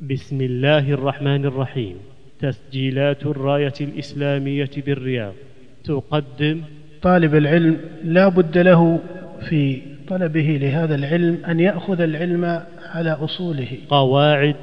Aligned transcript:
بسم 0.00 0.40
الله 0.40 0.92
الرحمن 0.92 1.44
الرحيم. 1.44 1.96
تسجيلات 2.40 3.26
الراية 3.26 3.72
الإسلامية 3.80 4.70
بالرياض. 4.86 5.32
تقدم 5.84 6.60
طالب 7.02 7.34
العلم 7.34 7.76
لا 8.04 8.28
بد 8.28 8.58
له 8.58 8.98
في 9.48 9.82
طلبه 10.08 10.58
لهذا 10.62 10.94
العلم 10.94 11.38
أن 11.48 11.60
يأخذ 11.60 12.00
العلم 12.00 12.62
على 12.94 13.10
أصوله. 13.10 13.68
قواعد 13.88 14.56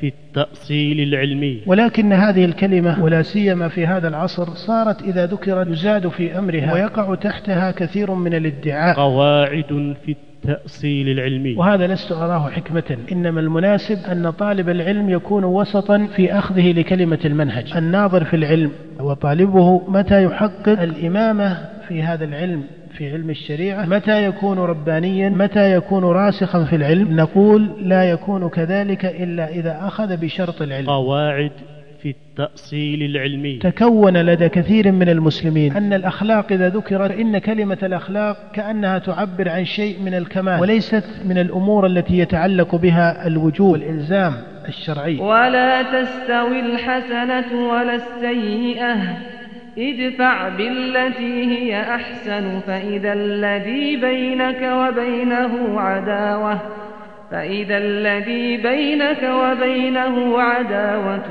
في 0.00 0.06
التأصيل 0.06 1.00
العلمي. 1.00 1.60
ولكن 1.66 2.12
هذه 2.12 2.44
الكلمة 2.44 3.04
ولا 3.04 3.22
سيما 3.22 3.68
في 3.68 3.86
هذا 3.86 4.08
العصر 4.08 4.54
صارت 4.54 5.02
إذا 5.02 5.26
ذكرت 5.26 5.68
يزاد 5.68 6.08
في 6.08 6.38
أمرها 6.38 6.74
ويقع 6.74 7.14
تحتها 7.14 7.70
كثير 7.70 8.14
من 8.14 8.34
الادعاء. 8.34 8.96
قواعد 8.96 9.94
في 10.04 10.12
التأصيل 10.12 10.29
العلمي. 10.84 11.54
وهذا 11.54 11.86
لست 11.86 12.12
أراه 12.12 12.50
حكمة. 12.50 12.96
إنما 13.12 13.40
المناسب 13.40 13.98
أن 14.12 14.30
طالب 14.30 14.68
العلم 14.68 15.10
يكون 15.10 15.44
وسطا 15.44 16.08
في 16.16 16.32
أخذه 16.32 16.72
لكلمة 16.72 17.18
المنهج. 17.24 17.76
الناظر 17.76 18.24
في 18.24 18.36
العلم 18.36 18.70
وطالبه 19.00 19.90
متى 19.90 20.24
يحقق 20.24 20.82
الإمامة 20.82 21.58
في 21.88 22.02
هذا 22.02 22.24
العلم 22.24 22.64
في 22.96 23.12
علم 23.12 23.30
الشريعة. 23.30 23.86
متى 23.86 24.24
يكون 24.24 24.58
ربانيا 24.58 25.28
متى 25.28 25.74
يكون 25.74 26.04
راسخا 26.04 26.64
في 26.64 26.76
العلم. 26.76 27.16
نقول 27.16 27.68
لا 27.82 28.04
يكون 28.04 28.48
كذلك 28.48 29.04
إلا 29.04 29.48
إذا 29.48 29.78
أخذ 29.82 30.16
بشرط 30.16 30.62
العلم. 30.62 30.86
قواعد 30.86 31.50
في 32.02 32.10
التأصيل 32.10 33.02
العلمي. 33.02 33.58
تكون 33.58 34.16
لدى 34.16 34.48
كثير 34.48 34.92
من 34.92 35.08
المسلمين 35.08 35.76
أن 35.76 35.92
الأخلاق 35.92 36.52
إذا 36.52 36.68
ذكرت 36.68 37.10
إن 37.10 37.38
كلمة 37.38 37.78
الأخلاق 37.82 38.36
كأنها 38.54 38.98
تعبر 38.98 39.48
عن 39.48 39.64
شيء 39.64 40.02
من 40.02 40.14
الكمال 40.14 40.60
وليست 40.60 41.04
من 41.24 41.38
الأمور 41.38 41.86
التي 41.86 42.18
يتعلق 42.18 42.74
بها 42.74 43.26
الوجوب 43.26 43.72
والإلزام 43.72 44.32
الشرعي. 44.68 45.18
ولا 45.18 45.82
تستوي 45.82 46.60
الحسنة 46.60 47.68
ولا 47.68 47.94
السيئة. 47.94 48.96
ادفع 49.78 50.48
بالتي 50.48 51.44
هي 51.44 51.80
أحسن 51.80 52.60
فإذا 52.66 53.12
الذي 53.12 53.96
بينك 53.96 54.62
وبينه 54.62 55.80
عداوة. 55.80 56.60
فإذا 57.30 57.78
الذي 57.78 58.56
بينك 58.56 59.22
وبينه 59.22 60.40
عداوة 60.40 61.28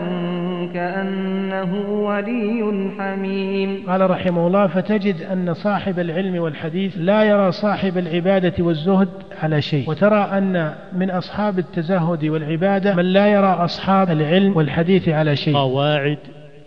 كأنه 0.74 1.90
ولي 1.90 2.92
حميم. 3.00 3.84
قال 3.88 4.10
رحمه 4.10 4.48
الله 4.48 4.68
فتجد 4.68 5.22
أن 5.22 5.54
صاحب 5.54 6.00
العلم 6.00 6.42
والحديث 6.42 6.94
لا 6.98 7.24
يرى 7.24 7.52
صاحب 7.52 7.98
العبادة 7.98 8.54
والزهد 8.60 9.10
على 9.44 9.62
شيء 9.62 9.90
وترى 9.90 10.30
أن 10.34 10.74
من 10.94 11.12
أصحاب 11.12 11.60
التزهد 11.60 12.26
والعبادة 12.26 12.96
من 12.96 13.06
لا 13.06 13.28
يرى 13.28 13.58
أصحاب 13.60 14.12
العلم 14.12 14.58
والحديث 14.58 15.10
على 15.10 15.36
شيء. 15.36 15.56
قواعد 15.56 16.18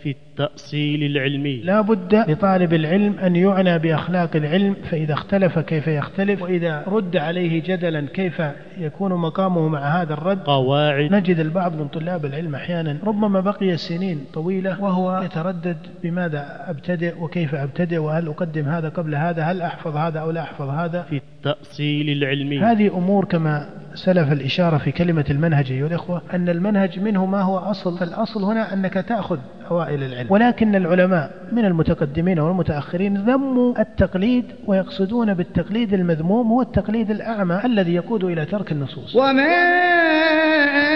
في 0.03 0.15
التأصيل 0.39 1.03
العلمي. 1.03 1.61
لا 1.61 1.81
بد 1.81 2.15
لطالب 2.15 2.73
العلم 2.73 3.19
أن 3.19 3.35
يعنى 3.35 3.79
بأخلاق 3.79 4.35
العلم 4.35 4.75
فإذا 4.91 5.13
اختلف 5.13 5.59
كيف 5.59 5.87
يختلف 5.87 6.41
وإذا 6.41 6.83
رد 6.87 7.17
عليه 7.17 7.63
جدلا 7.63 8.07
كيف 8.13 8.41
يكون 8.77 9.13
مقامه 9.13 9.67
مع 9.67 9.79
هذا 9.79 10.13
الرد. 10.13 10.39
قواعد. 10.39 11.13
نجد 11.13 11.39
البعض 11.39 11.75
من 11.75 11.87
طلاب 11.87 12.25
العلم 12.25 12.55
أحيانا 12.55 12.97
ربما 13.03 13.39
بقي 13.39 13.77
سنين 13.77 14.25
طويلة 14.33 14.81
وهو 14.81 15.21
يتردد 15.25 15.77
بماذا 16.03 16.65
أبتدئ 16.67 17.13
وكيف 17.19 17.55
أبتدئ 17.55 17.97
وهل 17.97 18.27
أقدم 18.27 18.65
هذا 18.65 18.89
قبل 18.89 19.15
هذا 19.15 19.43
هل 19.43 19.61
أحفظ 19.61 19.97
هذا 19.97 20.19
أو 20.19 20.31
لا 20.31 20.41
أحفظ 20.41 20.69
هذا. 20.69 21.01
في 21.01 21.21
التأصيل 21.45 22.09
العلمي. 22.09 22.59
هذه 22.59 22.97
أمور 22.97 23.25
كما 23.25 23.69
سلف 23.93 24.31
الإشارة 24.31 24.77
في 24.77 24.91
كلمة 24.91 25.25
المنهج 25.29 25.71
أيها 25.71 25.87
الإخوة 25.87 26.21
أن 26.33 26.49
المنهج 26.49 26.99
منه 26.99 27.25
ما 27.25 27.41
هو 27.41 27.57
أصل 27.57 27.97
فالأصل 27.97 28.43
هنا 28.43 28.73
أنك 28.73 28.93
تأخذ 28.93 29.39
أوائل 29.71 30.03
العلم. 30.23 30.33
ولكن 30.33 30.75
العلماء 30.75 31.31
من 31.51 31.65
المتقدمين 31.65 32.39
والمتأخرين 32.39 33.17
ذموا 33.17 33.81
التقليد 33.81 34.45
ويقصدون 34.67 35.33
بالتقليد 35.33 35.93
المذموم 35.93 36.47
هو 36.47 36.61
التقليد 36.61 37.11
الأعمى 37.11 37.61
الذي 37.65 37.93
يقود 37.93 38.23
إلى 38.23 38.45
ترك 38.45 38.71
النصوص. 38.71 39.15
وما 39.15 39.43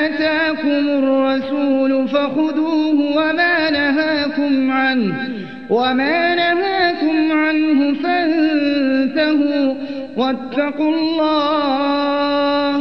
آتاكم 0.05 0.87
الرسول 0.89 2.07
فخذوه 2.07 3.17
وما 3.17 3.69
نهاكم 3.69 4.71
عنه. 4.71 5.29
وما 5.69 6.35
نهاكم 6.35 7.31
عنه 7.31 7.93
فانتهوا. 8.03 9.73
واتقوا 10.17 10.95
الله 10.95 12.75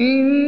إن 0.00 0.47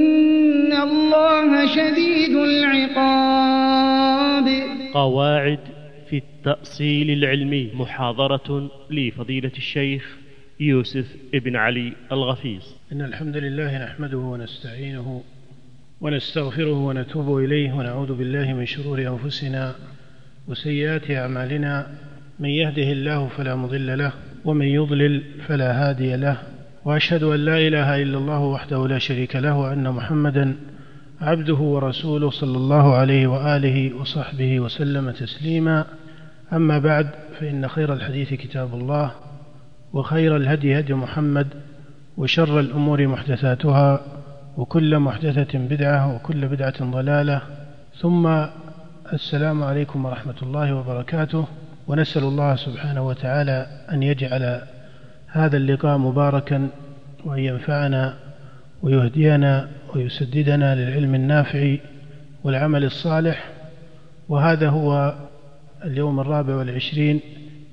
قواعد 5.01 5.59
في 6.11 6.17
التأصيل 6.17 7.11
العلمي 7.11 7.71
محاضرة 7.75 8.71
لفضيلة 8.91 9.53
الشيخ 9.57 10.17
يوسف 10.61 11.07
ابن 11.35 11.57
علي 11.57 11.93
الغفيص. 12.13 12.77
إن 12.93 13.03
الحمد 13.03 13.37
لله 13.37 13.85
نحمده 13.85 14.19
ونستعينه 14.19 15.23
ونستغفره 16.01 16.73
ونتوب 16.73 17.39
إليه 17.39 17.73
ونعوذ 17.73 18.15
بالله 18.15 18.53
من 18.53 18.67
شرور 18.67 18.99
أنفسنا 19.07 19.75
وسيئات 20.49 21.11
أعمالنا. 21.11 21.87
من 22.41 22.49
يهده 22.49 22.93
الله 22.93 23.29
فلا 23.29 23.57
مضل 23.57 23.99
له 23.99 24.13
ومن 24.45 24.67
يضلل 24.67 25.23
فلا 25.49 25.71
هادي 25.73 26.17
له 26.17 26.37
وأشهد 26.85 27.23
أن 27.23 27.41
لا 27.45 27.59
إله 27.59 28.03
إلا 28.03 28.19
الله 28.19 28.41
وحده 28.41 28.89
لا 28.89 28.99
شريك 28.99 29.37
له 29.37 29.59
وأن 29.59 29.91
محمدا 29.91 30.57
عبده 31.21 31.55
ورسوله 31.55 32.31
صلى 32.31 32.57
الله 32.57 32.95
عليه 32.95 33.27
وآله 33.27 33.95
وصحبه 34.01 34.61
وسلم 34.61 35.11
تسليما. 35.11 35.85
أما 36.53 36.79
بعد 36.79 37.11
فإن 37.41 37.69
خير 37.69 37.93
الحديث 37.93 38.35
كتاب 38.35 38.75
الله 38.75 39.13
وخير 39.93 40.37
الهدي 40.37 40.79
هدي 40.79 40.95
محمد 40.95 41.47
وشر 42.17 42.61
الأمور 42.61 43.07
محدثاتها 43.07 44.01
وكل 44.57 44.99
محدثة 44.99 45.59
بدعة 45.59 46.15
وكل 46.15 46.49
بدعة 46.49 46.91
ضلالة. 46.91 47.43
ثم 48.01 48.27
السلام 49.13 49.63
عليكم 49.63 50.05
ورحمة 50.05 50.37
الله 50.43 50.75
وبركاته. 50.75 51.47
ونسأل 51.89 52.23
الله 52.23 52.57
سبحانه 52.57 53.07
وتعالى 53.07 53.67
أن 53.93 54.03
يجعل 54.03 54.63
هذا 55.27 55.57
اللقاء 55.57 55.99
مباركا 55.99 56.69
وأن 57.25 57.39
ينفعنا 57.39 58.15
ويهدينا 58.83 59.69
ويسددنا 59.95 60.75
للعلم 60.75 61.15
النافع 61.15 61.77
والعمل 62.45 62.85
الصالح. 62.85 63.51
وهذا 64.29 64.69
هو 64.69 65.15
اليوم 65.85 66.21
الرابع 66.21 66.55
والعشرين 66.55 67.21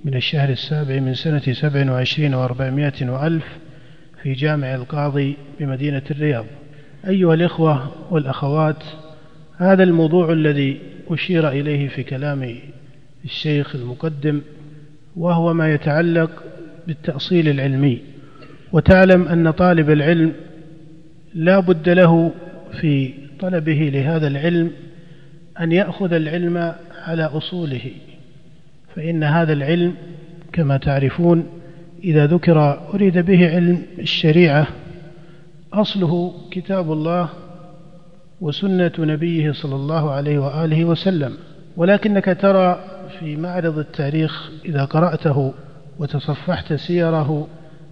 من 0.06 0.16
الشهر 0.16 0.50
السابع 0.50 1.00
من 1.00 1.14
سنة 1.14 1.54
سبع 1.54 1.92
وعشرين 1.92 2.34
وأربعمائة 2.34 3.10
وألف 3.10 3.46
في 4.24 4.34
جامع 4.34 4.76
القاضي 4.76 5.38
بمدينة 5.60 6.02
الرياض. 6.12 6.46
أيها 7.08 7.34
الإخوة 7.34 7.92
والأخوات 8.12 8.84
هذا 9.58 9.84
الموضوع 9.84 10.32
الذي 10.32 10.80
أشير 11.10 11.50
إليه 11.50 11.88
في 11.88 12.04
كلام 12.04 12.56
الشيخ 13.26 13.76
المقدم 13.76 14.42
وهو 15.16 15.54
ما 15.54 15.74
يتعلق 15.74 16.44
بالتأصيل 16.88 17.50
العلمي. 17.50 18.02
وتعلم 18.72 19.28
أن 19.28 19.52
طالب 19.52 19.90
العلم 19.90 20.34
لا 21.34 21.60
بد 21.60 21.90
له 21.90 22.32
في 22.82 23.14
طلبه 23.40 23.92
لهذا 23.94 24.28
العلم 24.28 24.72
أن 25.60 25.72
يأخذ 25.72 26.14
العلم 26.14 26.74
على 27.04 27.24
أصوله 27.24 27.92
فإن 28.96 29.24
هذا 29.24 29.54
العلم 29.54 29.94
كما 30.54 30.78
تعرفون 30.78 31.48
إذا 32.04 32.26
ذكر 32.26 32.90
أريد 32.94 33.18
به 33.18 33.50
علم 33.50 33.82
الشريعة 34.00 34.68
أصله 35.74 36.34
كتاب 36.52 36.92
الله 36.92 37.30
وسنة 38.42 38.92
نبيه 39.00 39.52
صلى 39.52 39.76
الله 39.76 40.12
عليه 40.12 40.40
وآله 40.40 40.86
وسلم. 40.86 41.34
ولكنك 41.78 42.38
ترى 42.42 42.80
في 43.20 43.36
معرض 43.36 43.78
التاريخ 43.78 44.52
إذا 44.66 44.86
قرأته 44.86 45.54
وتصفحت 46.00 46.74
سيره 46.74 47.48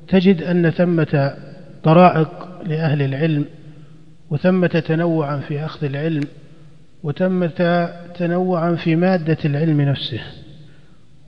تجد 0.07 0.43
أن 0.43 0.69
ثمة 0.69 1.35
طرائق 1.83 2.54
لأهل 2.65 3.01
العلم 3.01 3.45
وثمة 4.29 4.83
تنوعا 4.87 5.39
في 5.39 5.65
أخذ 5.65 5.85
العلم 5.85 6.23
وثمة 7.03 7.89
تنوعا 8.15 8.75
في 8.75 8.95
مادة 8.95 9.37
العلم 9.45 9.81
نفسه. 9.81 10.21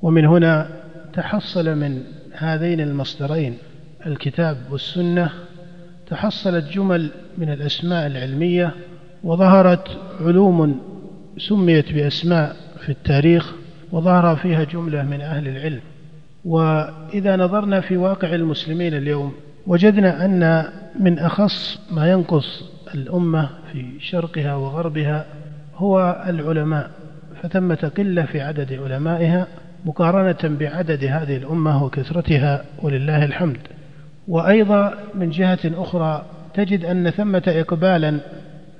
ومن 0.01 0.25
هنا 0.25 0.69
تحصل 1.13 1.75
من 1.75 2.03
هذين 2.33 2.81
المصدرين 2.81 3.57
الكتاب 4.05 4.57
والسنة 4.71 5.29
تحصلت 6.07 6.65
جمل 6.73 7.11
من 7.37 7.49
الأسماء 7.49 8.07
العلمية 8.07 8.73
وظهرت 9.23 9.97
علوم 10.21 10.81
سميت 11.37 11.93
بأسماء 11.93 12.55
في 12.79 12.89
التاريخ 12.89 13.53
وظهر 13.91 14.35
فيها 14.35 14.63
جملة 14.63 15.03
من 15.03 15.21
أهل 15.21 15.47
العلم. 15.47 15.81
وإذا 16.45 17.35
نظرنا 17.35 17.81
في 17.81 17.97
واقع 17.97 18.35
المسلمين 18.35 18.93
اليوم 18.93 19.33
وجدنا 19.67 20.25
أن 20.25 20.65
من 20.99 21.19
أخص 21.19 21.79
ما 21.91 22.11
ينقص 22.11 22.63
الأمة 22.93 23.49
في 23.71 23.85
شرقها 23.99 24.55
وغربها 24.55 25.25
هو 25.75 26.25
العلماء 26.27 26.91
فثمة 27.43 27.91
قلة 27.97 28.25
في 28.25 28.41
عدد 28.41 28.73
علمائها 28.73 29.47
مقارنة 29.85 30.57
بعدد 30.57 31.03
هذه 31.05 31.37
الأمة 31.37 31.83
وكثرتها 31.83 32.65
ولله 32.81 33.25
الحمد. 33.25 33.57
وأيضا 34.27 34.93
من 35.15 35.29
جهة 35.29 35.59
أخرى 35.65 36.25
تجد 36.53 36.85
أن 36.85 37.09
ثمة 37.09 37.43
إقبالا 37.47 38.19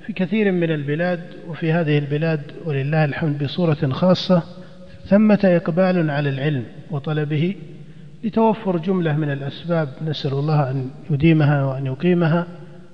في 0.06 0.12
كثير 0.12 0.52
من 0.52 0.70
البلاد 0.70 1.20
وفي 1.48 1.72
هذه 1.72 1.98
البلاد 1.98 2.40
ولله 2.64 3.04
الحمد 3.04 3.44
بصورة 3.44 3.88
خاصة 3.90 4.42
ثمة 5.06 5.40
إقبال 5.44 6.10
على 6.10 6.28
العلم 6.28 6.64
وطلبه 6.90 7.54
لتوفر 8.24 8.76
جملة 8.76 9.16
من 9.16 9.30
الأسباب 9.30 9.88
نسأل 10.06 10.32
الله 10.32 10.70
أن 10.70 10.90
يديمها 11.10 11.64
وأن 11.64 11.86
يقيمها. 11.86 12.46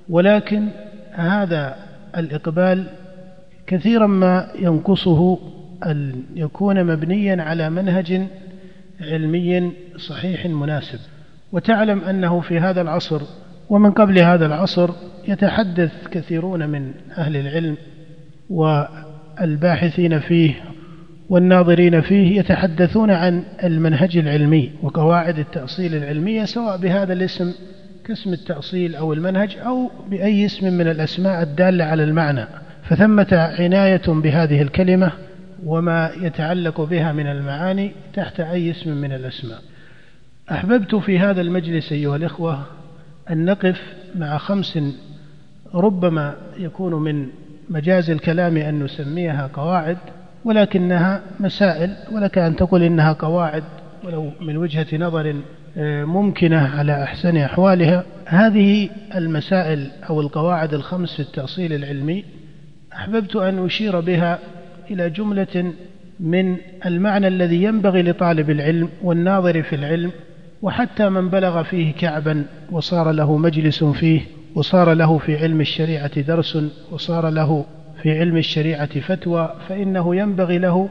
ولكن 0.09 0.69
هذا 1.12 1.76
الإقبال 2.17 2.87
كثيرا 3.67 4.06
ما 4.06 4.49
ينقصه 4.59 5.38
أن 5.87 6.23
يكون 6.35 6.85
مبنيا 6.85 7.43
على 7.43 7.71
منهج 7.71 8.26
علمي 9.00 9.73
صحيح 9.97 10.47
مناسب. 10.47 10.99
وتعلم 11.53 12.00
أنه 12.00 12.41
في 12.41 12.61
هذا 12.61 12.81
العصر 12.81 13.23
ومن 13.71 13.91
قبل 13.91 14.19
هذا 14.19 14.47
العصر 14.47 14.91
يتحدث 15.29 16.09
كثيرون 16.11 16.69
من 16.69 16.93
أهل 17.19 17.37
العلم 17.37 17.76
والباحثين 18.50 20.21
فيه 20.21 20.55
والناظرين 21.29 22.00
فيه 22.00 22.38
يتحدثون 22.38 23.11
عن 23.11 23.43
المنهج 23.65 24.17
العلمي 24.17 24.73
وقواعد 24.82 25.38
التأصيل 25.38 25.94
العلمية 25.94 26.44
سواء 26.44 26.76
بهذا 26.76 27.12
الاسم 27.12 27.53
كاسم 28.06 28.32
التأصيل 28.32 28.94
أو 28.94 29.12
المنهج 29.12 29.56
أو 29.67 29.91
بأي 30.11 30.47
اسم 30.47 30.73
من 30.73 30.88
الأسماء 30.88 31.43
الدالة 31.43 31.85
على 31.85 32.05
المعنى. 32.05 32.47
فثمة 32.82 33.55
عناية 33.59 34.03
بهذه 34.06 34.62
الكلمة 34.62 35.12
وما 35.65 36.11
يتعلق 36.23 36.81
بها 36.81 37.12
من 37.12 37.26
المعاني 37.26 37.93
تحت 38.15 38.41
أي 38.41 38.71
اسم 38.71 38.91
من 38.91 39.12
الأسماء. 39.12 39.59
أحببت 40.50 40.94
في 40.94 41.19
هذا 41.19 41.41
المجلس 41.41 41.93
أيها 41.93 42.17
الإخوة 42.17 42.62
أن 43.31 43.44
نقف 43.44 43.82
مع 44.15 44.38
خمس 44.38 44.79
ربما 45.75 46.35
يكون 46.59 46.94
من 46.94 47.26
مجاز 47.71 48.11
الكلام 48.11 48.56
أن 48.56 48.82
نسميها 48.82 49.50
قواعد 49.55 49.99
ولكنها 50.44 51.23
مسائل 51.41 51.96
ولك 52.12 52.38
أن 52.38 52.56
تقول 52.56 52.82
إنها 52.82 53.12
قواعد 53.12 53.64
ولو 54.05 54.31
من 54.41 54.56
وجهة 54.56 54.87
نظر 54.96 55.35
آه، 55.76 56.05
ممكنة 56.05 56.76
على 56.79 57.02
أحسن 57.02 57.37
أحوالها. 57.37 58.05
هذه 58.26 58.91
المسائل 59.14 59.91
أو 60.11 60.20
القواعد 60.20 60.75
الخمس 60.75 61.14
في 61.14 61.20
التأصيل 61.20 61.73
العلمي 61.73 62.25
أحببت 62.93 63.37
أن 63.37 63.64
أشير 63.64 64.00
بها 64.00 64.38
إلى 64.91 65.11
جملة 65.11 65.73
من 66.20 66.56
المعنى 66.87 67.29
الذي 67.29 67.62
ينبغي 67.62 68.02
لطالب 68.02 68.50
العلم 68.50 68.88
والناظر 69.02 69.62
في 69.62 69.76
العلم 69.76 70.11
وحتى 70.62 71.08
من 71.08 71.29
بلغ 71.29 71.62
فيه 71.62 71.93
كعبا 71.93 72.44
وصار 72.73 73.12
له 73.12 73.37
مجلس 73.37 73.85
فيه 73.85 74.20
وصار 74.55 74.93
له 74.93 75.19
في 75.19 75.37
علم 75.37 75.61
الشريعة 75.61 76.20
درس 76.20 76.58
وصار 76.90 77.29
له 77.29 77.64
في 78.04 78.18
علم 78.18 78.36
الشريعة 78.36 79.00
فتوى 79.00 79.54
فإنه 79.68 80.16
ينبغي 80.16 80.58
له 80.58 80.88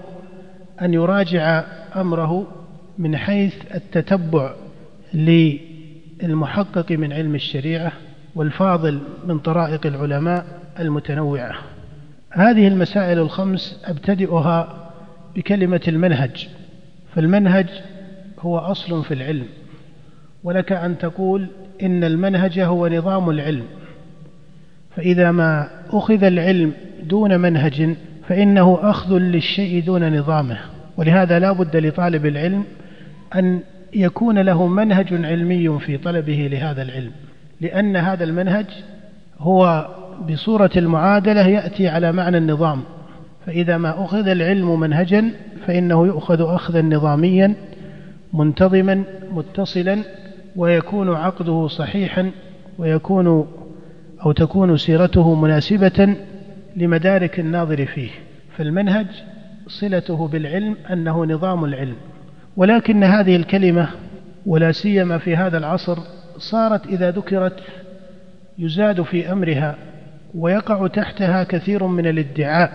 أن 0.81 0.93
يراجع 0.93 1.63
أمره 1.95 2.47
من 2.97 3.17
حيث 3.17 3.55
التتبع 3.75 4.53
للمحقق 5.13 6.91
من 6.91 7.13
علم 7.13 7.35
الشريعة 7.35 7.91
والفاضل 8.35 8.99
من 9.27 9.39
طرائق 9.39 9.85
العلماء 9.85 10.45
المتنوعة. 10.79 11.55
هذه 12.29 12.67
المسائل 12.67 13.19
الخمس 13.19 13.81
أبتدئها 13.85 14.91
بكلمة 15.35 15.81
المنهج 15.87 16.49
فالمنهج 17.15 17.67
هو 18.39 18.57
أصل 18.57 19.03
في 19.03 19.13
العلم. 19.13 19.45
ولك 20.43 20.71
أن 20.71 20.97
تقول 20.97 21.47
إن 21.83 22.03
المنهج 22.03 22.59
هو 22.59 22.87
نظام 22.87 23.29
العلم 23.29 23.65
فإذا 24.95 25.31
ما 25.31 25.69
أخذ 25.89 26.23
العلم 26.23 26.73
دون 27.07 27.39
منهج 27.39 27.95
فإنه 28.27 28.79
أخذ 28.81 29.17
للشيء 29.17 29.83
دون 29.83 30.17
نظامه. 30.17 30.57
ولهذا 30.97 31.39
لا 31.39 31.51
بد 31.51 31.75
لطالب 31.75 32.25
العلم 32.25 32.63
أن 33.35 33.59
يكون 33.93 34.39
له 34.39 34.67
منهج 34.67 35.13
علمي 35.25 35.79
في 35.79 35.97
طلبه 35.97 36.49
لهذا 36.51 36.81
العلم. 36.81 37.11
لأن 37.61 37.95
هذا 37.95 38.23
المنهج 38.23 38.65
هو 39.39 39.87
بصورة 40.29 40.71
المعادلة 40.77 41.47
يأتي 41.47 41.87
على 41.87 42.11
معنى 42.11 42.37
النظام. 42.37 42.81
فإذا 43.45 43.77
ما 43.77 44.05
أخذ 44.05 44.27
العلم 44.27 44.79
منهجا 44.79 45.31
فإنه 45.67 46.07
يؤخذ 46.07 46.41
أخذا 46.41 46.81
نظاميا 46.81 47.53
منتظما 48.33 49.03
متصلا 49.31 49.99
ويكون 50.55 51.15
عقده 51.15 51.67
صحيحا 51.67 52.31
ويكون 52.77 53.47
أو 54.25 54.31
تكون 54.31 54.77
سيرته 54.77 55.35
مناسبة 55.35 56.15
لمدارك 56.75 57.39
الناظر 57.39 57.85
فيه. 57.85 58.09
فالمنهج 58.57 59.07
صلته 59.67 60.27
بالعلم 60.27 60.77
أنه 60.91 61.25
نظام 61.25 61.65
العلم. 61.65 61.95
ولكن 62.57 63.03
هذه 63.03 63.35
الكلمة 63.35 63.89
ولا 64.45 64.71
سيما 64.71 65.17
في 65.17 65.35
هذا 65.35 65.57
العصر 65.57 65.97
صارت 66.37 66.85
إذا 66.85 67.11
ذكرت 67.11 67.59
يزاد 68.57 69.01
في 69.01 69.31
أمرها 69.31 69.75
ويقع 70.35 70.87
تحتها 70.87 71.43
كثير 71.43 71.87
من 71.87 72.07
الادعاء. 72.07 72.71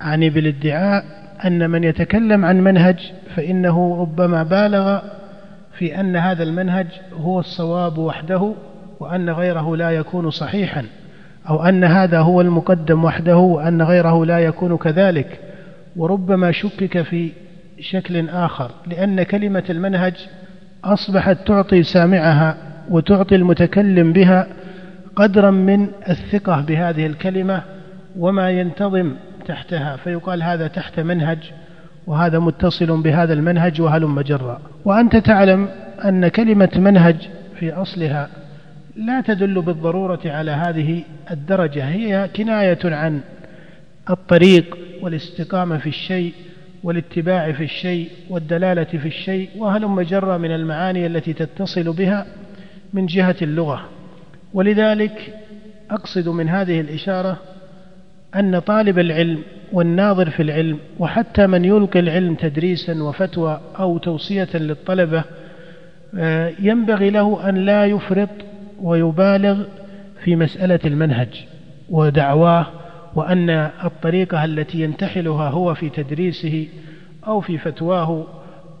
يعني 0.00 0.30
بالادعاء 0.30 1.04
أن 1.44 1.70
من 1.70 1.84
يتكلم 1.84 2.44
عن 2.44 2.60
منهج 2.60 3.12
فإنه 3.36 4.00
ربما 4.00 4.42
بالغ 4.42 5.00
في 5.78 6.00
أن 6.00 6.16
هذا 6.16 6.42
المنهج 6.42 6.86
هو 7.12 7.40
الصواب 7.40 7.98
وحده 7.98 8.54
وأن 9.00 9.30
غيره 9.30 9.76
لا 9.76 9.90
يكون 9.90 10.30
صحيحا. 10.30 10.84
أو 11.48 11.62
أن 11.62 11.84
هذا 11.84 12.20
هو 12.20 12.40
المقدم 12.40 13.04
وحده 13.04 13.36
وأن 13.36 13.82
غيره 13.82 14.26
لا 14.26 14.38
يكون 14.38 14.76
كذلك 14.76 15.40
وربما 15.96 16.52
شكك 16.52 17.02
في 17.02 17.32
شكل 17.80 18.28
آخر 18.28 18.70
لأن 18.86 19.22
كلمة 19.22 19.64
المنهج 19.70 20.14
أصبحت 20.84 21.36
تعطي 21.46 21.82
سامعها 21.82 22.56
وتعطي 22.90 23.34
المتكلم 23.34 24.12
بها 24.12 24.46
قدرا 25.16 25.50
من 25.50 25.88
الثقة 26.08 26.60
بهذه 26.60 27.06
الكلمة 27.06 27.62
وما 28.18 28.50
ينتظم 28.50 29.12
تحتها 29.46 29.96
فيقال 29.96 30.42
هذا 30.42 30.66
تحت 30.66 31.00
منهج 31.00 31.38
وهذا 32.06 32.38
متصل 32.38 33.02
بهذا 33.02 33.32
المنهج 33.32 33.80
وهلم 33.80 34.20
جرا. 34.20 34.60
وأنت 34.84 35.16
تعلم 35.16 35.68
أن 36.04 36.28
كلمة 36.28 36.68
منهج 36.76 37.28
في 37.58 37.72
أصلها 37.72 38.28
لا 38.98 39.20
تدل 39.20 39.62
بالضرورة 39.62 40.20
على 40.24 40.50
هذه 40.50 41.02
الدرجة. 41.30 41.84
هي 41.84 42.30
كناية 42.36 42.78
عن 42.84 43.20
الطريق 44.10 44.78
والاستقامة 45.02 45.78
في 45.78 45.88
الشيء 45.88 46.32
والاتباع 46.82 47.52
في 47.52 47.64
الشيء 47.64 48.10
والدلالة 48.30 48.84
في 48.84 49.08
الشيء 49.08 49.50
وهلم 49.56 50.00
جرا 50.00 50.38
من 50.38 50.54
المعاني 50.54 51.06
التي 51.06 51.32
تتصل 51.32 51.92
بها 51.92 52.26
من 52.92 53.06
جهة 53.06 53.36
اللغة. 53.42 53.88
ولذلك 54.54 55.34
أقصد 55.90 56.28
من 56.28 56.48
هذه 56.48 56.80
الإشارة 56.80 57.38
أن 58.36 58.58
طالب 58.58 58.98
العلم 58.98 59.42
والناظر 59.72 60.30
في 60.30 60.42
العلم 60.42 60.78
وحتى 60.98 61.46
من 61.46 61.64
يلقي 61.64 61.98
العلم 62.00 62.34
تدريسا 62.34 63.02
وفتوى 63.02 63.60
أو 63.78 63.98
توصية 63.98 64.48
للطلبة 64.54 65.24
آه، 66.18 66.52
ينبغي 66.60 67.10
له 67.10 67.48
أن 67.48 67.54
لا 67.54 67.86
يفرط 67.86 68.28
ويبالغ 68.82 69.64
في 70.24 70.36
مسألة 70.36 70.80
المنهج 70.84 71.46
ودعواه 71.88 72.66
وأن 73.14 73.50
الطريقة 73.84 74.44
التي 74.44 74.80
ينتحلها 74.80 75.48
هو 75.50 75.74
في 75.74 75.88
تدريسه 75.88 76.68
أو 77.26 77.40
في 77.40 77.58
فتواه 77.58 78.26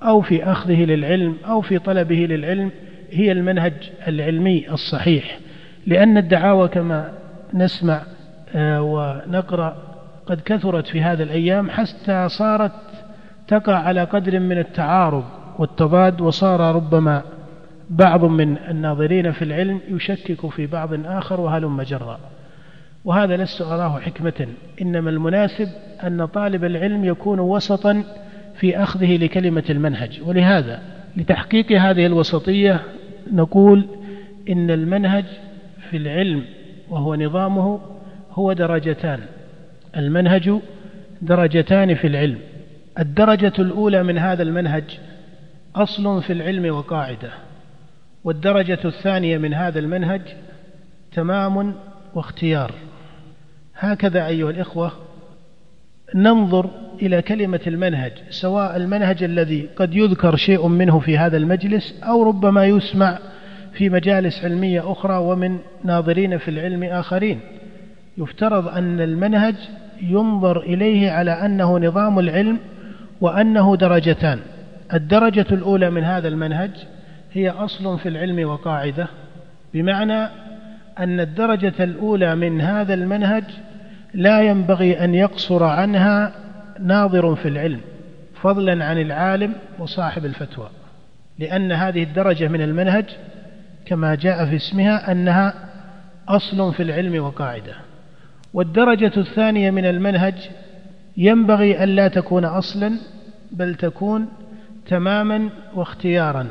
أو 0.02 0.20
في 0.20 0.44
أخذه 0.44 0.84
للعلم 0.84 1.36
أو 1.48 1.60
في 1.60 1.78
طلبه 1.78 2.26
للعلم 2.30 2.70
هي 3.10 3.32
المنهج 3.32 3.72
العلمي 4.08 4.70
الصحيح. 4.70 5.38
لأن 5.86 6.18
الدعاوى 6.18 6.68
كما 6.68 7.12
نسمع 7.54 8.02
آه، 8.54 8.82
ونقرأ 8.82 9.76
قد 10.26 10.40
كثرت 10.40 10.86
في 10.86 11.02
هذه 11.02 11.22
الأيام 11.22 11.70
حتى 11.70 12.28
صارت 12.28 12.72
تقع 13.48 13.74
على 13.74 14.04
قدر 14.04 14.40
من 14.40 14.58
التعارض 14.58 15.24
والتضاد 15.58 16.20
وصار 16.20 16.74
ربما 16.74 17.22
بعض 17.90 18.24
من 18.24 18.56
الناظرين 18.56 19.32
في 19.32 19.42
العلم 19.42 19.80
يشكك 19.88 20.46
في 20.46 20.66
بعض 20.66 21.06
آخر 21.06 21.40
وهلم 21.40 21.82
جرا. 21.82 22.20
وهذا 23.04 23.36
لست 23.36 23.62
أراه 23.62 23.98
حكمة. 24.00 24.46
إنما 24.82 25.10
المناسب 25.10 25.68
أن 26.06 26.26
طالب 26.26 26.64
العلم 26.64 27.04
يكون 27.04 27.40
وسطا 27.40 28.04
في 28.54 28.82
أخذه 28.82 29.16
لكلمة 29.16 29.64
المنهج. 29.70 30.20
ولهذا 30.26 30.82
لتحقيق 31.16 31.72
هذه 31.72 32.06
الوسطية 32.06 32.80
نقول 33.32 33.86
إن 34.48 34.70
المنهج 34.70 35.24
في 35.90 35.96
العلم 35.96 36.44
وهو 36.90 37.14
نظامه 37.14 37.80
هو 38.32 38.52
درجتان. 38.52 39.20
المنهج 39.96 40.52
درجتان 41.22 41.94
في 41.94 42.06
العلم. 42.06 42.38
الدرجة 42.98 43.52
الأولى 43.58 44.02
من 44.02 44.18
هذا 44.18 44.42
المنهج 44.42 44.98
أصل 45.76 46.22
في 46.22 46.32
العلم 46.32 46.74
وقاعدة. 46.74 47.47
والدرجة 48.24 48.78
الثانية 48.84 49.38
من 49.38 49.54
هذا 49.54 49.78
المنهج 49.78 50.22
تمام 51.12 51.74
واختيار. 52.14 52.72
هكذا 53.76 54.26
أيها 54.26 54.50
الإخوة 54.50 54.92
ننظر 56.14 56.70
إلى 57.02 57.22
كلمة 57.22 57.60
المنهج 57.66 58.12
سواء 58.30 58.76
المنهج 58.76 59.22
الذي 59.22 59.68
قد 59.76 59.94
يذكر 59.94 60.36
شيء 60.36 60.66
منه 60.66 60.98
في 60.98 61.18
هذا 61.18 61.36
المجلس 61.36 62.02
أو 62.02 62.22
ربما 62.22 62.66
يسمع 62.66 63.18
في 63.72 63.90
مجالس 63.90 64.44
علمية 64.44 64.92
أخرى 64.92 65.16
ومن 65.16 65.58
ناظرين 65.84 66.38
في 66.38 66.50
العلم 66.50 66.84
آخرين. 66.84 67.40
يفترض 68.18 68.68
أن 68.68 69.00
المنهج 69.00 69.54
ينظر 70.02 70.60
إليه 70.60 71.10
على 71.10 71.30
أنه 71.30 71.78
نظام 71.78 72.18
العلم 72.18 72.58
وأنه 73.20 73.76
درجتان. 73.76 74.40
الدرجة 74.94 75.46
الأولى 75.52 75.90
من 75.90 76.04
هذا 76.04 76.28
المنهج 76.28 76.70
هي 77.32 77.50
أصل 77.50 77.98
في 77.98 78.08
العلم 78.08 78.48
وقاعدة 78.48 79.08
بمعنى 79.74 80.28
أن 80.98 81.20
الدرجة 81.20 81.74
الأولى 81.80 82.34
من 82.34 82.60
هذا 82.60 82.94
المنهج 82.94 83.44
لا 84.14 84.40
ينبغي 84.40 85.04
أن 85.04 85.14
يقصر 85.14 85.64
عنها 85.64 86.32
ناظر 86.80 87.34
في 87.34 87.48
العلم 87.48 87.80
فضلا 88.42 88.84
عن 88.84 89.00
العالم 89.00 89.54
وصاحب 89.78 90.24
الفتوى 90.24 90.70
لأن 91.38 91.72
هذه 91.72 92.02
الدرجة 92.02 92.48
من 92.48 92.62
المنهج 92.62 93.04
كما 93.86 94.14
جاء 94.14 94.46
في 94.46 94.56
اسمها 94.56 95.12
أنها 95.12 95.54
أصل 96.28 96.74
في 96.74 96.82
العلم 96.82 97.24
وقاعدة. 97.24 97.74
والدرجة 98.54 99.12
الثانية 99.16 99.70
من 99.70 99.84
المنهج 99.84 100.34
ينبغي 101.16 101.84
ألا 101.84 102.08
تكون 102.08 102.44
أصلا 102.44 102.98
بل 103.52 103.74
تكون 103.74 104.28
تماما 104.86 105.48
واختيارا. 105.74 106.46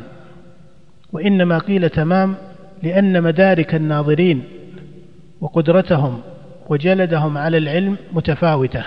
وإنما 1.13 1.57
قيل 1.57 1.89
تمام 1.89 2.35
لأن 2.83 3.23
مدارك 3.23 3.75
الناظرين 3.75 4.43
وقدرتهم 5.41 6.21
وجلدهم 6.69 7.37
على 7.37 7.57
العلم 7.57 7.97
متفاوتة 8.13 8.83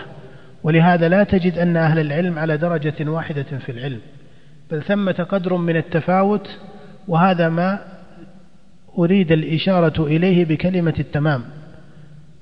ولهذا 0.62 1.09
لا 1.09 1.25
تجد 1.25 1.59
أن 1.59 1.77
أهل 1.77 1.99
العلم 1.99 2.39
على 2.39 2.57
درجة 2.57 3.11
واحدة 3.11 3.43
في 3.43 3.73
العلم 3.73 4.00
بل 4.71 4.83
ثمة 4.83 5.12
قدر 5.12 5.57
من 5.57 5.77
التفاوت 5.77 6.59
وهذا 7.09 7.49
ما 7.49 7.79
أريد 8.99 9.33
الإشارة 9.33 10.07
إليه 10.07 10.45
بكلمة 10.45 10.95
التمام 10.99 11.43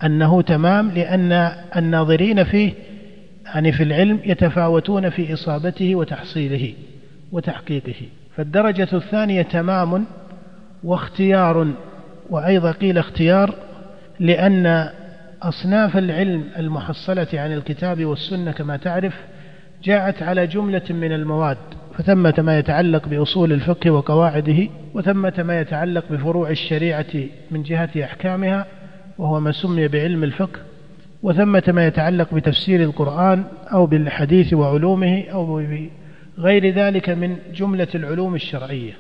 أنه 0.05 0.43
تمام 0.43 0.91
لأن 0.91 1.33
الناظرين 1.77 2.45
فيه 2.45 2.73
يعني 3.47 3.73
في 3.73 3.83
العلم 3.83 4.21
يتفاوتون 4.25 5.11
في 5.11 5.33
إصابته 5.33 5.95
وتحصيله 5.95 6.75
وتحقيقه. 7.33 7.95
فالدرجة 8.39 8.89
الثانية 8.93 9.43
تمام 9.43 10.05
واختيار 10.85 11.69
وأيضا 12.31 12.71
قيل 12.71 12.99
اختيار 12.99 13.55
لأن 14.21 14.89
أصناف 15.43 15.97
العلم 15.97 16.45
المحصلة 16.59 17.27
عن 17.35 17.53
الكتاب 17.53 18.05
والسنة 18.05 18.53
كما 18.53 18.77
تعرف 18.77 19.15
جاءت 19.85 20.23
على 20.23 20.47
جملة 20.47 20.83
من 20.91 21.13
المواد 21.13 21.57
فثمة 21.95 22.35
ما 22.39 22.59
يتعلق 22.59 23.09
بأصول 23.09 23.53
الفقه 23.53 23.91
وقواعده 23.91 24.69
وثمة 24.95 25.35
ما 25.39 25.61
يتعلق 25.61 26.05
بفروع 26.11 26.51
الشريعة 26.51 27.15
من 27.51 27.63
جهة 27.63 27.91
أحكامها 28.05 28.67
وهو 29.19 29.41
ما 29.41 29.53
سمي 29.53 29.89
بعلم 29.89 30.25
الفقه 30.25 30.61
وثمة 31.23 31.63
ما 31.69 31.87
يتعلق 31.87 32.35
بتفسير 32.35 32.83
القرآن 32.83 33.45
أو 33.73 33.87
بالحديث 33.87 34.53
وعلومه 34.53 35.25
أو 35.33 35.45
بغير 36.39 36.75
ذلك 36.75 37.11
من 37.11 37.37
جملة 37.55 37.89
العلوم 37.95 38.35
الشرعية. 38.35 38.93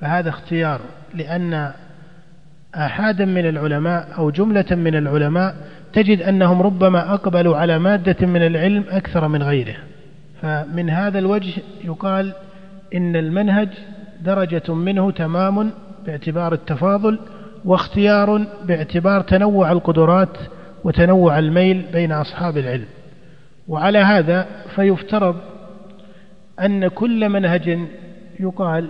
فهذا 0.00 0.28
اختيار 0.28 0.80
لأن 1.14 1.72
آحادا 2.74 3.24
من 3.24 3.48
العلماء 3.48 4.08
أو 4.18 4.30
جملة 4.30 4.64
من 4.70 4.94
العلماء 4.94 5.54
تجد 5.92 6.22
أنهم 6.22 6.62
ربما 6.62 7.14
أقبلوا 7.14 7.56
على 7.56 7.78
مادة 7.78 8.26
من 8.26 8.46
العلم 8.46 8.84
أكثر 8.90 9.28
من 9.28 9.42
غيره 9.42 9.76
فمن 10.42 10.90
هذا 10.90 11.18
الوجه 11.18 11.52
يقال 11.84 12.32
إن 12.94 13.16
المنهج 13.16 13.68
درجة 14.22 14.74
منه 14.74 15.10
تمام 15.10 15.70
باعتبار 16.06 16.52
التفاضل 16.52 17.18
واختيار 17.64 18.44
باعتبار 18.64 19.20
تنوع 19.20 19.72
القدرات 19.72 20.38
وتنوع 20.84 21.38
الميل 21.38 21.84
بين 21.92 22.12
أصحاب 22.12 22.58
العلم. 22.58 22.86
وعلى 23.68 23.98
هذا 23.98 24.46
فيفترض 24.74 25.36
أن 26.60 26.88
كل 26.88 27.28
منهج 27.28 27.78
يقال 28.40 28.88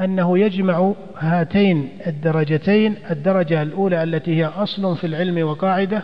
أنه 0.00 0.38
يجمع 0.38 0.92
هاتين 1.18 1.88
الدرجتين 2.06 2.96
الدرجة 3.10 3.62
الأولى 3.62 4.02
التي 4.02 4.36
هي 4.36 4.44
أصل 4.44 4.96
في 4.96 5.06
العلم 5.06 5.48
وقاعدة 5.48 6.02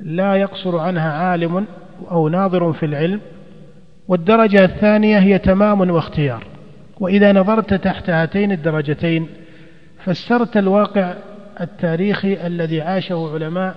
لا 0.00 0.34
يقصر 0.34 0.78
عنها 0.78 1.12
عالم 1.12 1.66
أو 2.10 2.28
ناظر 2.28 2.72
في 2.72 2.86
العلم 2.86 3.20
والدرجة 4.08 4.64
الثانية 4.64 5.18
هي 5.18 5.38
تمام 5.38 5.90
واختيار. 5.90 6.44
وإذا 7.00 7.32
نظرت 7.32 7.74
تحت 7.74 8.10
هاتين 8.10 8.52
الدرجتين 8.52 9.28
فسرت 10.04 10.56
الواقع 10.56 11.14
التاريخي 11.60 12.46
الذي 12.46 12.80
عاشه 12.80 13.30
علماء 13.34 13.74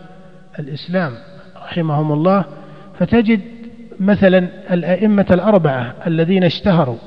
الإسلام 0.60 1.12
رحمهم 1.58 2.12
الله 2.12 2.46
فتجد 3.00 3.42
مثلا 4.02 4.48
الأئمة 4.72 5.26
الأربعة 5.32 5.96
الذين 6.08 6.44
اشتهروا 6.44 6.98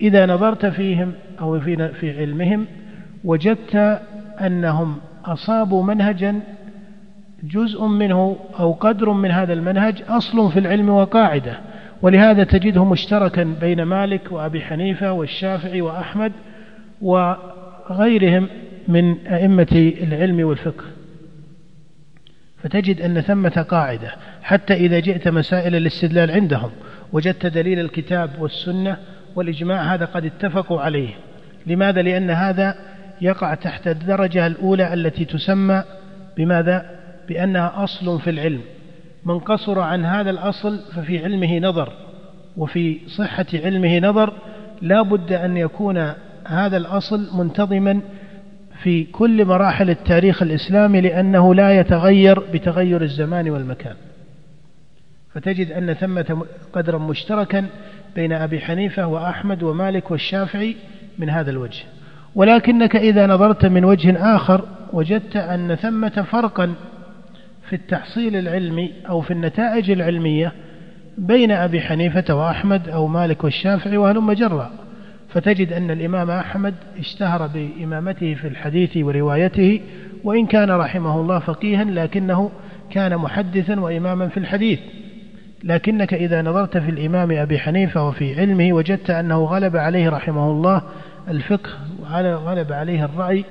إذا 0.00 0.26
نظرت 0.26 0.66
فيهم 0.66 1.12
أو 1.40 1.60
في 1.60 1.88
في 1.88 2.20
علمهم 2.20 2.66
وجدت 3.24 4.00
أنهم 4.40 4.96
أصابوا 5.24 5.84
منهجا 5.84 6.40
جزء 7.42 7.84
منه 7.84 8.36
أو 8.60 8.72
قدر 8.72 9.10
من 9.10 9.30
هذا 9.30 9.52
المنهج 9.52 10.02
أصل 10.08 10.52
في 10.52 10.58
العلم 10.58 10.88
وقاعدة. 10.88 11.58
ولهذا 12.02 12.44
تجده 12.44 12.84
مشتركا 12.84 13.54
بين 13.60 13.82
مالك 13.82 14.32
وأبي 14.32 14.60
حنيفة 14.60 15.12
والشافعي 15.12 15.80
وأحمد 15.80 16.32
وغيرهم 17.02 18.48
من 18.88 19.26
أئمة 19.26 19.92
العلم 20.02 20.46
والفقه. 20.46 20.84
فتجد 22.66 23.00
أن 23.00 23.20
ثمة 23.20 23.66
قاعدة 23.68 24.12
حتى 24.42 24.74
إذا 24.74 24.98
جئت 24.98 25.28
مسائل 25.28 25.76
الاستدلال 25.76 26.30
عندهم 26.30 26.70
وجدت 27.12 27.46
دليل 27.46 27.80
الكتاب 27.80 28.30
والسنة 28.38 28.96
والإجماع 29.36 29.94
هذا 29.94 30.04
قد 30.04 30.24
اتفقوا 30.24 30.80
عليه 30.80 31.08
لماذا؟ 31.66 32.02
لأن 32.02 32.30
هذا 32.30 32.74
يقع 33.20 33.54
تحت 33.54 33.88
الدرجة 33.88 34.46
الأولى 34.46 34.94
التي 34.94 35.24
تسمى 35.24 35.82
بماذا؟ 36.36 36.90
بأنها 37.28 37.84
أصل 37.84 38.20
في 38.20 38.30
العلم 38.30 38.60
من 39.24 39.38
قصر 39.38 39.80
عن 39.80 40.04
هذا 40.04 40.30
الأصل 40.30 40.80
ففي 40.92 41.24
علمه 41.24 41.58
نظر 41.58 41.92
وفي 42.56 43.00
صحة 43.06 43.46
علمه 43.54 43.98
نظر 43.98 44.32
لا 44.82 45.02
بد 45.02 45.32
أن 45.32 45.56
يكون 45.56 46.12
هذا 46.46 46.76
الأصل 46.76 47.38
منتظما 47.38 48.00
في 48.86 49.04
كل 49.04 49.44
مراحل 49.44 49.90
التاريخ 49.90 50.42
الإسلامي 50.42 51.00
لأنه 51.00 51.54
لا 51.54 51.80
يتغير 51.80 52.40
بتغير 52.40 53.02
الزمان 53.02 53.50
والمكان. 53.50 53.94
فتجد 55.34 55.72
أن 55.72 55.94
ثمة 55.94 56.46
قدرا 56.72 56.98
مشتركا 56.98 57.66
بين 58.16 58.32
أبي 58.32 58.60
حنيفة 58.60 59.06
وأحمد 59.06 59.62
ومالك 59.62 60.10
والشافعي 60.10 60.76
من 61.18 61.30
هذا 61.30 61.50
الوجه. 61.50 61.84
ولكنك 62.34 62.96
إذا 62.96 63.26
نظرت 63.26 63.66
من 63.66 63.84
وجه 63.84 64.36
آخر 64.36 64.64
وجدت 64.92 65.36
أن 65.36 65.74
ثمة 65.74 66.24
فرقا 66.30 66.74
في 67.68 67.76
التحصيل 67.76 68.36
العلمي 68.36 68.92
أو 69.08 69.20
في 69.20 69.30
النتائج 69.30 69.90
العلمية 69.90 70.52
بين 71.18 71.50
أبي 71.50 71.80
حنيفة 71.80 72.34
وأحمد 72.34 72.88
أو 72.88 73.06
مالك 73.06 73.44
والشافعي 73.44 73.96
وهلم 73.96 74.32
جرا. 74.32 74.85
فتجد 75.28 75.72
أن 75.72 75.90
الإمام 75.90 76.30
أحمد 76.30 76.74
اشتهر 76.98 77.46
بإمامته 77.46 78.34
في 78.34 78.48
الحديث 78.48 78.96
وروايته 78.96 79.80
وإن 80.24 80.46
كان 80.46 80.70
رحمه 80.70 81.20
الله 81.20 81.38
فقيها 81.38 81.84
لكنه 81.84 82.50
كان 82.90 83.16
محدثا 83.16 83.80
وإماما 83.80 84.28
في 84.28 84.36
الحديث. 84.36 84.80
لكنك 85.64 86.14
إذا 86.14 86.42
نظرت 86.42 86.78
في 86.78 86.90
الإمام 86.90 87.32
أبي 87.32 87.58
حنيفة 87.58 88.08
وفي 88.08 88.40
علمه 88.40 88.72
وجدت 88.72 89.10
أنه 89.10 89.44
غلب 89.44 89.76
عليه 89.76 90.08
رحمه 90.08 90.50
الله 90.50 90.82
الفقه 91.28 91.70
وغلب 92.00 92.72
عليه 92.72 93.04
الرأي 93.04 93.44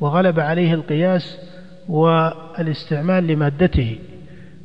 وغلب 0.00 0.40
عليه 0.40 0.74
القياس 0.74 1.38
والاستعمال 1.88 3.26
لمادته. 3.26 3.98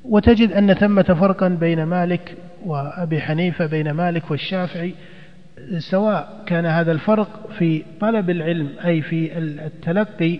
وتجد 0.06 0.52
أن 0.52 0.74
ثمة 0.74 1.04
فرقا 1.04 1.48
بين 1.48 1.84
مالك 1.84 2.38
وأبي 2.66 3.22
حنيفة 3.22 3.66
بين 3.66 3.92
مالك 3.92 4.32
والشافعي 4.32 4.94
سواء 5.78 6.44
كان 6.46 6.66
هذا 6.66 6.92
الفرق 6.92 7.50
في 7.58 7.84
طلب 8.00 8.30
العلم 8.30 8.70
أي 8.86 9.02
في 9.02 9.38
التلقي 9.38 10.40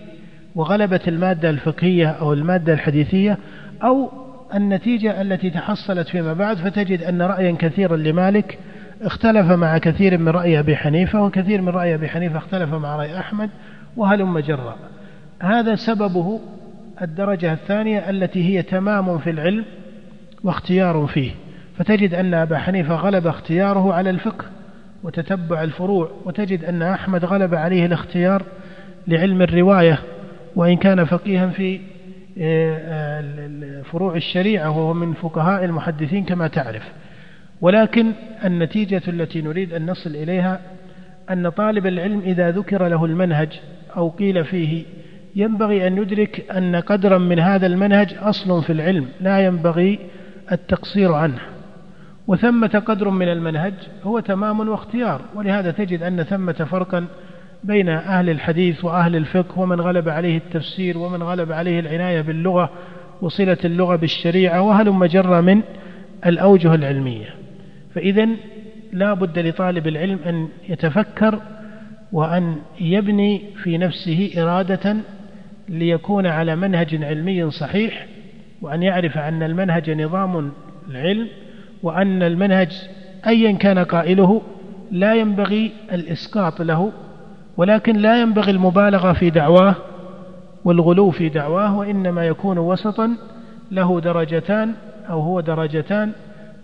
وغلبة 0.54 1.00
المادة 1.08 1.50
الفقهية 1.50 2.08
أو 2.08 2.32
المادة 2.32 2.72
الحديثية 2.72 3.38
أو 3.82 4.10
النتيجة 4.54 5.20
التي 5.22 5.50
تحصلت 5.50 6.08
فيما 6.08 6.32
بعد 6.32 6.56
فتجد 6.56 7.02
أن 7.02 7.22
رأيا 7.22 7.56
كثيرا 7.58 7.96
لمالك 7.96 8.58
اختلف 9.02 9.50
مع 9.52 9.78
كثير 9.78 10.18
من 10.18 10.28
رأي 10.28 10.58
أبي 10.58 10.76
حنيفة 10.76 11.24
وكثير 11.24 11.62
من 11.62 11.68
رأي 11.68 11.94
أبي 11.94 12.08
حنيفة 12.08 12.38
اختلف 12.38 12.74
مع 12.74 12.96
رأي 12.96 13.18
أحمد 13.18 13.50
وهلم 13.96 14.38
جرا 14.38 14.76
هذا 15.42 15.74
سببه 15.74 16.40
الدرجة 17.02 17.52
الثانية 17.52 18.10
التي 18.10 18.44
هي 18.44 18.62
تمام 18.62 19.18
في 19.18 19.30
العلم 19.30 19.64
واختيار 20.44 21.06
فيه. 21.06 21.30
فتجد 21.78 22.14
أن 22.14 22.34
أبا 22.34 22.58
حنيفة 22.58 22.94
غلب 22.94 23.26
اختياره 23.26 23.94
على 23.94 24.10
الفقه 24.10 24.44
وتتبع 25.06 25.62
الفروع 25.62 26.10
وتجد 26.24 26.64
أن 26.64 26.82
أحمد 26.82 27.24
غلب 27.24 27.54
عليه 27.54 27.86
الاختيار 27.86 28.42
لعلم 29.08 29.42
الرواية 29.42 29.98
وإن 30.56 30.76
كان 30.76 31.04
فقيها 31.04 31.46
في 31.46 31.80
آه، 32.38 33.82
فروع 33.82 34.16
الشريعة 34.16 34.70
وهو 34.70 34.94
من 34.94 35.12
فقهاء 35.12 35.64
المحدثين 35.64 36.24
كما 36.24 36.48
تعرف. 36.48 36.82
ولكن 37.60 38.12
النتيجة 38.44 39.02
التي 39.08 39.42
نريد 39.42 39.74
أن 39.74 39.90
نصل 39.90 40.10
إليها 40.10 40.60
أن 41.30 41.48
طالب 41.48 41.86
العلم 41.86 42.20
إذا 42.20 42.50
ذكر 42.50 42.88
له 42.88 43.04
المنهج 43.04 43.60
أو 43.96 44.08
قيل 44.08 44.44
فيه 44.44 44.84
ينبغي 45.36 45.86
أن 45.86 45.96
يدرك 45.96 46.50
أن 46.50 46.76
قدرا 46.76 47.18
من 47.18 47.38
هذا 47.38 47.66
المنهج 47.66 48.14
أصل 48.20 48.62
في 48.62 48.72
العلم 48.72 49.08
لا 49.20 49.46
ينبغي 49.46 49.98
التقصير 50.52 51.12
عنه. 51.12 51.55
وثمة 52.26 52.82
قدر 52.86 53.10
من 53.10 53.28
المنهج 53.28 53.74
هو 54.04 54.20
تمام 54.20 54.68
واختيار 54.68 55.20
ولهذا 55.34 55.70
تجد 55.70 56.02
أن 56.02 56.22
ثمة 56.22 56.52
فرقا 56.52 57.06
بين 57.64 57.88
أهل 57.88 58.30
الحديث 58.30 58.84
وأهل 58.84 59.16
الفقه 59.16 59.58
ومن 59.58 59.80
غلب 59.80 60.08
عليه 60.08 60.36
التفسير 60.36 60.98
ومن 60.98 61.22
غلب 61.22 61.52
عليه 61.52 61.80
العناية 61.80 62.20
باللغة 62.20 62.70
وصلة 63.22 63.58
اللغة 63.64 63.96
بالشريعة 63.96 64.62
وهلم 64.62 65.04
جر 65.04 65.42
من 65.42 65.62
الأوجه 66.26 66.74
العلمية. 66.74 67.26
فإذا 67.94 68.28
لا 68.92 69.14
بد 69.14 69.38
لطالب 69.38 69.86
العلم 69.86 70.18
أن 70.26 70.48
يتفكر 70.68 71.40
وأن 72.12 72.56
يبني 72.80 73.42
في 73.62 73.78
نفسه 73.78 74.30
إرادة 74.38 74.96
ليكون 75.68 76.26
على 76.26 76.56
منهج 76.56 77.04
علمي 77.04 77.50
صحيح 77.50 78.06
وأن 78.62 78.82
يعرف 78.82 79.18
أن 79.18 79.42
المنهج 79.42 79.90
نظام 79.90 80.52
العلم 80.90 81.28
وأن 81.82 82.22
المنهج 82.22 82.72
أيا 83.26 83.52
كان 83.52 83.78
قائله 83.78 84.42
لا 84.90 85.14
ينبغي 85.14 85.72
الإسقاط 85.92 86.62
له 86.62 86.92
ولكن 87.56 87.96
لا 87.96 88.20
ينبغي 88.20 88.50
المبالغة 88.50 89.12
في 89.12 89.30
دعواه 89.30 89.74
والغلو 90.64 91.10
في 91.10 91.28
دعواه 91.28 91.76
وإنما 91.78 92.26
يكون 92.26 92.58
وسطا 92.58 93.16
له 93.70 94.00
درجتان 94.00 94.74
أو 95.10 95.20
هو 95.20 95.40
درجتان. 95.40 96.12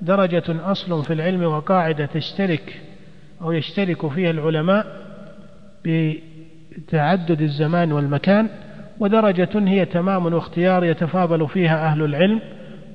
درجة 0.03 0.43
أصل 0.49 1.05
في 1.05 1.13
العلم 1.13 1.43
وقاعدة 1.43 2.07
تشترك 2.07 2.81
أو 3.43 3.53
يشترك 3.53 4.07
فيها 4.07 4.31
العلماء 4.31 4.87
بتعدد 5.85 7.43
الزمان 7.43 7.93
والمكان 7.93 8.49
ودرجة 9.01 9.49
هي 9.55 9.85
تمام 9.85 10.27
واختيار 10.27 10.85
يتفاضل 10.85 11.49
فيها 11.49 11.87
أهل 11.87 12.03
العلم 12.03 12.41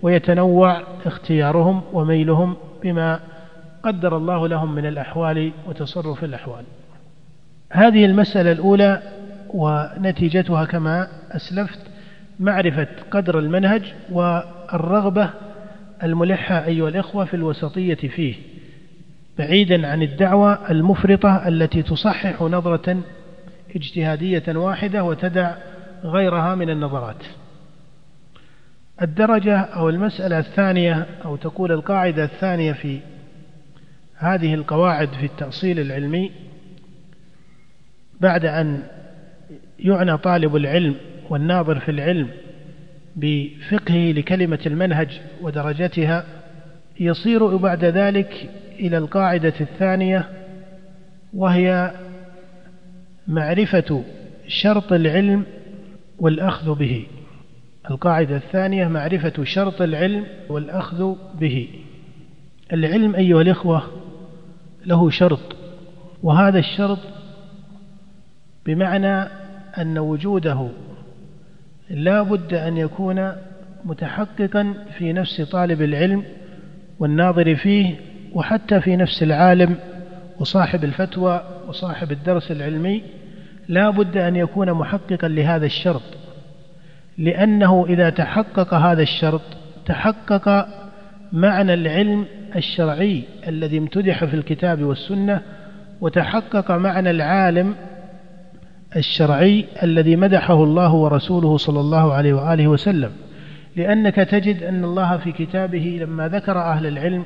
ويتنوع 0.02 0.82
اختيارهم 1.06 1.82
وميلهم 1.94 2.56
بما 2.84 3.20
قدر 3.84 4.18
الله 4.18 4.48
لهم 4.48 4.76
من 4.76 4.86
الأحوال 4.86 5.52
وتصرف 5.68 6.24
الأحوال. 6.24 6.64
هذه 7.72 8.06
المسألة 8.06 8.52
الأولى 8.52 9.02
ونتيجتها 9.54 10.66
كما 10.66 11.08
أسلفت 11.32 11.80
معرفة 12.40 12.88
قدر 13.12 13.40
المنهج 13.40 13.94
والرغبة 14.12 15.30
الملحة 16.04 16.66
أيها 16.66 16.90
الإخوة 16.90 17.26
في 17.26 17.34
الوسطية 17.34 17.96
فيه 17.96 18.36
بعيدا 19.38 19.88
عن 19.88 20.02
الدعوة 20.02 20.72
المفرطة 20.72 21.48
التي 21.48 21.82
تصحح 21.84 22.42
نظرة 22.42 22.98
اجتهادية 23.76 24.44
واحدة 24.48 25.04
وتدع 25.04 25.52
غيرها 26.04 26.56
من 26.56 26.70
النظرات. 26.70 27.24
الدرجة 29.02 29.58
أو 29.60 29.90
المسألة 29.90 30.40
الثانية 30.40 31.06
أو 31.26 31.36
تقول 31.36 31.72
القاعدة 31.72 32.24
الثانية 32.24 32.74
في 32.74 33.00
هذه 34.16 34.54
القواعد 34.54 35.10
في 35.10 35.26
التأصيل 35.26 35.80
العلمي 35.80 36.32
بعد 38.22 38.46
أن 38.46 38.84
يعنى 39.80 40.18
طالب 40.18 40.56
العلم 40.56 40.96
والناظر 41.30 41.80
في 41.80 41.92
العلم 41.92 42.30
بفقهه 43.16 44.12
لكلمة 44.12 44.60
المنهج 44.66 45.22
ودرجتها 45.42 46.26
يصير 47.00 47.58
بعد 47.58 47.86
ذلك 47.86 48.50
إلى 48.80 48.98
القاعدة 48.98 49.54
الثانية 49.62 50.30
وهي 51.34 51.92
معرفة 53.28 54.04
شرط 54.48 54.94
العلم 54.94 55.44
والأخذ 56.20 56.76
به. 56.76 57.06
القاعدة 57.92 58.36
الثانية 58.36 58.88
معرفة 58.88 59.44
شرط 59.44 59.82
العلم 59.82 60.26
والأخذ 60.50 61.16
به. 61.40 61.68
العلم 62.74 63.16
أيها 63.16 63.42
الإخوة 63.42 63.84
له 64.86 65.10
شرط 65.10 65.56
وهذا 66.24 66.60
الشرط 66.60 67.00
بمعنى 68.66 69.30
أن 69.78 69.98
وجوده 69.98 70.70
لا 71.90 72.22
بد 72.22 72.54
أن 72.54 72.78
يكون 72.78 73.32
متحققا 73.86 74.74
في 74.98 75.14
نفس 75.14 75.42
طالب 75.42 75.82
العلم 75.82 76.24
والناظر 77.00 77.56
فيه 77.56 77.96
وحتى 78.34 78.82
في 78.82 78.96
نفس 78.96 79.24
العالم 79.24 79.76
وصاحب 80.40 80.84
الفتوى 80.84 81.44
وصاحب 81.68 82.12
الدرس 82.12 82.52
العلمي. 82.52 83.04
لا 83.68 83.90
بد 83.90 84.18
أن 84.18 84.36
يكون 84.36 84.74
محققا 84.74 85.28
لهذا 85.28 85.66
الشرط. 85.66 86.04
لأنه 87.18 87.86
إذا 87.90 88.10
تحقق 88.10 88.74
هذا 88.74 89.02
الشرط 89.02 89.42
تحقق 89.86 90.68
معنى 91.32 91.74
العلم 91.74 92.26
الشرعي 92.56 93.24
الذي 93.48 93.78
امتدح 93.78 94.26
في 94.26 94.34
الكتاب 94.34 94.84
والسنة 94.84 95.42
وتحقق 96.02 96.72
معنى 96.72 97.12
العالم 97.12 97.76
الشرعي 98.96 99.66
الذي 99.84 100.16
مدحه 100.16 100.64
الله 100.64 100.94
ورسوله 100.94 101.58
صلى 101.58 101.80
الله 101.80 102.14
عليه 102.14 102.34
وآله 102.34 102.68
وسلم. 102.68 103.12
لأنك 103.76 104.16
تجد 104.16 104.64
أن 104.64 104.84
الله 104.84 105.18
في 105.18 105.32
كتابه 105.32 106.00
لما 106.02 106.28
ذكر 106.28 106.58
أهل 106.58 106.88
العلم 106.88 107.24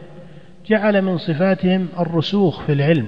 جعل 0.68 1.02
من 1.02 1.18
صفاتهم 1.18 1.88
الرسوخ 2.00 2.66
في 2.66 2.74
العلم. 2.74 3.06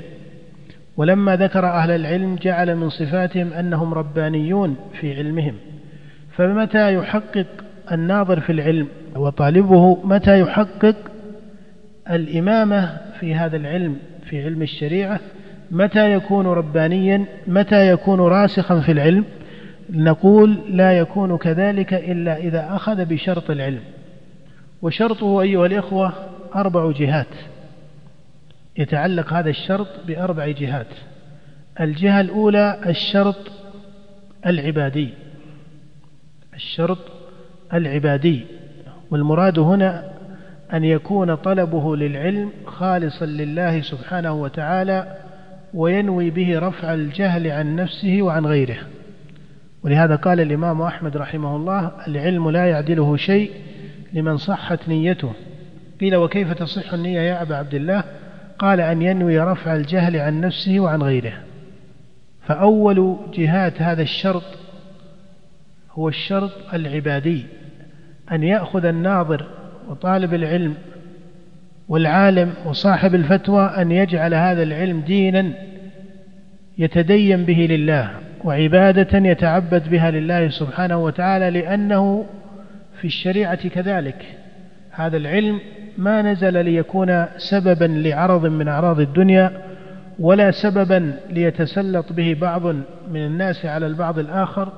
ولما 0.98 1.36
ذكر 1.36 1.65
أهل 1.65 1.91
العلم 1.91 2.36
جعل 2.36 2.76
من 2.76 2.89
صفاتهم 2.89 3.54
أنهم 3.54 3.93
ربانيون 3.93 4.76
في 5.00 5.15
علمهم. 5.15 5.56
فمتى 6.36 6.93
يحقق 6.93 7.46
الناظر 7.91 8.39
في 8.39 8.52
العلم؟ 8.52 8.88
وطالبه 9.15 9.98
متى 10.04 10.39
يحقق 10.39 10.96
الإمامة 12.12 12.98
في 13.19 13.36
هذا 13.36 13.58
العلم 13.58 13.98
في 14.30 14.43
علم 14.43 14.62
الشريعة؟ 14.62 15.19
متى 15.72 16.13
يكون 16.13 16.48
ربانيا؟ 16.48 17.26
متى 17.48 17.89
يكون 17.89 18.19
راسخا 18.19 18.80
في 18.80 18.91
العلم؟ 18.91 19.26
نقول 19.89 20.58
لا 20.69 20.98
يكون 20.98 21.38
كذلك 21.38 21.93
إلا 21.93 22.38
إذا 22.38 22.67
أخذ 22.76 23.06
بشرط 23.06 23.52
العلم. 23.52 23.82
وشرطه 24.82 25.41
أيها 25.41 25.65
الإخوة 25.65 26.13
أربع 26.56 26.91
جهات. 26.91 27.28
يتعلق 28.78 29.34
هذا 29.34 29.50
الشرط 29.50 29.88
بأربع 30.08 30.48
جهات. 30.48 30.88
الجهة 31.82 32.22
الأولى 32.22 32.80
الشرط 32.86 33.52
العبادي. 34.46 35.23
الشرط 36.56 36.98
العبادي 37.74 38.46
والمراد 39.12 39.60
هنا 39.60 40.13
أن 40.74 40.84
يكون 40.84 41.36
طلبه 41.36 41.96
للعلم 41.96 42.52
خالصا 42.66 43.26
لله 43.26 43.82
سبحانه 43.82 44.34
وتعالى 44.34 45.18
وينوي 45.74 46.30
به 46.30 46.60
رفع 46.60 46.94
الجهل 46.94 47.48
عن 47.48 47.76
نفسه 47.76 48.22
وعن 48.22 48.46
غيره. 48.46 48.78
ولهذا 49.84 50.16
قال 50.16 50.39
الإمام 50.39 50.82
أحمد 50.82 51.18
رحمه 51.18 51.56
الله 51.56 51.92
العلم 52.08 52.50
لا 52.50 52.66
يعدله 52.66 53.18
شيء 53.18 53.52
لمن 54.13 54.38
صحت 54.38 54.89
نيته. 54.89 55.34
قيل 56.02 56.16
وكيف 56.16 56.54
تصح 56.54 56.94
النية 56.94 57.22
يا 57.22 57.42
أبا 57.42 57.56
عبد 57.56 57.74
الله؟ 57.74 58.04
قال 58.60 58.82
أن 58.82 59.02
ينوي 59.02 59.39
رفع 59.39 59.76
الجهل 59.76 60.18
عن 60.18 60.42
نفسه 60.42 60.80
وعن 60.80 61.04
غيره. 61.04 61.34
فأول 62.48 63.18
جهات 63.34 63.82
هذا 63.82 64.02
الشرط 64.02 64.44
هو 65.94 66.08
الشرط 66.08 66.52
العبادي 66.74 67.46
أن 68.32 68.44
يأخذ 68.44 68.86
الناظر 68.86 69.46
وطالب 69.90 70.34
العلم 70.34 70.76
والعالم 71.88 72.54
وصاحب 72.66 73.16
الفتوى 73.16 73.66
أن 73.66 73.92
يجعل 73.92 74.34
هذا 74.34 74.64
العلم 74.64 75.00
دينا 75.00 75.54
يتدين 76.78 77.44
به 77.44 77.68
لله 77.70 78.10
وعبادة 78.44 79.18
يتعبد 79.30 79.90
بها 79.90 80.12
لله 80.12 80.50
سبحانه 80.50 80.98
وتعالى 80.98 81.50
لأنه 81.50 82.26
في 83.02 83.08
الشريعة 83.08 83.68
كذلك. 83.68 84.26
هذا 84.92 85.18
العلم 85.18 85.60
ما 85.98 86.22
نزل 86.22 86.66
ليكون 86.66 87.26
سببا 87.38 87.86
لعرض 87.86 88.46
من 88.46 88.68
أعراض 88.68 89.00
الدنيا 89.00 89.52
ولا 90.20 90.52
سببا 90.52 91.14
ليتسلط 91.30 92.14
به 92.14 92.38
بعض 92.42 92.66
من 93.12 93.26
الناس 93.26 93.66
على 93.66 93.88
البعض 93.88 94.20
الآخر. 94.20 94.72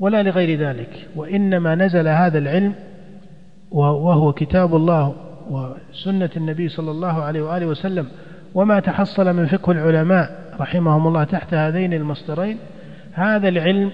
ولا 0.00 0.22
لغير 0.22 0.58
ذلك. 0.58 1.08
وإنما 1.16 1.74
نزل 1.74 2.08
هذا 2.08 2.38
العلم 2.38 2.74
وهو 3.70 4.32
كتاب 4.32 4.76
الله 4.76 5.14
وسنة 5.50 6.30
النبي 6.36 6.68
صلى 6.68 6.90
الله 6.90 7.22
عليه 7.22 7.42
وآله 7.42 7.66
وسلم. 7.66 8.06
وما 8.54 8.80
تحصل 8.80 9.36
من 9.36 9.46
فقه 9.46 9.72
العلماء 9.72 10.54
رحمهم 10.60 11.06
الله 11.06 11.24
تحت 11.24 11.54
هذين 11.54 11.92
المصدرين 11.92 12.58
هذا 13.12 13.48
العلم 13.48 13.90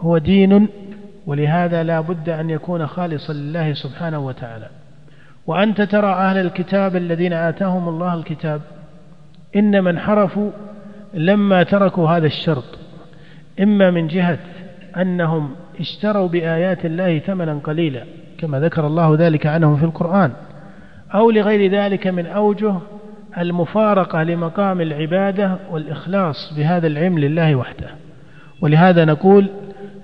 هو 0.00 0.18
دين 0.18 0.68
ولهذا 1.26 1.82
لا 1.82 2.00
بد 2.00 2.28
أن 2.28 2.50
يكون 2.50 2.86
خالصا 2.86 3.32
لله 3.32 3.74
سبحانه 3.74 4.18
وتعالى. 4.18 4.68
وأنت 5.46 5.82
ترى 5.82 6.12
أهل 6.12 6.36
الكتاب 6.36 6.96
الذين 6.96 7.32
آتاهم 7.32 7.88
الله 7.88 8.14
الكتاب 8.14 8.60
إنما 9.56 9.90
انحرفوا 9.90 10.50
لما 11.14 11.62
تركوا 11.62 12.08
هذا 12.08 12.26
الشرط. 12.26 12.78
إما 13.60 13.90
من 13.90 14.06
جهة 14.06 14.38
أنهم 14.96 15.50
اشتروا 15.80 16.28
بآيات 16.28 16.84
الله 16.86 17.18
ثمنا 17.18 17.60
قليلا 17.64 18.04
كما 18.38 18.60
ذكر 18.60 18.86
الله 18.86 19.16
ذلك 19.18 19.46
عنهم 19.46 19.76
في 19.76 19.84
القرآن 19.84 20.32
أو 21.14 21.30
لغير 21.30 21.70
ذلك 21.70 22.06
من 22.06 22.26
أوجه 22.26 22.74
المفارقة 23.38 24.22
لمقام 24.22 24.80
العبادة 24.80 25.58
والإخلاص 25.70 26.54
بهذا 26.56 26.86
العلم 26.86 27.18
لله 27.18 27.54
وحده. 27.54 27.88
ولهذا 28.60 29.04
نقول 29.04 29.50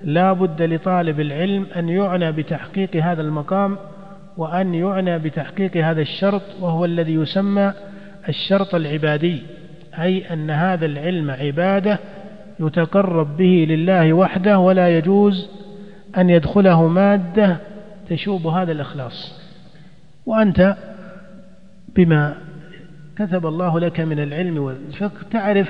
لا 0.03 0.33
بد 0.33 0.61
لطالب 0.61 1.19
العلم 1.19 1.65
أن 1.75 1.89
يعنى 1.89 2.31
بتحقيق 2.31 2.95
هذا 2.95 3.21
المقام 3.21 3.77
وأن 4.37 4.73
يعنى 4.73 5.19
بتحقيق 5.19 5.77
هذا 5.77 6.01
الشرط 6.01 6.41
وهو 6.61 6.85
الذي 6.85 7.13
يسمى 7.13 7.73
الشرط 8.29 8.75
العبادي 8.75 9.43
أي 9.99 10.33
أن 10.33 10.49
هذا 10.49 10.85
العلم 10.85 11.31
عبادة 11.31 11.99
يتقرب 12.59 13.37
به 13.37 13.65
لله 13.69 14.13
وحده 14.13 14.59
ولا 14.59 14.97
يجوز 14.97 15.49
أن 16.17 16.29
يدخله 16.29 16.87
مادة 16.87 17.57
تشوب 18.09 18.47
هذا 18.47 18.71
الإخلاص. 18.71 19.41
وأنت 20.25 20.75
بما 21.95 22.37
كتب 23.15 23.45
الله 23.45 23.79
لك 23.79 23.99
من 23.99 24.19
العلم 24.19 24.57
والفقه 24.57 25.17
تعرف 25.31 25.69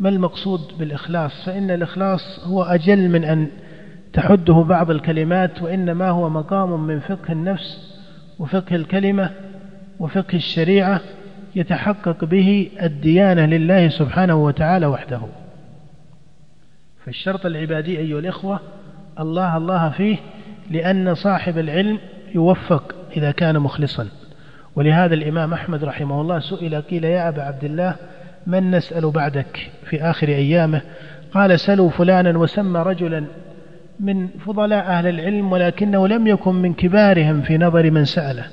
ما 0.00 0.08
المقصود 0.08 0.60
بالإخلاص 0.78 1.44
فإن 1.46 1.70
الإخلاص 1.70 2.46
هو 2.46 2.62
أجل 2.62 3.08
من 3.08 3.24
أن 3.24 3.48
تحده 4.12 4.54
بعض 4.54 4.90
الكلمات 4.90 5.62
وإنما 5.62 6.08
هو 6.08 6.28
مقام 6.30 6.86
من 6.86 7.00
فقه 7.00 7.32
النفس 7.32 7.98
وفقه 8.38 8.76
الكلمة 8.76 9.30
وفقه 9.98 10.36
الشريعة 10.36 11.00
يتحقق 11.56 12.24
به 12.24 12.70
الديانة 12.82 13.46
لله 13.46 13.88
سبحانه 13.88 14.44
وتعالى 14.44 14.86
وحده. 14.86 15.20
فالشرط 17.04 17.46
العبادي 17.46 17.98
أيها 17.98 18.18
الإخوة 18.18 18.60
الله 19.20 19.56
الله 19.56 19.90
فيه 19.90 20.16
لأن 20.70 21.14
صاحب 21.14 21.58
العلم 21.58 21.98
يوفق 22.34 22.94
إذا 23.16 23.30
كان 23.30 23.58
مخلصا. 23.58 24.08
ولهذا 24.76 25.14
الإمام 25.14 25.52
أحمد 25.52 25.84
رحمه 25.84 26.20
الله 26.20 26.38
سئل 26.38 26.80
قيل 26.80 27.04
يا 27.04 27.28
أبا 27.28 27.42
عبد 27.42 27.64
الله 27.64 27.96
من 28.46 28.70
نسأل 28.70 29.10
بعدك 29.10 29.70
في 29.84 30.02
آخر 30.02 30.28
أيامه؟ 30.28 30.80
قال 31.32 31.60
سلوا 31.60 31.90
فلانا 31.90 32.38
وسمى 32.38 32.80
رجلا 32.80 33.24
من 34.00 34.28
فضلاء 34.28 34.84
أهل 34.84 35.06
العلم 35.06 35.52
ولكنه 35.52 36.08
لم 36.08 36.26
يكن 36.26 36.54
من 36.54 36.74
كبارهم 36.74 37.42
في 37.42 37.58
نظر 37.58 37.90
من 37.90 38.04
سأله. 38.04 38.44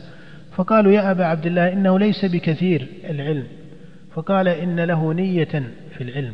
فقالوا 0.55 0.91
يا 0.91 1.11
أبا 1.11 1.25
عبد 1.25 1.45
الله 1.45 1.73
إنه 1.73 1.99
ليس 1.99 2.25
بكثير 2.25 2.87
العلم. 3.09 3.43
فقال 4.13 4.47
إن 4.47 4.79
له 4.79 5.13
نية 5.13 5.63
في 5.97 6.01
العلم. 6.01 6.33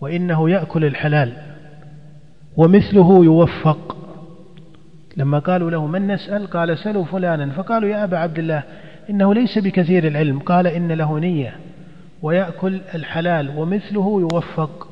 وإنه 0.00 0.50
يأكل 0.50 0.84
الحلال 0.84 1.32
ومثله 2.56 3.24
يوفق. 3.24 3.96
لما 5.16 5.38
قالوا 5.38 5.70
له 5.70 5.86
من 5.86 6.06
نسأل؟ 6.06 6.46
قال 6.46 6.78
سلوا 6.78 7.04
فلانا. 7.04 7.52
فقالوا 7.52 7.88
يا 7.88 8.04
أبا 8.04 8.18
عبد 8.18 8.38
الله 8.38 8.62
إنه 9.10 9.34
ليس 9.34 9.58
بكثير 9.58 10.06
العلم. 10.06 10.38
قال 10.38 10.66
إن 10.66 10.92
له 10.92 11.18
نية 11.18 11.54
ويأكل 12.22 12.80
الحلال 12.94 13.58
ومثله 13.58 14.20
يوفق. 14.20 14.88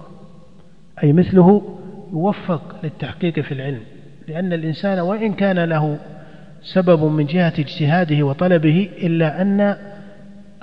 أي 1.02 1.12
مثله 1.12 1.78
يوفق 2.12 2.76
للتحقيق 2.82 3.40
في 3.40 3.52
العلم. 3.52 3.80
لأن 4.28 4.52
الإنسان 4.52 4.98
وإن 4.98 5.32
كان 5.32 5.58
له 5.64 5.98
سبب 6.62 7.04
من 7.04 7.26
جهة 7.26 7.52
اجتهاده 7.58 8.22
وطلبه 8.22 8.88
إلا 9.02 9.42
أن 9.42 9.76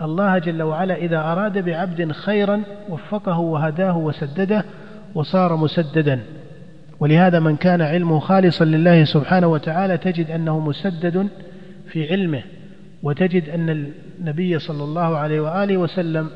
الله 0.01 0.38
جل 0.38 0.62
وعلا 0.62 0.95
إذا 0.95 1.17
أراد 1.17 1.65
بعبد 1.65 2.12
خيرا 2.12 2.63
وفقه 2.89 3.39
وهداه 3.39 3.97
وسدده 3.97 4.65
وصار 5.15 5.56
مسددا. 5.56 6.19
ولهذا 6.99 7.39
من 7.39 7.56
كان 7.56 7.82
علمه 7.82 8.19
خالصا 8.19 8.65
لله 8.65 9.03
سبحانه 9.03 9.47
وتعالى 9.47 9.97
تجد 9.97 10.32
أنه 10.32 10.60
مسدد 10.60 11.27
في 11.88 12.12
علمه 12.12 12.41
وتجد 13.03 13.49
أن 13.49 13.69
النبي 14.19 14.60
صلى 14.60 14.84
الله 14.84 15.17
عليه 15.17 15.39
وآله 15.39 15.77
وسلم 15.77 16.29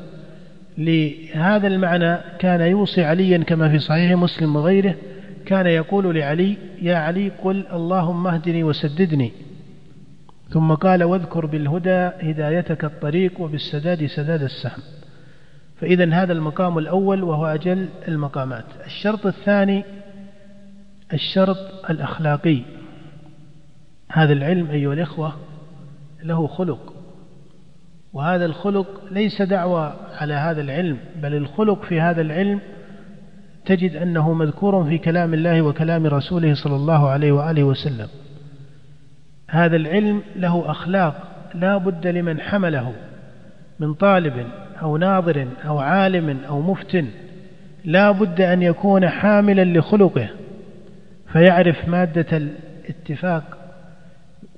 لهذا 0.78 1.66
المعنى 1.66 2.18
كان 2.38 2.60
يوصي 2.60 3.04
عليا 3.04 3.38
كما 3.38 3.68
في 3.68 3.78
صحيح 3.78 4.12
مسلم 4.12 4.56
وغيره 4.56 4.94
كان 5.46 5.66
يقول 5.66 6.16
لعلي 6.16 6.56
يا 6.82 6.96
علي 6.96 7.32
قل 7.44 7.64
اللهم 7.72 8.26
اهدني 8.26 8.64
وسددني. 8.64 9.32
ثم 10.50 10.74
قال 10.74 11.04
واذكر 11.04 11.46
بالهدى 11.46 12.10
هدايتك 12.30 12.84
الطريق 12.84 13.40
وبالسداد 13.40 14.06
سداد 14.06 14.42
السهم. 14.42 14.82
فإذا 15.80 16.12
هذا 16.14 16.32
المقام 16.32 16.78
الأول 16.78 17.22
وهو 17.22 17.46
أجل 17.46 17.88
المقامات. 18.08 18.64
الشرط 18.86 19.26
الثاني 19.26 19.84
الشرط 21.12 21.90
الأخلاقي. 21.90 22.62
هذا 24.12 24.32
العلم 24.32 24.70
أيها 24.70 24.92
الإخوة 24.92 25.32
له 26.22 26.46
خلق 26.46 26.92
وهذا 28.12 28.44
الخلق 28.44 28.86
ليس 29.10 29.42
دعوة 29.42 29.96
على 30.16 30.34
هذا 30.34 30.60
العلم 30.60 30.98
بل 31.22 31.34
الخلق 31.34 31.84
في 31.84 32.00
هذا 32.00 32.20
العلم 32.20 32.60
تجد 33.66 33.96
أنه 33.96 34.32
مذكور 34.32 34.84
في 34.84 34.98
كلام 34.98 35.34
الله 35.34 35.62
وكلام 35.62 36.06
رسوله 36.06 36.54
صلى 36.54 36.76
الله 36.76 37.08
عليه 37.08 37.32
وآله 37.32 37.64
وسلم. 37.64 38.08
هذا 39.48 39.76
العلم 39.76 40.22
له 40.36 40.70
أخلاق 40.70 41.14
لا 41.54 41.76
بد 41.76 42.06
لمن 42.06 42.40
حمله 42.40 42.92
من 43.80 43.94
طالب 43.94 44.46
أو 44.82 44.96
ناظر 44.96 45.46
أو 45.66 45.78
عالم 45.78 46.38
أو 46.48 46.60
مفتن 46.60 47.06
لا 47.84 48.10
بد 48.10 48.40
أن 48.40 48.62
يكون 48.62 49.08
حاملا 49.08 49.78
لخلقه 49.78 50.28
فيعرف 51.32 51.88
مادة 51.88 52.36
الاتفاق 52.36 53.58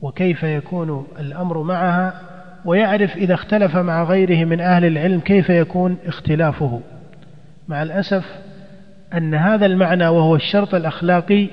وكيف 0.02 0.42
يكون 0.42 1.06
الأمر 1.20 1.62
معها 1.62 2.20
ويعرف 2.64 3.16
إذا 3.16 3.34
اختلف 3.34 3.76
مع 3.76 4.04
غيره 4.04 4.44
من 4.44 4.60
أهل 4.60 4.84
العلم 4.84 5.20
كيف 5.20 5.50
يكون 5.50 5.96
اختلافه. 6.06 6.80
مع 7.68 7.82
الأسف 7.82 8.24
أن 9.14 9.34
هذا 9.34 9.66
المعنى 9.66 10.08
وهو 10.08 10.36
الشرط 10.36 10.74
الأخلاقي 10.74 11.48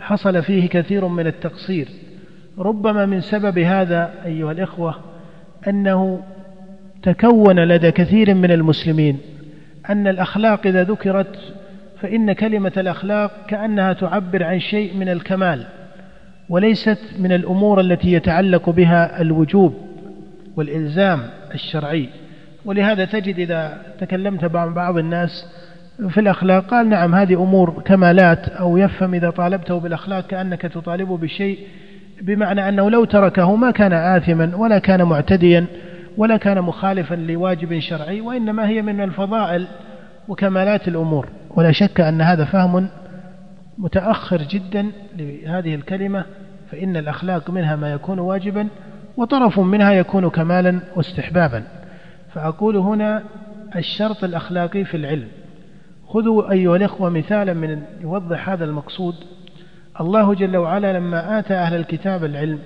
حصل 0.00 0.42
فيه 0.42 0.68
كثير 0.68 1.08
من 1.08 1.26
التقصير. 1.26 1.88
ربما 2.58 3.06
من 3.06 3.20
سبب 3.20 3.58
هذا 3.58 4.10
أيها 4.24 4.52
الإخوة 4.52 4.94
أنه 5.68 6.20
تكون 7.02 7.60
لدى 7.60 7.90
كثير 7.90 8.34
من 8.34 8.50
المسلمين 8.50 9.18
أن 9.90 10.06
الأخلاق 10.06 10.66
إذا 10.66 10.84
ذكرت 10.84 11.54
فإن 12.00 12.32
كلمة 12.32 12.72
الأخلاق 12.76 13.46
كأنها 13.48 13.92
تعبر 13.92 14.44
عن 14.44 14.60
شيء 14.60 14.96
من 14.96 15.08
الكمال 15.08 15.66
وليست 16.48 16.98
من 17.18 17.32
الأمور 17.32 17.80
التي 17.80 18.12
يتعلق 18.12 18.70
بها 18.70 19.20
الوجوب 19.20 19.74
والإلزام 20.56 21.20
الشرعي 21.54 22.08
ولهذا 22.64 23.04
تجد 23.04 23.38
إذا 23.38 23.82
تكلمت 24.00 24.44
مع 24.44 24.66
بعض 24.66 24.98
الناس 24.98 25.46
في 26.08 26.20
الأخلاق 26.20 26.66
قال 26.66 26.88
نعم 26.88 27.14
هذه 27.14 27.34
أمور 27.34 27.82
كمالات 27.84 28.48
أو 28.48 28.76
يفهم 28.76 29.14
إذا 29.14 29.30
طالبته 29.30 29.80
بالأخلاق 29.80 30.26
كأنك 30.26 30.62
تطالبه 30.62 31.16
بشيء 31.16 31.58
بمعنى 32.22 32.68
أنه 32.68 32.90
لو 32.90 33.04
تركه 33.04 33.56
ما 33.56 33.70
كان 33.70 33.92
آثما 33.92 34.56
ولا 34.56 34.78
كان 34.78 35.02
معتديا 35.02 35.66
ولا 36.16 36.36
كان 36.36 36.62
مخالفا 36.62 37.14
لواجب 37.14 37.78
شرعي 37.78 38.20
وإنما 38.20 38.68
هي 38.68 38.82
من 38.82 39.00
الفضائل 39.00 39.66
وكمالات 40.28 40.88
الأمور. 40.88 41.28
ولا 41.50 41.72
شك 41.72 42.00
أن 42.00 42.20
هذا 42.20 42.44
فهم 42.44 42.88
متأخر 43.78 44.42
جدا 44.42 44.90
لهذه 45.18 45.74
الكلمة 45.74 46.24
فإن 46.70 46.96
الأخلاق 46.96 47.50
منها 47.50 47.76
ما 47.76 47.92
يكون 47.92 48.18
واجبا 48.18 48.68
وطرف 49.16 49.60
منها 49.60 49.92
يكون 49.92 50.30
كمالا 50.30 50.80
واستحبابا. 50.96 51.62
فأقول 52.34 52.76
هنا 52.76 53.22
الشرط 53.76 54.24
الأخلاقي 54.24 54.84
في 54.84 54.96
العلم. 54.96 55.28
خذوا 56.08 56.50
أيها 56.50 56.76
الإخوة 56.76 57.10
مثالا 57.10 57.54
من 57.54 57.82
يوضح 58.00 58.48
هذا 58.48 58.64
المقصود. 58.64 59.14
الله 60.00 60.34
جل 60.34 60.56
وعلا 60.56 60.92
لما 60.92 61.38
آتى 61.38 61.54
أهل 61.54 61.74
الكتاب 61.74 62.24
العلم 62.24 62.58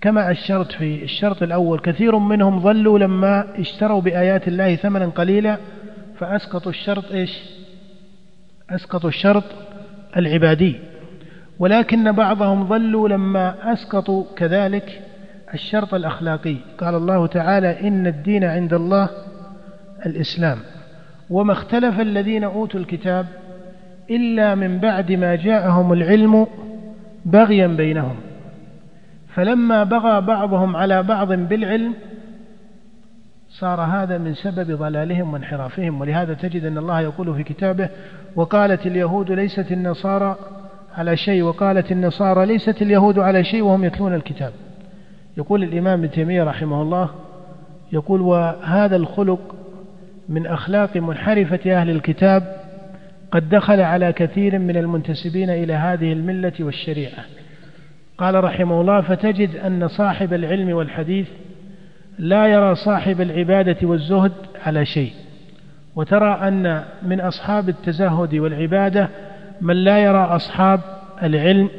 كما 0.00 0.30
أشرت 0.30 0.72
في 0.72 1.02
الشرط 1.02 1.42
الأول 1.42 1.80
كثير 1.80 2.18
منهم 2.18 2.60
ظلوا 2.60 2.98
لما 2.98 3.60
اشتروا 3.60 4.00
بآيات 4.00 4.48
الله 4.48 4.76
ثمنا 4.76 5.06
قليلا 5.06 5.56
فأسقطوا 6.18 6.70
الشرط 6.70 7.12
إيش؟ 7.12 7.38
أسقطوا 8.70 9.08
الشرط 9.08 9.44
العبادي. 10.16 10.80
ولكن 11.58 12.12
بعضهم 12.12 12.68
ظلوا 12.68 13.08
لما 13.08 13.72
أسقطوا 13.72 14.24
كذلك 14.36 15.02
الشرط 15.54 15.94
الأخلاقي. 15.94 16.56
قال 16.78 16.94
الله 16.94 17.26
تعالى 17.26 17.88
إن 17.88 18.06
الدين 18.06 18.44
عند 18.44 18.74
الله 18.74 19.08
الإسلام. 20.06 20.58
وما 21.30 21.52
اختلف 21.52 22.00
الذين 22.00 22.44
أوتوا 22.44 22.80
الكتاب 22.80 23.26
إلا 24.10 24.54
من 24.54 24.78
بعد 24.78 25.12
ما 25.12 25.34
جاءهم 25.34 25.92
العلم 25.92 26.46
بغيا 27.24 27.66
بينهم. 27.66 28.16
فلما 29.34 29.84
بغى 29.84 30.20
بعضهم 30.20 30.76
على 30.76 31.02
بعض 31.02 31.32
بالعلم 31.32 31.94
صار 33.48 33.80
هذا 33.80 34.18
من 34.18 34.34
سبب 34.34 34.78
ضلالهم 34.78 35.32
وانحرافهم. 35.32 36.00
ولهذا 36.00 36.34
تجد 36.34 36.64
أن 36.64 36.78
الله 36.78 37.00
يقول 37.00 37.34
في 37.34 37.42
كتابه 37.42 37.88
وقالت 38.36 38.86
اليهود 38.86 39.32
ليست 39.32 39.72
النصارى 39.72 40.36
على 40.96 41.16
شيء 41.16 41.42
وقالت 41.42 41.92
النصارى 41.92 42.46
ليست 42.46 42.82
اليهود 42.82 43.18
على 43.18 43.44
شيء 43.44 43.62
وهم 43.62 43.84
يتلون 43.84 44.14
الكتاب. 44.14 44.52
يقول 45.36 45.62
الإمام 45.62 45.98
ابن 45.98 46.10
تيمية 46.10 46.44
رحمه 46.44 46.82
الله 46.82 47.10
يقول 47.92 48.20
وهذا 48.20 48.96
الخلق 48.96 49.54
من 50.28 50.46
أخلاق 50.46 50.96
منحرفة 50.96 51.80
أهل 51.80 51.90
الكتاب 51.90 52.59
قد 53.32 53.48
دخل 53.48 53.80
على 53.80 54.12
كثير 54.12 54.58
من 54.58 54.76
المنتسبين 54.76 55.50
إلى 55.50 55.72
هذه 55.72 56.12
الملة 56.12 56.52
والشريعة. 56.60 57.24
قال 58.18 58.44
رحمه 58.44 58.80
الله 58.80 59.00
فتجد 59.00 59.56
أن 59.56 59.88
صاحب 59.88 60.32
العلم 60.32 60.72
والحديث 60.72 61.28
لا 62.18 62.46
يرى 62.46 62.74
صاحب 62.74 63.20
العبادة 63.20 63.76
والزهد 63.82 64.32
على 64.66 64.84
شيء 64.84 65.12
وترى 65.96 66.48
أن 66.48 66.84
من 67.02 67.20
أصحاب 67.20 67.68
التزهد 67.68 68.34
والعبادة 68.34 69.08
من 69.60 69.76
لا 69.76 69.98
يرى 69.98 70.18
أصحاب 70.18 70.80
العلم 71.22 71.70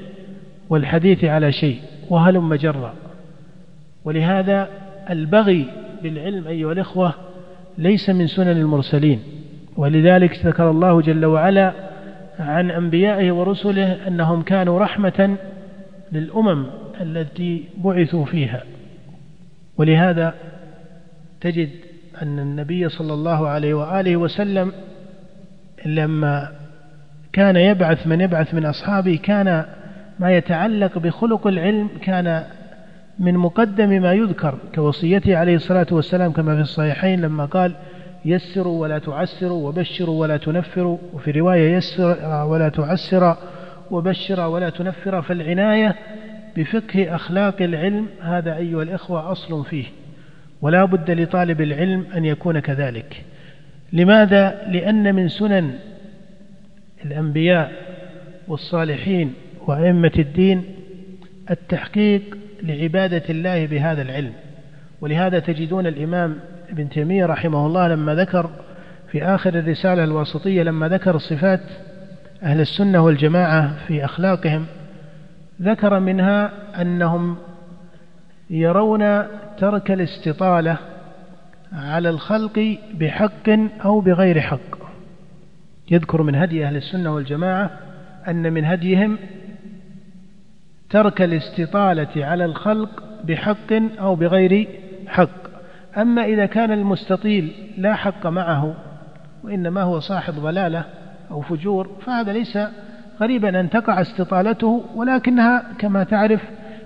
والحديث 0.70 1.24
على 1.24 1.52
شيء 1.52 1.80
وهلم 2.10 2.56
جرا 2.56 2.94
ولهذا 4.06 4.68
البغي 5.10 5.66
بالعلم 6.04 6.48
أيها 6.48 6.72
الإخوة 6.72 7.14
ليس 7.78 8.10
من 8.10 8.28
سنن 8.28 8.58
المرسلين 8.58 9.20
ولذلك 9.78 10.46
ذكر 10.46 10.70
الله 10.70 11.02
جل 11.02 11.26
وعلا 11.26 11.74
عن 12.40 12.72
أنبيائه 12.72 13.32
ورسله 13.32 14.08
أنهم 14.08 14.42
كانوا 14.42 14.80
رحمة 14.80 15.36
للأمم 16.12 16.66
التي 17.02 17.66
بعثوا 17.78 18.26
فيها. 18.26 18.64
ولهذا 19.78 20.34
تجد 21.42 21.70
أن 22.22 22.40
النبي 22.40 22.90
صلى 22.90 23.14
الله 23.14 23.48
عليه 23.48 23.74
وآله 23.74 24.18
وسلم 24.18 24.72
لما 25.86 26.52
كان 27.34 27.56
يبعث 27.56 28.08
من 28.08 28.22
يبعث 28.22 28.54
من 28.54 28.66
أصحابه 28.66 29.20
كان 29.24 29.66
ما 30.20 30.32
يتعلق 30.32 30.98
بخلق 30.98 31.48
العلم 31.48 31.90
كان 32.02 32.44
من 33.20 33.38
مقدم 33.38 34.02
ما 34.02 34.14
يذكر 34.14 34.58
كوصيته 34.76 35.38
عليه 35.38 35.56
الصلاة 35.56 35.88
والسلام 35.92 36.32
كما 36.32 36.56
في 36.56 36.62
الصحيحين 36.62 37.22
لما 37.22 37.46
قال 37.46 37.76
يسروا 38.26 38.82
ولا 38.82 39.00
تعسروا 39.00 39.68
وبشروا 39.68 40.22
ولا 40.22 40.38
تنفروا 40.38 40.98
وفي 41.14 41.32
رواية 41.32 41.76
يسر 41.78 42.18
ولا 42.46 42.70
تعسر 42.70 43.38
وبشر 43.92 44.48
ولا 44.48 44.70
تنفر 44.70 45.22
فالعناية 45.22 45.96
بفقه 46.58 47.16
أخلاق 47.16 47.62
العلم 47.62 48.08
هذا 48.22 48.58
أيها 48.58 48.84
الإخوة 48.84 49.32
أصل 49.32 49.66
فيه. 49.66 49.86
ولا 50.62 50.86
بد 50.86 51.12
لطالب 51.12 51.62
العلم 51.62 52.06
أن 52.16 52.26
يكون 52.26 52.60
كذلك. 52.60 53.24
لماذا؟ 53.94 54.62
لأن 54.68 55.16
من 55.16 55.28
سنن 55.28 55.74
الأنبياء 57.06 57.72
والصالحين 58.48 59.34
وأئمة 59.68 60.12
الدين 60.20 60.64
التحقيق 61.52 62.38
لعبادة 62.64 63.24
الله 63.30 63.66
بهذا 63.66 64.02
العلم. 64.02 64.34
ولهذا 65.02 65.40
تجدون 65.40 65.88
الإمام 65.88 66.40
ابن 66.72 66.90
تيمية 66.90 67.26
رحمه 67.26 67.68
الله 67.68 67.88
لما 67.88 68.16
ذكر 68.16 68.50
في 69.12 69.24
آخر 69.24 69.60
الرسالة 69.60 70.04
الواسطية 70.04 70.64
لما 70.64 70.88
ذكر 70.88 71.18
صفات 71.18 71.62
أهل 72.44 72.62
السنة 72.62 73.02
والجماعة 73.02 73.86
في 73.88 74.06
أخلاقهم 74.06 74.66
ذكر 75.62 76.00
منها 76.00 76.52
أنهم 76.82 77.38
يرون 78.50 79.24
ترك 79.58 79.92
الاستطالة 79.92 80.78
على 81.74 82.10
الخلق 82.10 82.78
بحق 82.94 83.50
أو 83.86 84.00
بغير 84.00 84.42
حق. 84.42 84.82
يذكر 85.92 86.22
من 86.22 86.36
هدي 86.36 86.66
أهل 86.66 86.76
السنة 86.76 87.16
والجماعة 87.16 87.72
أن 88.28 88.54
من 88.54 88.66
هديهم 88.66 89.18
ترك 90.90 91.22
الاستطالة 91.22 92.26
على 92.26 92.46
الخلق 92.46 93.04
بحق 93.24 93.74
أو 94.00 94.16
بغير 94.16 94.68
حق. 95.08 95.41
أما 95.98 96.26
إذا 96.26 96.46
كان 96.46 96.72
المستطيل 96.72 97.52
لا 97.78 97.96
حق 97.96 98.28
معه 98.28 98.76
وإنما 99.44 99.82
هو 99.82 100.00
صاحب 100.00 100.34
ضلالة 100.34 100.86
أو 101.32 101.42
فجور 101.42 101.90
فهذا 102.06 102.34
ليس 102.34 102.58
غريبا 103.22 103.60
أن 103.60 103.70
تقع 103.70 104.02
استطالته 104.02 104.86
ولكنها 104.96 105.64
كما 105.80 106.04
تعرف 106.04 106.42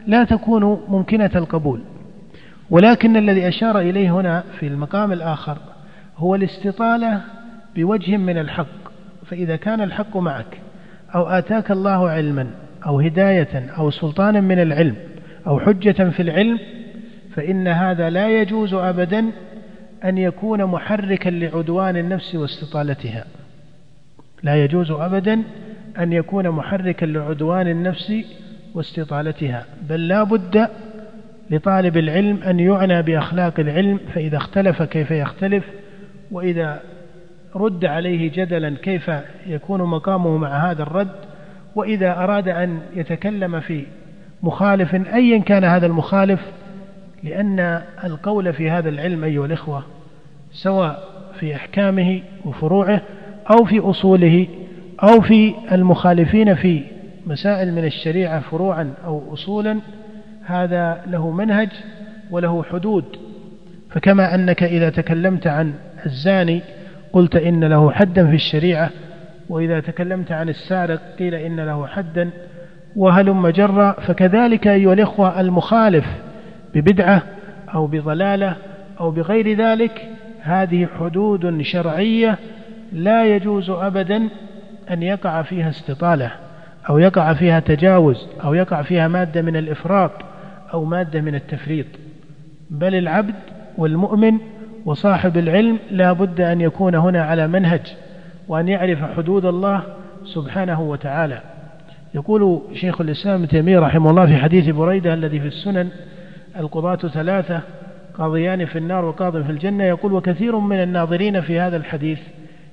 لا 0.07 0.23
تكون 0.23 0.83
ممكنة 0.87 1.31
القبول. 1.35 1.81
ولكن 2.69 3.17
الذي 3.17 3.47
أشار 3.47 3.79
إليه 3.79 4.11
هنا 4.11 4.43
في 4.59 4.67
المقام 4.67 5.11
الآخر 5.11 5.57
هو 6.17 6.35
الاستطالة 6.35 7.21
بوجه 7.75 8.17
من 8.17 8.37
الحق. 8.37 8.85
فإذا 9.25 9.55
كان 9.55 9.81
الحق 9.81 10.17
معك 10.17 10.61
أو 11.15 11.27
آتاك 11.27 11.71
الله 11.71 12.09
علما 12.09 12.47
أو 12.85 12.99
هداية 12.99 13.69
أو 13.77 13.91
سلطانا 13.91 14.41
من 14.41 14.59
العلم 14.59 14.95
أو 15.47 15.59
حجة 15.59 16.09
في 16.09 16.21
العلم 16.21 16.59
فإن 17.35 17.67
هذا 17.67 18.09
لا 18.09 18.41
يجوز 18.41 18.73
أبدا 18.73 19.25
أن 20.03 20.17
يكون 20.17 20.65
محركا 20.65 21.29
لعدوان 21.29 21.97
النفس 21.97 22.35
واستطالتها. 22.35 23.25
لا 24.43 24.63
يجوز 24.63 24.91
أبدا 24.91 25.43
أن 25.99 26.13
يكون 26.13 26.49
محركا 26.49 27.05
لعدوان 27.05 27.67
النفس 27.67 28.13
واستطالتها. 28.73 29.65
بل 29.89 30.07
لا 30.07 30.23
بد 30.23 30.67
لطالب 31.49 31.97
العلم 31.97 32.43
أن 32.43 32.59
يعنى 32.59 33.01
بأخلاق 33.01 33.59
العلم 33.59 33.99
فإذا 34.13 34.37
اختلف 34.37 34.83
كيف 34.83 35.11
يختلف 35.11 35.63
وإذا 36.31 36.81
رد 37.55 37.85
عليه 37.85 38.31
جدلا 38.35 38.75
كيف 38.83 39.11
يكون 39.47 39.81
مقامه 39.81 40.37
مع 40.37 40.71
هذا 40.71 40.83
الرد 40.83 41.15
وإذا 41.75 42.11
أراد 42.11 42.47
أن 42.47 42.79
يتكلم 42.95 43.59
في 43.59 43.85
مخالف 44.43 44.95
أيا 44.95 45.37
كان 45.37 45.63
هذا 45.63 45.85
المخالف 45.85 46.39
لأن 47.25 47.81
القول 48.03 48.53
في 48.53 48.69
هذا 48.69 48.89
العلم 48.89 49.23
أيها 49.23 49.45
الإخوة 49.45 49.83
سواء 50.51 51.03
في 51.39 51.55
أحكامه 51.55 52.21
وفروعه 52.45 53.01
أو 53.51 53.65
في 53.65 53.79
أصوله 53.79 54.47
أو 55.03 55.21
في 55.21 55.53
المخالفين 55.71 56.55
في 56.55 56.83
مسائل 57.27 57.71
من 57.71 57.85
الشريعة 57.85 58.39
فروعا 58.39 58.93
أو 59.05 59.33
أصولا 59.33 59.79
هذا 60.45 61.01
له 61.07 61.31
منهج 61.31 61.69
وله 62.31 62.63
حدود. 62.63 63.05
فكما 63.91 64.35
أنك 64.35 64.63
إذا 64.63 64.89
تكلمت 64.89 65.47
عن 65.47 65.73
الزاني 66.05 66.61
قلت 67.13 67.35
إن 67.35 67.63
له 67.63 67.91
حدا 67.91 68.27
في 68.27 68.35
الشريعة 68.35 68.89
وإذا 69.49 69.79
تكلمت 69.79 70.31
عن 70.31 70.49
السارق 70.49 71.01
قيل 71.19 71.35
إن 71.35 71.59
له 71.59 71.87
حدا 71.87 72.29
وهلم 72.95 73.47
جرا 73.47 73.91
فكذلك 73.91 74.67
أيها 74.67 74.93
الإخوة 74.93 75.41
المخالف 75.41 76.05
ببدعة 76.75 77.23
أو 77.73 77.87
بضلالة 77.87 78.55
أو 78.99 79.11
بغير 79.11 79.57
ذلك 79.57 80.09
هذه 80.41 80.87
حدود 80.99 81.61
شرعية 81.61 82.37
لا 82.93 83.35
يجوز 83.35 83.69
أبدا 83.69 84.29
أن 84.91 85.03
يقع 85.03 85.41
فيها 85.41 85.69
استطالة 85.69 86.31
أو 86.89 86.97
يقع 86.97 87.33
فيها 87.33 87.59
تجاوز 87.59 88.27
أو 88.43 88.53
يقع 88.53 88.81
فيها 88.81 89.07
مادة 89.07 89.41
من 89.41 89.55
الإفراط 89.55 90.11
أو 90.73 90.85
مادة 90.85 91.21
من 91.21 91.35
التفريط. 91.35 91.85
بل 92.69 92.95
العبد 92.95 93.35
والمؤمن 93.77 94.37
وصاحب 94.85 95.37
العلم 95.37 95.79
لا 95.91 96.13
بد 96.13 96.41
أن 96.41 96.61
يكون 96.61 96.95
هنا 96.95 97.23
على 97.23 97.47
منهج 97.47 97.95
وأن 98.47 98.67
يعرف 98.67 98.99
حدود 99.17 99.45
الله 99.45 99.83
سبحانه 100.25 100.81
وتعالى. 100.81 101.41
يقول 102.13 102.61
شيخ 102.73 103.01
الإسلام 103.01 103.45
تيمية 103.45 103.79
رحمه 103.79 104.09
الله 104.09 104.25
في 104.25 104.37
حديث 104.37 104.69
بريدة 104.69 105.13
الذي 105.13 105.39
في 105.39 105.47
السنن 105.47 105.89
القضاة 106.57 106.95
ثلاثة 106.95 107.61
قاضيان 108.13 108.65
في 108.65 108.77
النار 108.77 109.05
وقاض 109.05 109.41
في 109.41 109.51
الجنة 109.51 109.83
يقول 109.83 110.13
وكثير 110.13 110.59
من 110.59 110.83
الناظرين 110.83 111.41
في 111.41 111.59
هذا 111.59 111.77
الحديث 111.77 112.19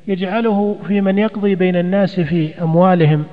يجعله 0.09 0.77
في 0.87 1.01
من 1.01 1.19
يقضي 1.19 1.55
بين 1.55 1.77
الناس 1.77 2.21
في 2.21 2.63
أموالهم 2.63 3.25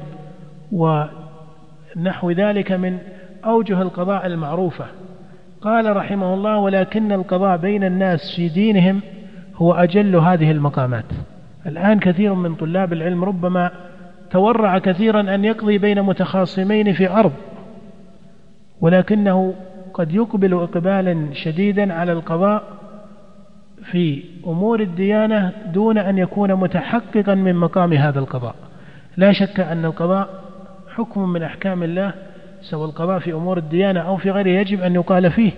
نحو 1.98 2.32
ذلك 2.32 2.72
من 2.72 2.98
أوجه 3.46 3.82
القضاء 3.82 4.26
المعروفة. 4.26 4.86
قال 5.62 5.96
رحمه 5.96 6.34
الله 6.34 6.58
ولكن 6.58 7.12
القضاء 7.12 7.58
بين 7.58 7.84
الناس 7.84 8.36
في 8.36 8.48
دينهم 8.48 9.02
هو 9.56 9.74
أجل 9.74 10.16
هذه 10.16 10.52
المقامات. 10.52 11.06
الآن 11.66 12.00
كثير 12.00 12.34
من 12.34 12.56
طلاب 12.56 12.94
العلم 12.94 13.24
ربما 13.24 13.72
تورع 14.32 14.78
كثيرا 14.78 15.36
أن 15.36 15.46
يقضي 15.46 15.78
بين 15.78 16.02
متخاصمين 16.02 16.94
في 16.94 17.10
أرض 17.10 17.32
ولكنه 18.82 19.54
قد 20.00 20.12
يقبل 20.12 20.54
إقبالا 20.54 21.34
شديدا 21.34 21.94
على 21.94 22.12
القضاء 22.12 22.64
في 23.92 24.24
أمور 24.48 24.82
الديانة 24.82 25.54
دون 25.74 25.98
أن 25.98 26.18
يكون 26.18 26.56
متحققا 26.56 27.36
من 27.36 27.56
مقام 27.56 27.94
هذا 27.94 28.20
القضاء. 28.20 28.56
لا 29.18 29.32
شك 29.32 29.60
أن 29.60 29.86
القضاء 29.86 30.44
حكم 30.96 31.30
من 31.30 31.44
أحكام 31.44 31.84
الله 31.84 32.14
سواء 32.62 32.90
القضاء 32.90 33.20
في 33.20 33.34
أمور 33.34 33.58
الديانة 33.58 34.00
أو 34.00 34.18
في 34.18 34.32
غيره 34.32 34.50
يجب 34.50 34.82
أن 34.82 34.96
يقال 34.96 35.32
فيه 35.32 35.52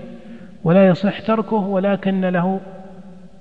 ولا 0.63 0.87
يصح 0.87 1.19
تركه 1.19 1.55
ولكن 1.55 2.21
له 2.21 2.59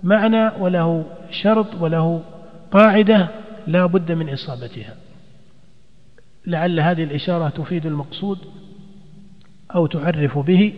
معنى 0.02 0.50
وله 0.58 1.04
شرط 1.30 1.82
وله 1.82 2.22
قاعدة 2.70 3.28
لا 3.66 3.86
بد 3.86 4.12
من 4.12 4.28
إصابتها. 4.28 4.94
لعل 6.46 6.80
هذه 6.80 7.04
الإشارة 7.04 7.48
تفيد 7.48 7.86
المقصود 7.86 8.38
أو 9.74 9.86
تعرف 9.86 10.38
به. 10.38 10.74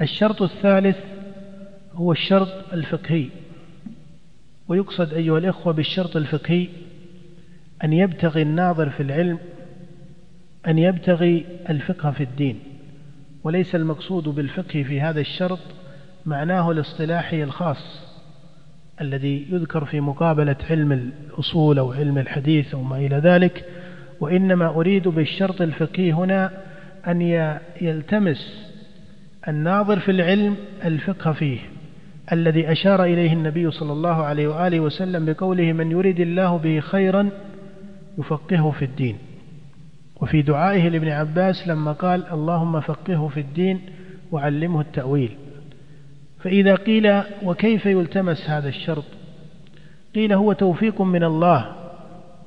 الشرط 0.00 0.42
الثالث 0.42 0.96
هو 1.92 2.12
الشرط 2.12 2.72
الفقهي. 2.72 3.28
ويقصد 4.68 5.12
أيها 5.12 5.38
الإخوة 5.38 5.72
بالشرط 5.72 6.16
الفقهي 6.16 6.68
أن 7.84 7.92
يبتغي 7.92 8.42
الناظر 8.42 8.90
في 8.90 9.02
العلم 9.02 9.38
أن 10.68 10.78
يبتغي 10.78 11.46
الفقه 11.70 12.10
في 12.10 12.22
الدين. 12.22 12.60
وليس 13.44 13.74
المقصود 13.74 14.28
بالفقه 14.28 14.82
في 14.82 15.00
هذا 15.00 15.20
الشرط 15.20 15.58
معناه 16.26 16.70
الاصطلاحي 16.70 17.42
الخاص 17.42 18.08
الذي 19.00 19.46
يذكر 19.50 19.84
في 19.84 20.00
مقابلة 20.00 20.56
علم 20.70 20.92
الأصول 20.92 21.78
أو 21.78 21.92
علم 21.92 22.18
الحديث 22.18 22.74
أو 22.74 22.82
ما 22.82 22.96
إلى 22.96 23.16
ذلك. 23.16 23.64
وإنما 24.20 24.68
أريد 24.68 25.08
بالشرط 25.08 25.62
الفقهي 25.62 26.12
هنا 26.12 26.50
أن 27.06 27.20
يلتمس 27.80 28.67
الناظر 29.48 29.98
في 29.98 30.10
العلم 30.10 30.56
الفقه 30.84 31.32
فيه 31.32 31.58
الذي 32.32 32.72
أشار 32.72 33.04
إليه 33.04 33.32
النبي 33.32 33.70
صلى 33.70 33.92
الله 33.92 34.24
عليه 34.24 34.48
وآله 34.48 34.80
وسلم 34.80 35.24
بقوله 35.24 35.72
من 35.72 35.90
يريد 35.90 36.20
الله 36.20 36.56
به 36.56 36.80
خيرا 36.80 37.30
يفقهه 38.18 38.70
في 38.70 38.84
الدين. 38.84 39.18
وفي 40.20 40.42
دعائه 40.42 40.88
لابن 40.88 41.08
عباس 41.08 41.68
لما 41.68 41.92
قال 41.92 42.26
اللهم 42.32 42.80
فقهه 42.80 43.28
في 43.28 43.40
الدين 43.40 43.80
وعلمه 44.32 44.80
التأويل. 44.80 45.36
فإذا 46.40 46.74
قيل 46.74 47.22
وكيف 47.42 47.86
يلتمس 47.86 48.50
هذا 48.50 48.68
الشرط؟ 48.68 49.04
قيل 50.14 50.32
هو 50.32 50.52
توفيق 50.52 51.02
من 51.02 51.24
الله 51.24 51.72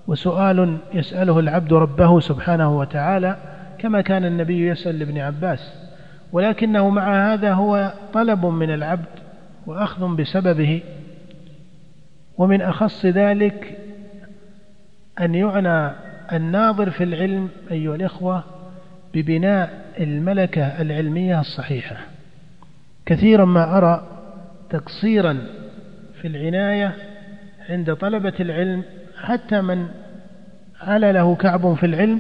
وسؤال 0.08 0.78
يسأله 0.94 1.40
العبد 1.40 1.74
ربه 1.74 2.20
سبحانه 2.20 2.78
وتعالى 2.78 3.38
كما 3.80 4.02
كان 4.02 4.26
النبي 4.26 4.68
يسأل 4.68 5.00
لابن 5.00 5.18
عباس. 5.18 5.81
ولكنه 6.32 6.90
مع 6.90 7.34
هذا 7.34 7.54
هو 7.54 7.94
طلب 8.14 8.46
من 8.46 8.74
العبد 8.74 9.20
وأخذ 9.66 10.16
بسببه 10.16 10.84
ومن 12.38 12.62
أخص 12.62 13.06
ذلك 13.06 13.78
أن 15.22 15.36
يعنى 15.36 15.96
الناظر 16.32 16.90
في 16.90 17.04
العلم 17.04 17.50
أيها 17.72 17.96
الإخوة 17.96 18.44
ببناء 19.14 19.86
الملكة 20.00 20.82
العلمية 20.82 21.40
الصحيحة. 21.40 21.98
كثيرا 23.06 23.46
ما 23.46 23.78
أرى 23.78 24.08
تقصيرا 24.70 25.38
في 26.22 26.28
العناية 26.28 26.96
عند 27.70 27.96
طلبة 27.96 28.34
العلم 28.40 28.84
حتى 29.22 29.62
من 29.62 29.88
على 30.82 31.12
له 31.12 31.36
كعب 31.36 31.74
في 31.74 31.86
العلم 31.86 32.20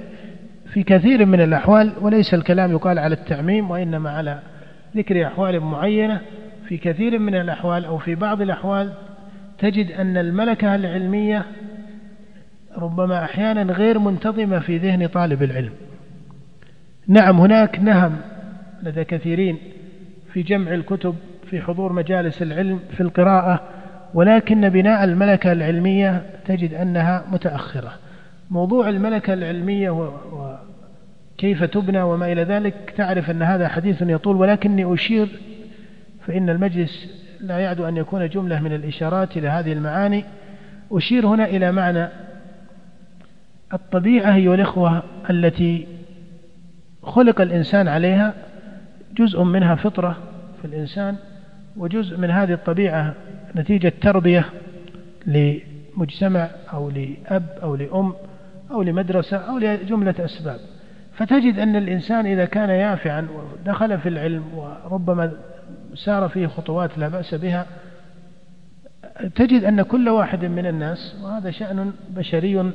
في 0.74 0.84
كثير 0.84 1.26
من 1.26 1.42
الأحوال 1.42 1.94
وليس 2.02 2.34
الكلام 2.34 2.72
يقال 2.72 3.00
على 3.00 3.16
التعميم 3.16 3.72
وإنما 3.72 4.10
على 4.10 4.40
ذكر 4.96 5.28
أحوال 5.28 5.60
معينة. 5.60 6.22
في 6.68 6.78
كثير 6.78 7.20
من 7.20 7.36
الأحوال 7.36 7.86
أو 7.86 7.98
في 7.98 8.16
بعض 8.16 8.42
الأحوال 8.42 8.94
تجد 9.60 9.92
أن 9.92 10.18
الملكة 10.18 10.76
العلمية 10.76 11.46
ربما 12.78 13.24
أحيانا 13.24 13.74
غير 13.74 14.00
منتظمة 14.00 14.60
في 14.60 14.78
ذهن 14.78 15.08
طالب 15.08 15.44
العلم. 15.44 15.72
نعم 17.08 17.40
هناك 17.40 17.80
نهم 17.80 18.18
لدى 18.84 19.04
كثيرين 19.04 19.58
في 20.34 20.42
جمع 20.42 20.74
الكتب 20.74 21.16
في 21.50 21.62
حضور 21.62 21.94
مجالس 21.94 22.42
العلم 22.42 22.80
في 22.92 23.02
القراءة 23.02 23.62
ولكن 24.14 24.70
بناء 24.70 25.04
الملكة 25.04 25.52
العلمية 25.52 26.24
تجد 26.46 26.74
أنها 26.74 27.26
متأخرة. 27.32 27.94
موضوع 28.52 28.90
الملكة 28.90 29.34
العلمية 29.34 29.90
وكيف 31.38 31.64
تبنى 31.64 32.02
وما 32.02 32.32
إلى 32.32 32.44
ذلك 32.44 32.94
تعرف 32.98 33.30
أن 33.30 33.44
هذا 33.44 33.68
حديث 33.68 34.02
يطول 34.02 34.36
ولكني 34.36 34.94
أشير 34.94 35.28
فإن 36.28 36.50
المجلس 36.50 37.22
لا 37.40 37.60
يعد 37.60 37.80
أن 37.80 37.98
يكون 37.98 38.30
جملة 38.30 38.60
من 38.60 38.74
الإشارات 38.74 39.38
إلى 39.38 39.48
هذه 39.48 39.74
المعاني. 39.74 40.26
أشير 40.92 41.28
هنا 41.28 41.46
إلى 41.46 41.72
معنى 41.72 42.08
الطبيعة 43.74 44.36
أيها 44.36 44.56
الإخوة 44.56 45.04
التي 45.30 45.88
خلق 47.04 47.42
الإنسان 47.42 47.88
عليها 47.88 48.34
جزء 49.18 49.44
منها 49.44 49.76
فطرة 49.76 50.18
في 50.62 50.68
الإنسان 50.68 51.16
وجزء 51.78 52.18
من 52.18 52.32
هذه 52.32 52.54
الطبيعة 52.54 53.14
نتيجة 53.56 53.94
تربية 54.02 54.46
لمجتمع 55.26 56.50
أو 56.74 56.90
لأب 56.90 57.60
أو 57.64 57.76
لأم. 57.76 58.14
أو 58.72 58.82
لمدرسة 58.82 59.38
أو 59.38 59.58
لجملة 59.58 60.16
أسباب. 60.20 60.60
فتجد 61.14 61.60
أن 61.60 61.76
الإنسان 61.76 62.26
إذا 62.26 62.46
كان 62.46 62.70
يافعا 62.70 63.28
ودخل 63.36 63.98
في 64.00 64.10
العلم 64.10 64.44
وربما 64.56 65.32
سار 65.96 66.30
فيه 66.30 66.48
خطوات 66.48 66.98
لا 66.98 67.08
بأس 67.08 67.36
بها 67.36 67.66
تجد 69.36 69.64
أن 69.64 69.82
كل 69.82 70.10
واحد 70.10 70.46
من 70.46 70.66
الناس 70.66 71.16
وهذا 71.24 71.52
شأن 71.52 71.92
بشري 72.10 72.72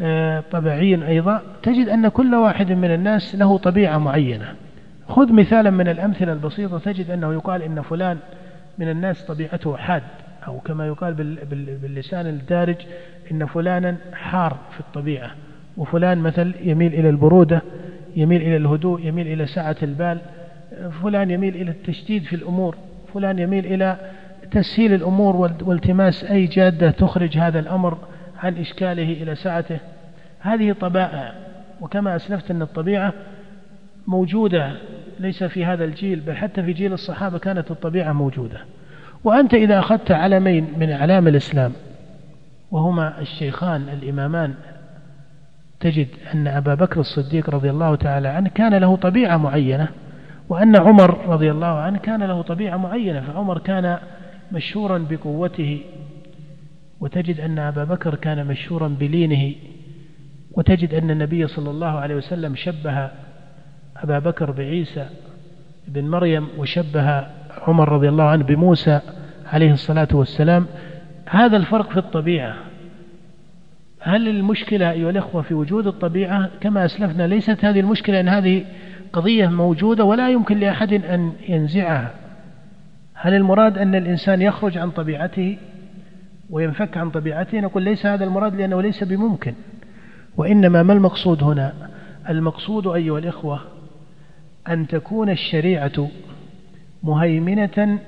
آه، 0.00 0.44
طبيعي 0.52 1.08
أيضا 1.08 1.42
تجد 1.62 1.88
أن 1.88 2.08
كل 2.08 2.34
واحد 2.34 2.72
من 2.72 2.94
الناس 2.94 3.34
له 3.34 3.58
طبيعة 3.58 3.98
معينة. 3.98 4.54
خذ 5.08 5.32
مثالا 5.32 5.70
من 5.70 5.88
الأمثلة 5.88 6.32
البسيطة 6.32 6.78
تجد 6.78 7.10
أنه 7.10 7.32
يقال 7.32 7.62
إن 7.62 7.82
فلان 7.82 8.18
من 8.78 8.90
الناس 8.90 9.24
طبيعته 9.24 9.76
حاد 9.76 10.02
أو 10.46 10.60
كما 10.60 10.86
يقال 10.86 11.14
باللسان 11.82 12.26
الدارج 12.26 12.76
إن 13.32 13.46
فلانا 13.46 13.96
حار 14.14 14.56
في 14.72 14.80
الطبيعة 14.80 15.30
وفلان 15.76 16.18
مثل 16.18 16.54
يميل 16.62 16.94
إلى 16.94 17.08
البرودة 17.08 17.62
يميل 18.16 18.42
إلى 18.42 18.56
الهدوء 18.56 19.00
يميل 19.06 19.26
إلى 19.26 19.46
سعة 19.46 19.76
البال 19.82 20.18
فلان 21.02 21.30
يميل 21.30 21.56
إلى 21.56 21.70
التشديد 21.70 22.24
في 22.24 22.36
الأمور 22.36 22.76
فلان 23.14 23.38
يميل 23.38 23.66
إلى 23.66 23.96
تسهيل 24.50 24.94
الأمور 24.94 25.36
والتماس 25.62 26.24
أي 26.24 26.46
جادة 26.46 26.90
تخرج 26.90 27.38
هذا 27.38 27.58
الأمر 27.58 27.98
عن 28.42 28.56
إشكاله 28.56 29.22
إلى 29.22 29.34
سعته 29.34 29.78
هذه 30.40 30.72
طبائع 30.72 31.34
وكما 31.80 32.16
أسلفت 32.16 32.50
أن 32.50 32.62
الطبيعة 32.62 33.12
موجودة 34.06 34.72
ليس 35.20 35.44
في 35.44 35.64
هذا 35.64 35.84
الجيل 35.84 36.20
بل 36.20 36.36
حتى 36.36 36.62
في 36.62 36.72
جيل 36.72 36.92
الصحابة 36.92 37.38
كانت 37.38 37.70
الطبيعة 37.70 38.12
موجودة. 38.12 38.60
وأنت 39.24 39.54
إذا 39.54 39.78
أخذت 39.78 40.10
علمين 40.10 40.66
من 40.76 40.90
أعلام 40.90 41.28
الإسلام 41.28 41.72
وهما 42.72 43.20
الشيخان 43.20 43.88
الإمامان. 43.88 44.54
تجد 45.80 46.08
أن 46.34 46.46
أبا 46.46 46.74
بكر 46.74 47.00
الصديق 47.00 47.50
رضي 47.50 47.70
الله 47.70 47.94
تعالى 47.94 48.28
عنه 48.28 48.48
كان 48.48 48.74
له 48.74 48.96
طبيعة 48.96 49.36
معينة 49.36 49.88
وأن 50.48 50.76
عمر 50.76 51.26
رضي 51.26 51.50
الله 51.50 51.66
عنه 51.66 51.98
كان 51.98 52.22
له 52.22 52.42
طبيعة 52.42 52.76
معينة 52.76 53.20
فعمر 53.20 53.58
كان 53.58 53.98
مشهورا 54.52 55.06
بقوته. 55.10 55.80
وتجد 57.00 57.40
أن 57.40 57.58
أبا 57.58 57.84
بكر 57.84 58.14
كان 58.14 58.46
مشهورا 58.46 58.88
بلينه. 58.88 59.54
وتجد 60.52 60.94
أن 60.94 61.10
النبي 61.10 61.46
صلى 61.46 61.70
الله 61.70 62.00
عليه 62.00 62.14
وسلم 62.14 62.54
شبه 62.54 63.10
أبا 63.96 64.18
بكر 64.18 64.50
بعيسى 64.50 65.06
بن 65.88 66.08
مريم 66.08 66.48
وشبه 66.58 67.26
عمر 67.66 67.88
رضي 67.88 68.08
الله 68.08 68.24
عنه 68.24 68.44
بموسى 68.44 69.00
عليه 69.52 69.72
الصلاة 69.72 70.08
والسلام. 70.12 70.66
هذا 71.26 71.56
الفرق 71.56 71.90
في 71.90 71.96
الطبيعة. 71.96 72.54
هل 74.00 74.28
المشكلة 74.28 74.90
أيها 74.90 75.10
الأخوة 75.10 75.42
في 75.42 75.54
وجود 75.54 75.86
الطبيعة؟ 75.86 76.50
كما 76.60 76.84
أسلفنا 76.84 77.26
ليست 77.26 77.64
هذه 77.64 77.80
المشكلة 77.80 78.20
أن 78.20 78.28
هذه 78.28 78.64
قضية 79.12 79.46
موجودة 79.46 80.04
ولا 80.04 80.30
يمكن 80.30 80.58
لأحد 80.58 80.92
أن 80.92 81.32
ينزعها. 81.48 82.10
هل 83.14 83.34
المراد 83.34 83.78
أن 83.78 83.94
الإنسان 83.94 84.42
يخرج 84.42 84.78
عن 84.78 84.90
طبيعته 84.90 85.58
وينفك 86.50 86.96
عن 86.96 87.10
طبيعته؟ 87.10 87.60
نقول 87.60 87.82
ليس 87.82 88.06
هذا 88.06 88.24
المراد 88.24 88.54
لأنه 88.54 88.82
ليس 88.82 89.04
بممكن. 89.04 89.54
وإنما 90.36 90.82
ما 90.82 90.92
المقصود 90.92 91.42
هنا؟ 91.42 91.72
المقصود 92.28 92.86
أيها 92.86 93.18
الإخوة 93.18 93.60
أن 94.68 94.86
تكون 94.86 95.30
الشريعة 95.30 96.08
مهيمنة 97.02 97.98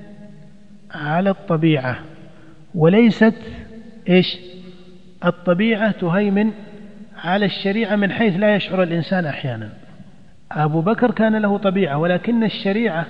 على 0.91 1.29
الطبيعة. 1.29 1.99
وليست 2.75 3.35
إيش؟ 4.09 4.37
الطبيعة 5.25 5.91
تهيمن 5.91 6.51
على 7.23 7.45
الشريعة 7.45 7.95
من 7.95 8.11
حيث 8.11 8.39
لا 8.39 8.55
يشعر 8.55 8.83
الإنسان 8.83 9.25
أحيانا. 9.25 9.69
أبو 10.51 10.81
بكر 10.81 11.11
كان 11.11 11.35
له 11.35 11.57
طبيعة 11.57 11.97
ولكن 11.97 12.43
الشريعة 12.43 13.05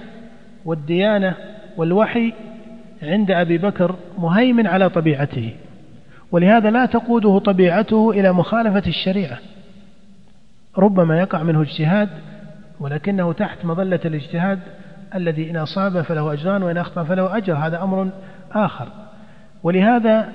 والديانة 0.66 1.36
والوحي 1.78 2.34
عند 3.03 3.32
أبي 3.32 3.57
بكر 3.57 3.95
مهيمن 4.18 4.68
على 4.68 4.89
طبيعته 4.89 5.53
ولهذا 6.32 6.72
لا 6.72 6.86
تقوده 6.86 7.39
طبيعته 7.39 8.11
إلى 8.11 8.34
مخالفة 8.34 8.84
الشريعة. 8.88 9.38
ربما 10.78 11.20
يقع 11.20 11.43
منه 11.43 11.61
اجتهاد 11.61 12.09
ولكنه 12.80 13.34
تحت 13.34 13.66
مظلة 13.66 13.99
الاجتهاد 14.05 14.59
الذي 15.16 15.49
إن 15.49 15.57
أصاب 15.57 16.01
فله 16.01 16.34
أجران 16.34 16.63
وإن 16.63 16.78
أخطأ 16.78 17.03
فله 17.03 17.38
أجر. 17.38 17.53
هذا 17.53 17.84
أمر 17.84 18.09
آخر. 18.51 19.05
ولهذا 19.66 20.30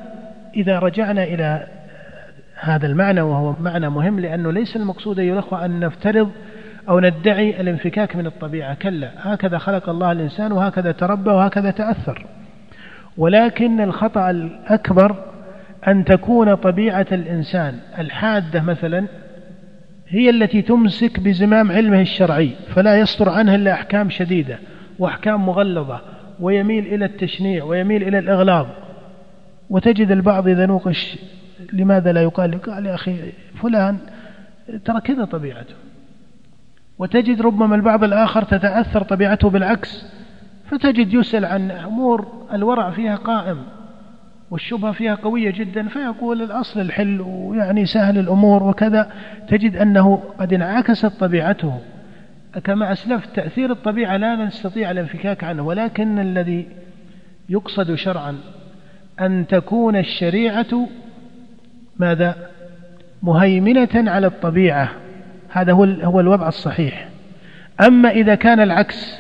إذا 0.57 0.78
رجعنا 0.78 1.24
إلى 1.24 1.66
هذا 2.61 2.87
المعنى 2.87 3.20
وهو 3.20 3.55
معنى 3.61 3.89
مهم 3.89 4.20
لأنه 4.20 4.53
ليس 4.53 4.76
المقصود 4.76 5.18
أيها 5.18 5.33
الأخوة 5.33 5.64
أن 5.64 5.81
نفترض 5.81 6.31
أو 6.89 7.01
ندعي 7.01 7.61
الانفكاك 7.61 8.16
من 8.16 8.26
الطبيعة. 8.26 8.74
كلا 8.74 9.11
هكذا 9.16 9.59
خلق 9.59 9.89
الله 9.89 10.12
الإنسان 10.12 10.53
وهكذا 10.53 10.93
تربى 10.93 11.31
وهكذا 11.31 11.70
تأثر. 11.70 12.26
ولكن 13.16 13.81
الخطأ 13.81 14.31
الأكبر 14.31 15.16
أن 15.89 16.05
تكون 16.05 16.55
طبيعة 16.55 17.07
الإنسان 17.12 17.74
الحادة 17.99 18.62
مثلا 18.62 19.07
هي 20.09 20.31
التي 20.31 20.62
تمسك 20.62 21.20
بزمام 21.20 21.72
علمه 21.72 22.01
الشرعي 22.01 22.51
فلا 22.74 23.01
يصدر 23.01 23.28
عنها 23.28 23.55
إلا 23.55 23.72
أحكام 23.72 24.11
شديدة 24.11 24.59
وأحكام 24.99 25.47
مغلظة 25.47 26.01
ويميل 26.41 26.87
إلى 26.87 27.05
التشنيع 27.05 27.64
ويميل 27.64 28.03
إلى 28.03 28.18
الإغلاظ. 28.18 28.66
وتجد 29.71 30.11
البعض 30.11 30.49
إذا 30.49 30.66
نوقش 30.66 31.18
لماذا 31.73 32.12
لا 32.12 32.23
يقال 32.23 32.62
قال 32.62 32.87
يا 32.87 32.95
أخي 32.95 33.33
فلان 33.62 33.99
ترى 34.85 35.01
كذا 35.01 35.25
طبيعته. 35.25 35.75
وتجد 36.99 37.43
ربما 37.43 37.75
البعض 37.75 38.05
الآخر 38.05 38.43
تتأثر 38.43 39.03
طبيعته 39.03 39.51
بالعكس 39.51 40.07
فتجد 40.71 41.14
يسأل 41.14 41.45
عن 41.45 41.71
أمور 41.71 42.47
الورع 42.53 42.91
فيها 42.91 43.16
قائم 43.16 43.59
والشبهة 44.51 44.93
فيها 44.93 45.14
قوية 45.14 45.51
جدا 45.51 45.89
فيقول 45.89 46.43
الأصل 46.43 46.81
الحل 46.81 47.21
ويعني 47.21 47.87
سهل 47.87 48.18
الأمور 48.18 48.62
وكذا. 48.62 49.12
تجد 49.49 49.77
أنه 49.77 50.23
قد 50.39 50.53
انعكست 50.53 51.07
طبيعته. 51.07 51.81
كما 52.64 52.93
أسلفت 52.93 53.37
تأثير 53.37 53.71
الطبيعة 53.71 54.16
لا 54.16 54.37
نستطيع 54.37 54.91
الانفكاك 54.91 55.45
عنه 55.45 55.62
ولكن 55.62 56.18
الذي 56.18 56.68
يقصد 57.49 57.95
شرعا 57.95 58.37
أن 59.21 59.47
تكون 59.47 59.97
الشريعة 59.97 60.89
ماذا؟ 61.97 62.51
مهيمنة 63.23 64.11
على 64.11 64.27
الطبيعة. 64.27 64.91
هذا 65.49 65.73
هو 65.73 65.85
هو 65.85 66.21
الوضع 66.21 66.49
الصحيح. 66.49 67.09
أما 67.81 68.11
إذا 68.11 68.35
كان 68.35 68.61
العكس 68.61 69.16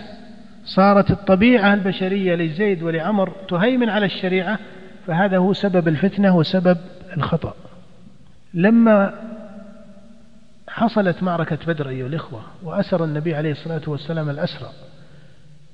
صارت 0.64 1.10
الطبيعة 1.10 1.74
البشرية 1.74 2.34
لزيد 2.34 2.82
ولعمر 2.82 3.32
تهيمن 3.48 3.88
على 3.88 4.06
الشريعة 4.06 4.58
فهذا 5.06 5.38
هو 5.38 5.52
سبب 5.52 5.88
الفتنة 5.88 6.36
وسبب 6.36 6.78
الخطأ. 7.16 7.54
لما 8.54 9.14
حصلت 10.68 11.22
معركة 11.22 11.58
بدر 11.66 11.88
أيها 11.88 12.06
الإخوة 12.06 12.40
وأسر 12.62 13.04
النبي 13.04 13.34
عليه 13.34 13.52
الصلاة 13.52 13.82
والسلام 13.86 14.30
الأسرى 14.30 14.68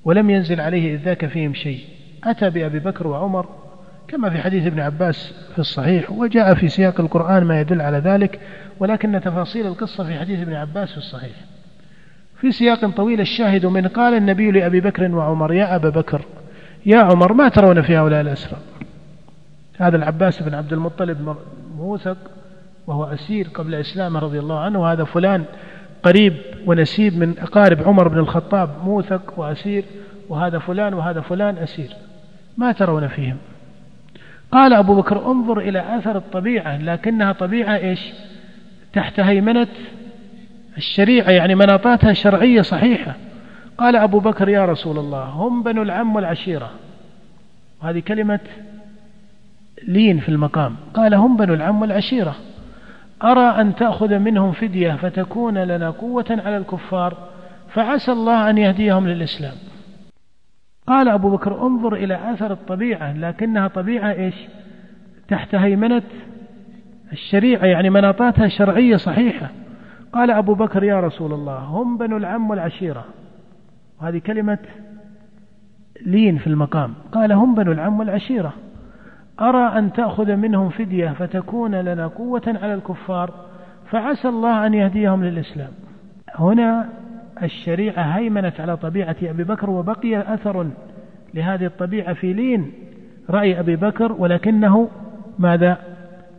ولم 0.05 0.31
ينزل 0.31 0.61
عليه 0.61 0.95
إذ 0.95 1.03
ذاك 1.03 1.27
فيهم 1.27 1.55
شيء 1.55 1.81
أتى 2.24 2.51
بأبي 2.51 2.79
بكر 2.79 3.07
وعمر 3.07 3.65
كما 4.09 4.30
في 4.30 4.38
حديث 4.38 4.66
ابن 4.66 4.80
عباس 4.80 5.34
في 5.52 5.59
الصحيح 5.59 6.11
وجاء 6.11 6.54
في 6.54 6.68
سياق 6.68 7.00
القرآن 7.00 7.44
ما 7.44 7.61
يدل 7.61 7.80
على 7.80 7.98
ذلك 7.98 8.40
ولكن 8.78 9.20
تفاصيل 9.24 9.66
القصة 9.66 10.04
في 10.04 10.18
حديث 10.18 10.40
ابن 10.40 10.54
عباس 10.54 10.90
في 10.90 10.98
الصحيح. 10.98 11.36
في 12.40 12.52
سياق 12.52 12.90
طويل 12.90 13.20
الشاهد 13.20 13.66
من 13.66 13.88
قال 13.88 14.14
النبي 14.14 14.50
لأبي 14.50 14.80
بكر 14.80 15.14
وعمر 15.14 15.52
يا 15.52 15.76
أبا 15.76 15.88
بكر 15.88 16.22
يا 16.86 16.98
عمر 16.98 17.32
ما 17.32 17.48
ترون 17.48 17.82
في 17.82 17.96
هؤلاء 17.96 18.20
الأسرى؟ 18.20 18.59
هذا 19.78 19.96
العباس 19.96 20.42
بن 20.42 20.54
عبد 20.54 20.72
المطلب 20.72 21.36
موثق 21.76 22.16
وهو 22.86 23.04
أسير 23.04 23.48
قبل 23.54 23.74
إسلامه 23.74 24.20
رضي 24.20 24.38
الله 24.38 24.61
عنه 24.61 24.80
وهذا 24.80 25.04
فلان 25.04 25.44
قريب 26.02 26.36
ونسيب 26.66 27.18
من 27.18 27.38
أقارب 27.38 27.82
عمر 27.82 28.09
بن 28.09 28.18
الخطاب 28.18 28.70
موثق 28.84 29.38
وأسير 29.38 29.84
وهذا 30.28 30.59
فلان 30.59 30.94
وهذا 30.94 31.20
فلان 31.20 31.59
أسير. 31.59 31.90
ما 32.57 32.72
ترون 32.72 33.09
فيهم؟ 33.09 33.36
قال 34.57 34.72
أبو 34.72 34.94
بكر 34.94 35.30
انظر 35.30 35.59
إلى 35.59 35.98
أثر 35.98 36.16
الطبيعة 36.16 36.76
لكنها 36.76 37.32
طبيعة 37.32 37.76
إيش؟ 37.76 38.12
تحت 38.92 39.20
هيمنة 39.20 39.66
الشريعة 40.76 41.30
يعني 41.30 41.54
مناطاتها 41.54 42.12
شرعية 42.12 42.62
صحيحة. 42.62 43.14
قال 43.78 43.96
أبو 43.96 44.18
بكر 44.18 44.48
يا 44.48 44.64
رسول 44.64 44.98
الله 44.98 45.24
هم 45.24 45.62
بنو 45.62 45.82
العم 45.82 46.16
والعشيرة. 46.16 46.70
هذه 47.82 47.98
كلمة 47.98 48.40
لين 49.88 50.18
في 50.18 50.28
المقام. 50.28 50.76
قال 50.94 51.14
هم 51.14 51.36
بنو 51.36 51.54
العم 51.54 51.82
والعشيرة. 51.82 52.34
أرى 53.24 53.61
أن 53.61 53.74
تأخذ 53.74 54.18
منهم 54.18 54.52
فدية 54.52 54.92
فتكون 54.92 55.59
لنا 55.59 55.90
قوة 55.90 56.40
على 56.44 56.57
الكفار 56.57 57.16
فعسى 57.74 58.12
الله 58.12 58.50
أن 58.50 58.59
يهديهم 58.59 59.09
للإسلام. 59.09 59.54
قال 60.87 61.09
أبو 61.09 61.30
بكر 61.30 61.66
انظر 61.66 61.95
إلى 61.95 62.32
أثر 62.32 62.53
الطبيعة 62.53 63.12
لكنها 63.12 63.68
طبيعة 63.68 64.12
إيش؟ 64.12 64.34
تحت 65.28 65.55
هيمنة 65.55 66.03
الشريعة 67.12 67.64
يعني 67.64 67.91
مناطاتها 67.91 68.49
شرعية 68.49 68.97
صحيحة. 68.97 69.51
قال 70.12 70.30
أبو 70.30 70.55
بكر 70.55 70.84
يا 70.84 71.01
رسول 71.01 71.32
الله 71.32 71.59
هم 71.59 71.99
بنو 71.99 72.16
العم 72.16 72.51
والعشيرة 72.51 73.05
وهذه 74.01 74.18
كلمة 74.18 74.59
لين 76.07 76.39
في 76.39 76.47
المقام. 76.47 76.95
قال 77.12 77.32
هم 77.32 77.55
بنو 77.55 77.72
العم 77.72 78.01
والعشيرة 78.01 78.53
أرى 79.41 79.78
أن 79.78 79.93
تأخذ 79.93 80.37
منهم 80.37 80.68
فدية 80.68 81.09
فتكون 81.09 81.74
لنا 81.74 82.07
قوة 82.07 82.43
على 82.62 82.74
الكفار 82.74 83.30
فعسى 83.91 84.28
الله 84.28 84.66
أن 84.66 84.74
يهديهم 84.74 85.24
للإسلام. 85.24 85.70
هنا 86.34 86.89
الشريعة 87.43 88.03
هيمنت 88.03 88.61
على 88.61 88.76
طبيعة 88.76 89.16
أبي 89.22 89.45
بكر 89.45 89.70
وبقي 89.70 90.34
أثر 90.34 90.66
لهذه 91.34 91.66
الطبيعة 91.66 92.14
في 92.14 92.32
لين 92.32 92.72
رأي 93.30 93.61
أبي 93.61 93.76
بكر 93.76 94.12
ولكنه 94.12 94.89
ماذا؟ 95.39 95.78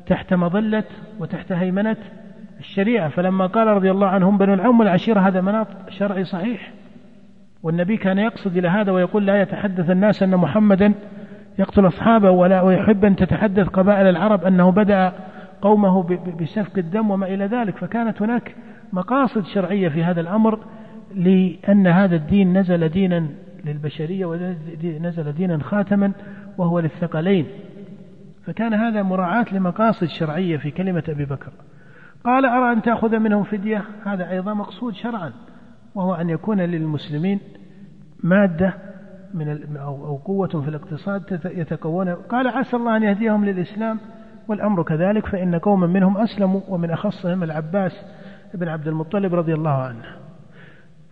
تحت 0.08 0.34
مظلة 0.34 0.84
وتحت 1.20 1.52
هيمنة 1.52 1.98
الشريعة. 2.60 3.10
فلما 3.10 3.46
قال 3.46 3.68
رضي 3.68 3.92
الله 3.92 4.08
عنهم 4.08 4.38
بنو 4.38 4.54
العم 4.54 4.80
والعشيرة 4.80 5.20
هذا 5.20 5.42
مناط 5.42 5.68
شرعي 5.90 6.24
صحيح. 6.24 6.72
والنبي 7.64 7.98
كان 7.98 8.18
يقصد 8.18 8.58
إلى 8.58 8.68
هذا 8.68 8.92
ويقول 8.92 9.26
لا 9.26 9.42
يتحدث 9.42 9.90
الناس 9.90 10.24
أن 10.24 10.36
محمدا 10.36 10.94
يقتل 11.60 11.88
أصحابه 11.88 12.32
ولا 12.32 12.62
ويحب 12.62 13.06
أن 13.06 13.16
تتحدث 13.16 13.68
قبائل 13.68 14.08
العرب 14.08 14.46
أنه 14.46 14.72
بدأ 14.72 15.14
قومه 15.62 16.04
بسفك 16.42 16.78
الدم 16.78 17.12
وما 17.12 17.28
إلى 17.28 17.46
ذلك. 17.46 17.78
فكانت 17.78 18.22
هناك 18.22 18.56
مقاصد 18.94 19.46
شرعية 19.46 19.90
في 19.90 20.04
هذا 20.04 20.22
الأمر. 20.22 20.60
لأن 21.18 21.88
هذا 21.88 22.16
الدين 22.16 22.58
نزل 22.58 22.90
دينا 22.90 23.28
للبشرية 23.66 24.26
ونزل 24.26 25.32
دينا 25.32 25.64
خاتما 25.64 26.12
وهو 26.58 26.80
للثقلين. 26.80 27.48
فكان 28.46 28.74
هذا 28.74 29.04
مراعاة 29.04 29.46
لمقاصد 29.52 30.08
شرعية 30.08 30.58
في 30.58 30.72
كلمة 30.72 31.04
أبي 31.10 31.26
بكر. 31.26 31.52
قال 32.24 32.46
أرى 32.46 32.74
أن 32.74 32.82
تأخذ 32.82 33.20
منهم 33.20 33.44
فدية؟ 33.44 33.84
هذا 34.06 34.30
أيضا 34.30 34.54
مقصود 34.54 34.94
شرعا 34.94 35.34
وهو 35.96 36.14
أن 36.16 36.30
يكون 36.30 36.62
للمسلمين 36.62 37.40
مادة 38.24 38.74
من 39.34 39.78
أو 39.78 40.16
قوة 40.16 40.48
في 40.48 40.68
الاقتصاد 40.68 41.40
يتكون. 41.46 42.10
قال 42.10 42.48
عسى 42.48 42.78
الله 42.78 42.98
أن 42.98 43.04
يهديهم 43.04 43.46
للإسلام 43.46 44.00
والأمر 44.48 44.84
كذلك 44.84 45.26
فإن 45.26 45.56
قوما 45.56 45.88
منهم 45.88 46.18
أسلموا 46.18 46.62
ومن 46.68 46.92
أخصهم 46.92 47.44
العباس 47.44 48.06
بن 48.54 48.68
عبد 48.68 48.88
المطلب 48.88 49.36
رضي 49.36 49.54
الله 49.54 49.72
عنه. 49.72 50.27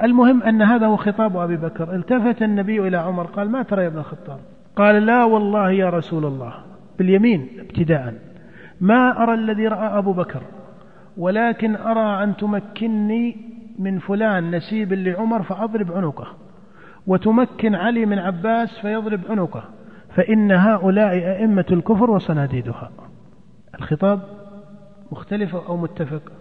المهم 0.04 0.44
أن 0.44 0.62
هذا 0.62 0.86
هو 0.88 0.96
خطاب 0.96 1.38
أبي 1.38 1.58
بكر. 1.58 1.96
التفت 1.96 2.42
النبي 2.42 2.88
إلى 2.88 2.98
عمر 2.98 3.26
قال 3.26 3.52
ما 3.52 3.64
ترى 3.64 3.84
يا 3.84 3.88
ابن 3.88 3.98
الخطاب؟ 3.98 4.40
قال 4.76 5.06
لا 5.06 5.24
والله 5.24 5.72
يا 5.72 5.90
رسول 5.90 6.26
الله. 6.26 6.54
باليمين 6.98 7.48
ابتداء 7.60 8.14
ما 8.82 9.24
أرى 9.24 9.34
الذي 9.34 9.68
رأى 9.68 9.98
أبو 9.98 10.14
بكر 10.14 10.42
ولكن 11.18 11.76
أرى 11.76 12.24
أن 12.24 12.36
تمكني 12.36 13.38
من 13.80 14.00
فلان 14.00 14.56
نسيب 14.56 14.94
لعمر 14.94 15.44
فأضرب 15.44 15.92
عنقه 15.92 16.28
وتمكن 17.08 17.76
علي 17.76 18.06
من 18.06 18.20
عباس 18.20 18.80
فيضرب 18.82 19.22
عنقه 19.30 19.64
فإن 20.16 20.52
هؤلاء 20.52 21.14
أئمة 21.14 21.66
الكفر 21.72 22.12
وصناديدها. 22.12 22.92
الخطاب 23.80 24.20
مختلف 25.12 25.56
أو 25.56 25.78
متفق؟ 25.78 26.32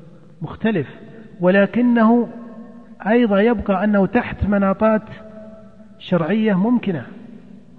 مختلف 0.42 0.86
ولكنه 1.40 2.28
أيضا 3.06 3.40
يبقى 3.40 3.84
أنه 3.84 4.06
تحت 4.06 4.44
مناطات 4.44 5.02
شرعية 5.98 6.54
ممكنة. 6.54 7.06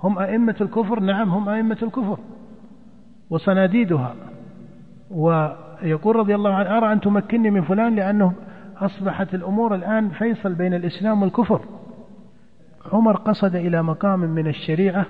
هم 0.04 0.20
أئمة 0.20 0.56
الكفر 0.62 1.00
نعم 1.00 1.30
هم 1.30 1.50
أئمة 1.50 1.78
الكفر. 1.84 2.20
وصناديدها. 3.30 4.16
ويقول 5.12 6.16
رضي 6.16 6.36
الله 6.36 6.54
عنه 6.54 6.78
أرى 6.78 6.94
أن 6.94 7.02
تمكنني 7.02 7.50
من 7.50 7.62
فلان 7.62 7.96
لأنه 7.96 8.34
أصبحت 8.78 9.36
الأمور 9.36 9.76
الآن 9.76 10.10
فيصل 10.10 10.54
بين 10.54 10.74
الإسلام 10.74 11.22
والكفر. 11.22 11.62
عمر 12.94 13.18
قصد 13.18 13.56
إلى 13.56 13.84
مقام 13.84 14.20
من 14.20 14.48
الشريعة 14.48 15.06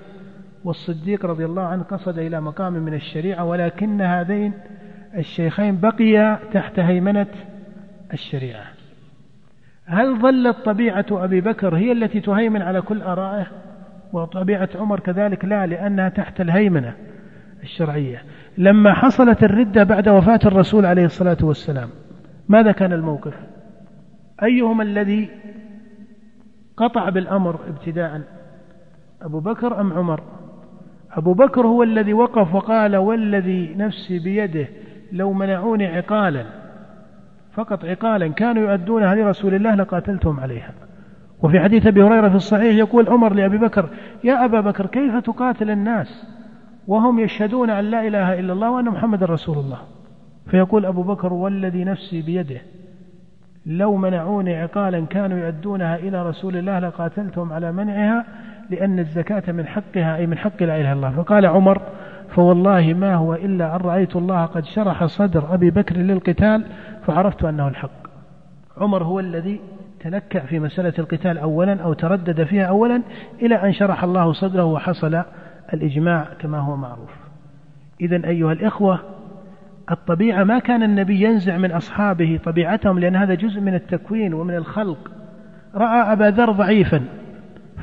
والصديق 0.64 1.26
رضي 1.26 1.46
الله 1.46 1.62
عنه 1.64 1.84
قصد 1.84 2.20
إلى 2.20 2.42
مقام 2.42 2.74
من 2.74 2.94
الشريعة 2.94 3.46
ولكن 3.46 4.02
هذين 4.02 4.54
الشيخين 5.18 5.80
بقيا 5.80 6.40
تحت 6.54 6.80
هيمنة 6.80 7.28
الشريعة. 8.14 8.75
هل 9.86 10.20
ظلت 10.20 10.58
طبيعة 10.66 11.06
أبي 11.12 11.42
بكر 11.42 11.76
هي 11.76 11.92
التي 11.92 12.20
تهيمن 12.20 12.62
على 12.62 12.82
كل 12.82 13.02
آرائه؟ 13.02 13.48
وطبيعة 14.14 14.70
عمر 14.76 15.00
كذلك 15.00 15.46
لا 15.46 15.66
لأنها 15.66 16.10
تحت 16.10 16.42
الهيمنة 16.42 16.94
الشرعية. 17.64 18.24
لما 18.58 18.94
حصلت 18.94 19.44
الردة 19.44 19.84
بعد 19.84 20.10
وفاة 20.10 20.40
الرسول 20.46 20.86
عليه 20.86 21.06
الصلاة 21.06 21.38
والسلام 21.42 21.90
ماذا 22.50 22.72
كان 22.72 22.94
الموقف؟ 22.94 23.34
أيهما 24.44 24.84
الذي 24.84 25.30
قطع 26.78 27.10
بالأمر 27.10 27.60
ابتداء 27.68 28.22
أبو 29.22 29.40
بكر 29.40 29.82
أم 29.82 29.94
عمر؟ 29.94 30.22
أبو 31.12 31.34
بكر 31.34 31.68
هو 31.68 31.84
الذي 31.84 32.14
وقف 32.14 32.56
وقال 32.56 32.96
والذي 32.96 33.76
نفسي 33.78 34.20
بيده 34.20 34.68
لو 35.12 35.34
منعوني 35.34 35.88
عقالا. 35.88 36.65
فقط 37.56 37.86
عقالا 37.86 38.28
كانوا 38.28 38.72
يؤدونها 38.72 39.16
لرسول 39.16 39.54
الله 39.54 39.76
لقاتلتهم 39.76 40.40
عليها. 40.40 40.72
وفي 41.44 41.60
حديث 41.60 41.88
أبي 41.88 42.04
هريرة 42.04 42.30
في 42.30 42.36
الصحيح 42.36 42.76
يقول 42.76 43.10
عمر 43.10 43.34
لأبي 43.34 43.58
بكر 43.58 43.90
يا 44.24 44.46
أبا 44.46 44.62
بكر 44.62 44.86
كيف 44.86 45.16
تقاتل 45.16 45.72
الناس 45.72 46.28
وهم 46.88 47.20
يشهدون 47.20 47.70
أن 47.70 47.86
لا 47.86 48.08
إله 48.08 48.40
إلا 48.40 48.54
الله 48.54 48.72
وأن 48.72 48.86
محمد 48.86 49.24
رسول 49.24 49.58
الله؟ 49.58 49.78
فيقول 50.48 50.86
أبو 50.86 51.04
بكر 51.04 51.34
والذي 51.34 51.84
نفسي 51.84 52.22
بيده 52.22 52.62
لو 53.66 53.96
منعوني 53.96 54.56
عقالا 54.56 55.06
كانوا 55.06 55.38
يؤدونها 55.38 55.96
إلى 55.96 56.30
رسول 56.30 56.58
الله 56.58 56.80
لقاتلتهم 56.80 57.54
على 57.54 57.72
منعها 57.72 58.26
لأن 58.70 59.00
الزكاة 59.00 59.52
من 59.52 59.68
حقها 59.68 60.16
أي 60.16 60.28
من 60.28 60.38
حق 60.38 60.64
لا 60.64 60.76
إله 60.76 60.94
إلا 60.94 60.94
الله. 60.94 61.12
فقال 61.12 61.46
عمر 61.46 61.82
فوالله 62.36 62.94
ما 62.94 63.16
هو 63.16 63.34
إلا 63.34 63.76
أن 63.76 63.82
رأيت 63.82 64.16
الله 64.16 64.46
قد 64.46 64.66
شرح 64.66 65.06
صدر 65.06 65.54
أبي 65.54 65.72
بكر 65.72 65.98
للقتال 65.98 66.66
فعرفت 67.08 67.44
أنه 67.44 67.68
الحق. 67.68 68.08
عمر 68.78 69.04
هو 69.04 69.20
الذي 69.20 69.62
تلكأ 70.00 70.40
في 70.40 70.60
مسألة 70.60 70.94
القتال 71.00 71.38
أولا 71.38 71.82
أو 71.82 71.94
تردد 71.94 72.44
فيها 72.44 72.66
أولا 72.66 73.02
إلى 73.42 73.56
أن 73.56 73.74
شرح 73.74 74.04
الله 74.04 74.34
صدره 74.34 74.64
وحصل 74.64 75.22
الإجماع 75.74 76.28
كما 76.40 76.60
هو 76.60 76.76
معروف. 76.76 77.10
إذا 78.02 78.28
أيها 78.28 78.52
الإخوة 78.52 79.00
الطبيعة 79.92 80.44
ما 80.44 80.60
كان 80.60 80.84
النبي 80.84 81.22
ينزع 81.22 81.58
من 81.58 81.72
أصحابه 81.72 82.40
طبيعتهم 82.46 83.00
لأن 83.00 83.16
هذا 83.16 83.34
جزء 83.34 83.62
من 83.62 83.74
التكوين 83.74 84.34
ومن 84.34 84.56
الخلق. 84.56 85.12
رأى 85.76 86.14
أبا 86.14 86.24
ذر 86.24 86.52
ضعيفا 86.52 87.02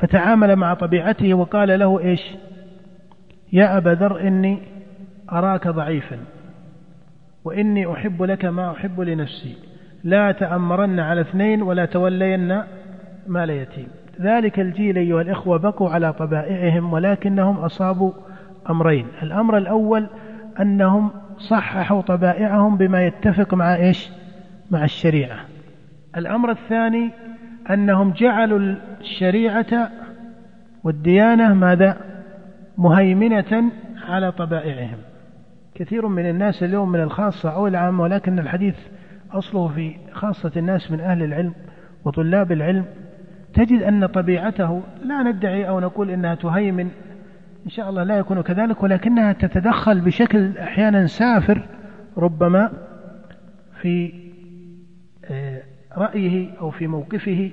فتعامل 0.01 0.55
مع 0.55 0.73
طبيعته 0.73 1.33
وقال 1.33 1.79
له 1.79 1.99
إيش؟ 1.99 2.35
يا 3.53 3.77
أبا 3.77 3.89
ذر 3.89 4.27
إني 4.27 4.59
أراك 5.31 5.67
ضعيفا 5.67 6.17
وإني 7.43 7.93
أحب 7.93 8.23
لك 8.23 8.45
ما 8.45 8.71
أحب 8.71 9.01
لنفسي. 9.01 9.55
لا 10.03 10.31
تأمرن 10.31 10.99
على 10.99 11.21
اثنين 11.21 11.61
ولا 11.61 11.85
تولين 11.85 12.61
مال 13.27 13.49
يتيم. 13.49 13.87
ذلك 14.21 14.59
الجيل 14.59 14.97
أيها 14.97 15.21
الإخوة 15.21 15.57
بقوا 15.57 15.89
على 15.89 16.13
طبائعهم 16.13 16.93
ولكنهم 16.93 17.57
أصابوا 17.57 18.11
أمرين. 18.69 19.07
الأمر 19.23 19.57
الأول 19.57 20.07
أنهم 20.59 21.09
صححوا 21.37 22.01
طبائعهم 22.01 22.77
بما 22.77 23.05
يتفق 23.05 23.53
مع 23.53 23.75
إيش؟ 23.75 24.09
مع 24.71 24.83
الشريعة. 24.83 25.39
الأمر 26.17 26.51
الثاني 26.51 27.11
أنهم 27.69 28.11
جعلوا 28.11 28.75
الشريعة 29.01 29.89
والديانة 30.83 31.53
ماذا؟ 31.53 32.12
مهيمنة 32.77 33.71
على 34.07 34.31
طبائعهم. 34.31 34.97
كثير 35.75 36.07
من 36.07 36.29
الناس 36.29 36.63
اليوم 36.63 36.91
من 36.91 36.99
الخاصة 36.99 37.49
أو 37.49 37.67
العامة 37.67 38.03
ولكن 38.03 38.39
الحديث 38.39 38.75
أصله 39.31 39.67
في 39.67 39.95
خاصة 40.11 40.51
الناس 40.57 40.91
من 40.91 40.99
أهل 40.99 41.23
العلم 41.23 41.53
وطلاب 42.05 42.51
العلم 42.51 42.85
تجد 43.53 43.81
أن 43.81 44.05
طبيعته 44.05 44.81
لا 45.03 45.23
ندعي 45.23 45.69
أو 45.69 45.79
نقول 45.79 46.09
إنها 46.09 46.35
تهيمن 46.35 46.89
إن 47.65 47.69
شاء 47.69 47.89
الله 47.89 48.03
لا 48.03 48.17
يكون 48.17 48.41
كذلك 48.41 48.83
ولكنها 48.83 49.33
تتدخل 49.33 50.01
بشكل 50.01 50.57
أحيانا 50.57 51.07
سافر 51.07 51.61
ربما 52.17 52.71
في 53.81 54.13
آه، 55.25 55.61
رأيه 55.97 56.57
أو 56.61 56.71
في 56.71 56.87
موقفه 56.87 57.51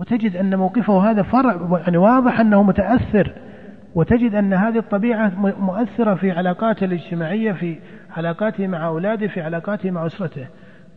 وتجد 0.00 0.36
أن 0.36 0.56
موقفه 0.56 1.10
هذا 1.10 1.22
فرع 1.22 1.80
يعني 1.82 1.96
واضح 1.96 2.40
أنه 2.40 2.62
متأثر 2.62 3.32
وتجد 3.94 4.34
أن 4.34 4.52
هذه 4.52 4.78
الطبيعة 4.78 5.32
مؤثرة 5.60 6.14
في 6.14 6.30
علاقاته 6.30 6.84
الاجتماعية 6.84 7.52
في 7.52 7.78
علاقاته 8.10 8.66
مع 8.66 8.86
أولاده 8.86 9.28
في 9.28 9.40
علاقاته 9.40 9.90
مع 9.90 10.06
أسرته. 10.06 10.46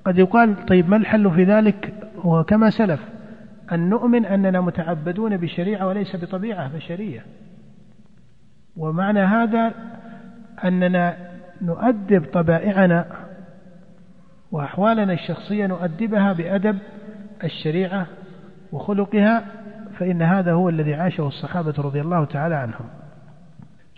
قد 0.06 0.18
يقال 0.18 0.66
طيب 0.66 0.90
ما 0.90 0.98
الحل 0.98 1.32
في 1.32 1.44
ذلك؟ 1.44 1.94
وكما 2.24 2.70
سلف 2.70 3.00
أن 3.72 3.90
نؤمن 3.90 4.26
أننا 4.26 4.62
متعبدون 4.62 5.38
بشريعة 5.38 5.88
وليس 5.88 6.16
بطبيعة 6.16 6.76
بشرية. 6.76 7.26
ومعنى 8.78 9.20
هذا 9.20 9.72
أننا 10.64 11.18
نؤدب 11.62 12.26
طبائعنا 12.34 13.06
وأحوالنا 14.52 15.14
الشخصية 15.14 15.68
نؤدبها 15.68 16.34
بأدب 16.34 16.78
الشريعة 17.44 18.08
وخلقها 18.72 19.44
فإن 20.00 20.22
هذا 20.22 20.52
هو 20.52 20.70
الذي 20.70 20.94
عاشه 20.94 21.28
الصحابة 21.28 21.74
رضي 21.78 22.02
الله 22.02 22.26
تعالى 22.26 22.56
عنهم. 22.56 22.86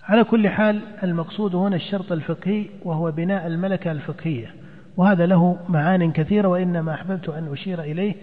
على 0.03 0.23
كل 0.23 0.49
حال 0.49 0.81
المقصود 1.03 1.55
هنا 1.55 1.75
الشرط 1.75 2.11
الفقهي 2.11 2.65
وهو 2.83 3.11
بناء 3.11 3.47
الملكة 3.47 3.91
الفقهية. 3.91 4.53
وهذا 4.97 5.25
له 5.25 5.57
معان 5.69 6.11
كثيرة 6.11 6.47
وإنما 6.47 6.93
أحببت 6.93 7.29
أن 7.29 7.51
أشير 7.51 7.81
إليه 7.81 8.15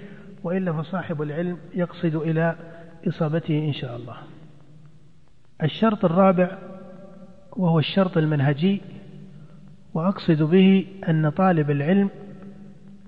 وإلا 0.45 0.73
فصاحب 0.73 1.23
العلم 1.23 1.59
يقصد 1.75 2.15
إلى 2.15 2.57
إصابته 3.09 3.59
إن 3.59 3.73
شاء 3.73 3.97
الله. 3.97 4.17
الشرط 5.63 6.05
الرابع 6.05 6.59
وهو 7.57 7.79
الشرط 7.79 8.19
المنهجي 8.19 8.81
وأقصد 9.95 10.43
به 10.43 10.87
أن 11.09 11.31
طالب 11.31 11.71
العلم 11.71 12.11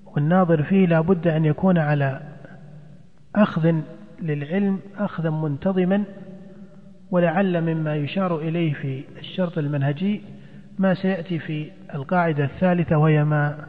والناظر 0.07 0.63
فيه 0.63 0.87
لا 0.87 1.01
بد 1.01 1.27
أن 1.29 1.45
يكون 1.45 1.79
على 1.79 2.21
أخذ 3.37 3.75
للعلم 4.23 4.81
أخذا 4.99 5.31
منتظما 5.31 6.05
ولعل 7.11 7.61
مما 7.61 7.97
يشار 7.97 8.39
إليه 8.39 8.75
في 8.75 9.05
الشرط 9.19 9.59
المنهجي 9.59 10.21
ما 10.79 10.95
سيأتي 10.95 11.39
في 11.39 11.71
القاعدة 11.95 12.45
الثالثة 12.45 12.97
وهي 12.97 13.25
ما 13.25 13.67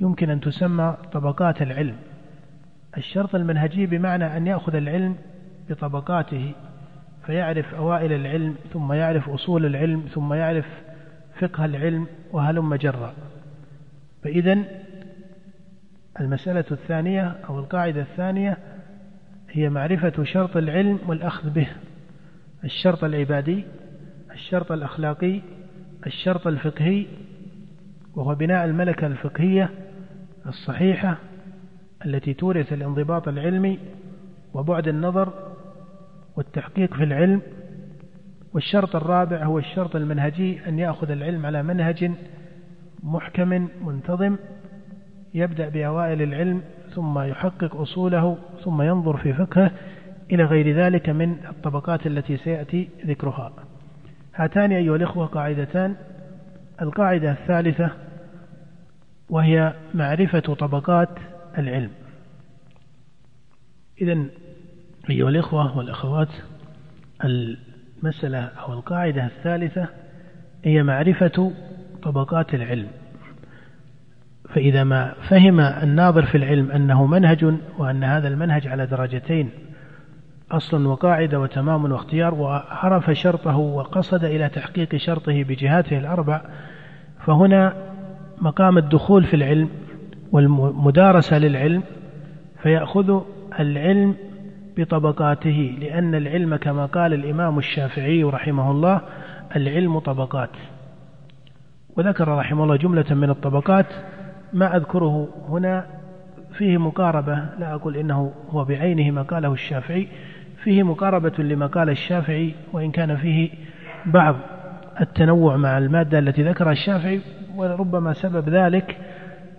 يمكن 0.00 0.30
أن 0.30 0.40
تسمى 0.40 0.96
طبقات 1.12 1.62
العلم. 1.62 1.96
الشرط 2.96 3.34
المنهجي 3.34 3.86
بمعنى 3.86 4.36
أن 4.36 4.46
يأخذ 4.46 4.74
العلم 4.74 5.16
بطبقاته 5.70 6.52
فيعرف 7.26 7.74
أوائل 7.74 8.12
العلم 8.12 8.54
ثم 8.72 8.92
يعرف 8.92 9.28
أصول 9.28 9.66
العلم 9.66 10.00
ثم 10.14 10.32
يعرف 10.32 10.66
فقه 11.40 11.64
العلم 11.64 12.06
وهلم 12.32 12.74
جرا. 12.74 13.12
فإذا 14.22 14.58
المسألة 16.20 16.64
الثانية 16.70 17.36
أو 17.48 17.58
القاعدة 17.58 18.00
الثانية 18.00 18.58
هي 19.50 19.68
معرفة 19.68 20.24
شرط 20.24 20.56
العلم 20.56 20.98
والأخذ 21.06 21.50
به. 21.50 21.68
الشرط 22.64 23.04
العبادي 23.04 23.64
الشرط 24.32 24.72
الأخلاقي 24.72 25.40
الشرط 26.06 26.46
الفقهي 26.46 27.06
وهو 28.16 28.34
بناء 28.34 28.64
الملكة 28.64 29.06
الفقهية 29.06 29.70
الصحيحة 30.46 31.18
التي 32.06 32.34
تورث 32.34 32.72
الانضباط 32.72 33.28
العلمي 33.28 33.78
وبعد 34.54 34.88
النظر 34.88 35.32
والتحقيق 36.36 36.94
في 36.94 37.04
العلم. 37.04 37.42
والشرط 38.54 38.96
الرابع 38.96 39.44
هو 39.44 39.58
الشرط 39.58 39.96
المنهجي 39.96 40.68
أن 40.68 40.78
يأخذ 40.78 41.10
العلم 41.10 41.46
على 41.46 41.62
منهج 41.62 42.10
محكم 43.02 43.68
منتظم 43.86 44.36
يبدأ 45.34 45.68
بأوائل 45.68 46.22
العلم 46.22 46.62
ثم 46.94 47.18
يحقق 47.18 47.76
أصوله 47.76 48.38
ثم 48.64 48.82
ينظر 48.82 49.16
في 49.16 49.32
فقهه 49.32 49.70
إلى 50.32 50.44
غير 50.44 50.76
ذلك 50.76 51.08
من 51.08 51.36
الطبقات 51.48 52.06
التي 52.06 52.36
سيأتي 52.36 52.88
ذكرها. 53.06 53.52
هاتان 54.34 54.72
أيها 54.72 54.96
الإخوة 54.96 55.26
قاعدتان. 55.26 55.96
القاعدة 56.82 57.32
الثالثة 57.32 57.90
وهي 59.30 59.74
معرفة 59.94 60.54
طبقات 60.54 61.08
العلم. 61.58 61.90
إذا 64.00 64.24
أيها 65.10 65.28
الإخوة 65.28 65.78
والأخوات 65.78 66.28
المسألة 67.24 68.38
أو 68.38 68.72
القاعدة 68.72 69.26
الثالثة 69.26 69.88
هي 70.64 70.82
معرفة 70.82 71.52
طبقات 72.02 72.54
العلم. 72.54 72.88
فإذا 74.58 74.84
ما 74.84 75.14
فهم 75.28 75.60
الناظر 75.60 76.26
في 76.26 76.38
العلم 76.38 76.70
أنه 76.70 77.06
منهج 77.06 77.54
وأن 77.78 78.04
هذا 78.04 78.28
المنهج 78.28 78.68
على 78.68 78.86
درجتين 78.86 79.50
أصل 80.50 80.86
وقاعدة 80.86 81.40
وتمام 81.40 81.92
واختيار 81.92 82.34
وعرف 82.34 83.10
شرطه 83.10 83.56
وقصد 83.56 84.24
إلى 84.24 84.48
تحقيق 84.48 84.96
شرطه 84.96 85.42
بجهاته 85.42 85.98
الأربع 85.98 86.40
فهنا 87.26 87.72
مقام 88.38 88.78
الدخول 88.78 89.24
في 89.24 89.34
العلم 89.34 89.68
والمدارسة 90.32 91.38
للعلم 91.38 91.82
فيأخذ 92.62 93.20
العلم 93.60 94.14
بطبقاته 94.76 95.78
لأن 95.80 96.14
العلم 96.14 96.56
كما 96.56 96.86
قال 96.86 97.14
الإمام 97.14 97.58
الشافعي 97.58 98.22
رحمه 98.22 98.70
الله 98.70 99.00
العلم 99.56 99.98
طبقات. 99.98 100.50
وذكر 101.96 102.28
رحمه 102.28 102.64
الله 102.64 102.76
جملة 102.76 103.14
من 103.14 103.30
الطبقات 103.30 103.86
ما 104.52 104.76
أذكره 104.76 105.28
هنا 105.48 105.86
فيه 106.52 106.78
مقاربة 106.78 107.44
لا 107.58 107.74
أقول 107.74 107.96
إنه 107.96 108.32
هو 108.50 108.64
بعينه 108.64 109.10
ما 109.10 109.22
قاله 109.22 109.52
الشافعي 109.52 110.08
فيه 110.62 110.82
مقاربة 110.82 111.32
لما 111.38 111.66
قال 111.66 111.90
الشافعي 111.90 112.54
وإن 112.72 112.90
كان 112.90 113.16
فيه 113.16 113.50
بعض 114.06 114.36
التنوع 115.00 115.56
مع 115.56 115.78
المادة 115.78 116.18
التي 116.18 116.42
ذكرها 116.42 116.72
الشافعي 116.72 117.20
وربما 117.56 118.12
سبب 118.12 118.48
ذلك 118.48 118.96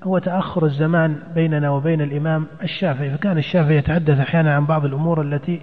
هو 0.04 0.18
تأخر 0.18 0.66
الزمان 0.66 1.16
بيننا 1.36 1.70
وبين 1.70 2.02
الإمام 2.02 2.46
الشافعي. 2.64 3.10
فكان 3.10 3.38
الشافعي 3.38 3.78
يتحدث 3.78 4.20
أحيانا 4.20 4.56
عن 4.56 4.66
بعض 4.66 4.86
الأمور 4.86 5.22
التي 5.22 5.62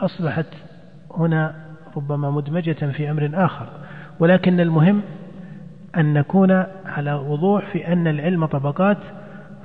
أصبحت 0.00 0.46
هنا 1.16 1.54
ربما 1.96 2.30
مدمجة 2.30 2.86
في 2.92 3.10
أمر 3.10 3.30
آخر. 3.34 3.66
ولكن 4.20 4.60
المهم 4.60 5.02
أن 5.96 6.14
نكون 6.14 6.50
على 6.86 7.12
وضوح 7.12 7.72
في 7.72 7.92
أن 7.92 8.06
العلم 8.06 8.46
طبقات 8.46 8.98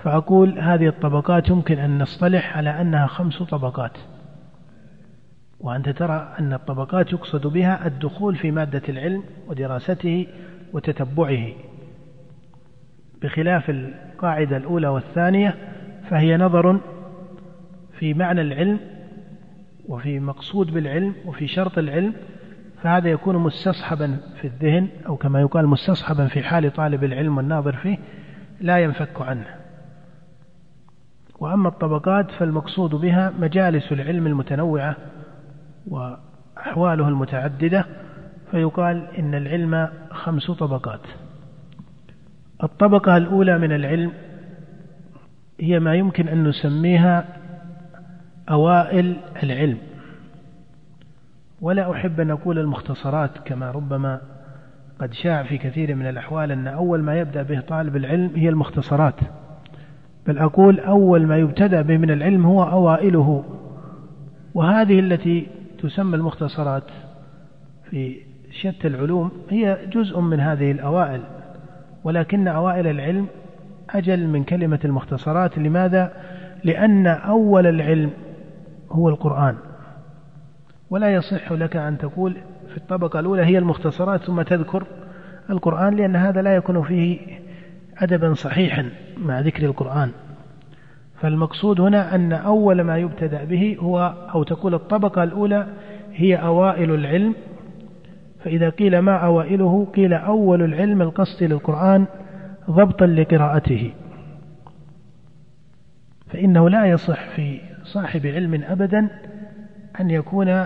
فأقول 0.03 0.59
هذه 0.59 0.87
الطبقات 0.87 1.49
يمكن 1.49 1.79
أن 1.79 2.01
نصطلح 2.01 2.57
على 2.57 2.81
أنها 2.81 3.07
خمس 3.07 3.43
طبقات. 3.43 3.97
وأنت 5.59 5.89
ترى 5.89 6.35
أن 6.39 6.53
الطبقات 6.53 7.13
يقصد 7.13 7.47
بها 7.47 7.87
الدخول 7.87 8.35
في 8.35 8.51
مادة 8.51 8.81
العلم 8.89 9.23
ودراسته 9.47 10.27
وتتبعه. 10.73 11.47
بخلاف 13.21 13.69
القاعدة 13.69 14.57
الأولى 14.57 14.87
والثانية 14.87 15.55
فهي 16.09 16.37
نظر 16.37 16.79
في 17.99 18.13
معنى 18.13 18.41
العلم 18.41 18.79
وفي 19.87 20.19
مقصود 20.19 20.73
بالعلم 20.73 21.15
وفي 21.25 21.47
شرط 21.47 21.77
العلم 21.77 22.13
فهذا 22.85 23.09
يكون 23.09 23.37
مستصحبا 23.37 24.17
في 24.41 24.47
الذهن 24.47 24.89
أو 25.07 25.17
كما 25.17 25.41
يقال 25.41 25.67
مستصحبا 25.67 26.27
في 26.27 26.43
حال 26.43 26.73
طالب 26.73 27.03
العلم 27.03 27.37
والناظر 27.37 27.75
فيه 27.75 27.97
لا 28.61 28.77
ينفك 28.77 29.21
عنه. 29.21 29.45
وأما 31.39 31.69
الطبقات 31.69 32.31
فالمقصود 32.31 32.95
بها 32.95 33.33
مجالس 33.39 33.91
العلم 33.91 34.27
المتنوعة 34.27 34.95
وأحواله 35.87 37.07
المتعددة 37.07 37.85
فيقال 38.51 39.07
إن 39.19 39.35
العلم 39.35 39.89
خمس 40.11 40.51
طبقات. 40.51 41.01
الطبقة 42.63 43.17
الأولى 43.17 43.57
من 43.57 43.71
العلم 43.71 44.11
هي 45.59 45.79
ما 45.79 45.95
يمكن 45.95 46.27
أن 46.27 46.43
نسميها 46.43 47.25
أوائل 48.49 49.17
العلم. 49.43 49.77
ولا 51.61 51.91
أحب 51.91 52.19
أن 52.19 52.31
أقول 52.31 52.59
المختصرات 52.59 53.37
كما 53.45 53.71
ربما 53.71 54.21
قد 54.99 55.13
شاع 55.13 55.43
في 55.43 55.57
كثير 55.57 55.95
من 55.95 56.07
الأحوال 56.07 56.51
أن 56.51 56.67
أول 56.67 57.03
ما 57.03 57.19
يبدأ 57.19 57.43
به 57.43 57.59
طالب 57.59 57.95
العلم 57.95 58.31
هي 58.35 58.49
المختصرات. 58.49 59.15
بل 60.27 60.37
أقول 60.37 60.79
أول 60.79 61.27
ما 61.27 61.37
يبتدأ 61.37 61.81
به 61.81 61.97
من 61.97 62.11
العلم 62.11 62.45
هو 62.45 62.63
أوائله. 62.63 63.43
وهذه 64.53 64.99
التي 64.99 65.47
تسمى 65.79 66.15
المختصرات 66.15 66.83
في 67.89 68.17
شتى 68.51 68.87
العلوم 68.87 69.31
هي 69.49 69.77
جزء 69.91 70.19
من 70.19 70.39
هذه 70.39 70.71
الأوائل. 70.71 71.21
ولكن 72.03 72.47
أوائل 72.47 72.87
العلم 72.87 73.27
أجل 73.89 74.27
من 74.27 74.43
كلمة 74.43 74.79
المختصرات. 74.85 75.57
لماذا؟ 75.57 76.13
لأن 76.63 77.07
أول 77.07 77.67
العلم 77.67 78.09
هو 78.91 79.09
القرآن. 79.09 79.55
ولا 80.89 81.13
يصح 81.13 81.51
لك 81.51 81.75
أن 81.75 81.97
تقول 81.97 82.37
في 82.69 82.77
الطبقة 82.77 83.19
الأولى 83.19 83.45
هي 83.45 83.57
المختصرات 83.57 84.21
ثم 84.21 84.41
تذكر 84.41 84.83
القرآن 85.49 85.95
لأن 85.95 86.15
هذا 86.15 86.41
لا 86.41 86.55
يكون 86.55 86.83
فيه 86.83 87.19
أدبا 87.97 88.33
صحيحا 88.33 88.89
مع 89.17 89.39
ذكر 89.39 89.65
القرآن. 89.65 90.11
فالمقصود 91.21 91.81
هنا 91.81 92.15
أن 92.15 92.33
أول 92.33 92.81
ما 92.81 92.97
يبتدأ 92.97 93.43
به 93.43 93.77
هو 93.79 94.13
أو 94.33 94.43
تقول 94.43 94.73
الطبقة 94.73 95.23
الأولى 95.23 95.67
هي 96.13 96.35
أوائل 96.35 96.91
العلم. 96.91 97.35
فإذا 98.43 98.69
قيل 98.69 98.99
ما 98.99 99.17
أوائله 99.17 99.87
قيل 99.95 100.13
أول 100.13 100.61
العلم 100.63 101.01
القصد 101.01 101.43
للقرآن 101.43 102.05
ضبطا 102.69 103.05
لقراءته. 103.05 103.93
فإنه 106.29 106.69
لا 106.69 106.85
يصح 106.85 107.29
في 107.29 107.59
صاحب 107.83 108.25
علم 108.25 108.63
أبدا 108.63 109.09
أن 109.99 110.09
يكون 110.09 110.65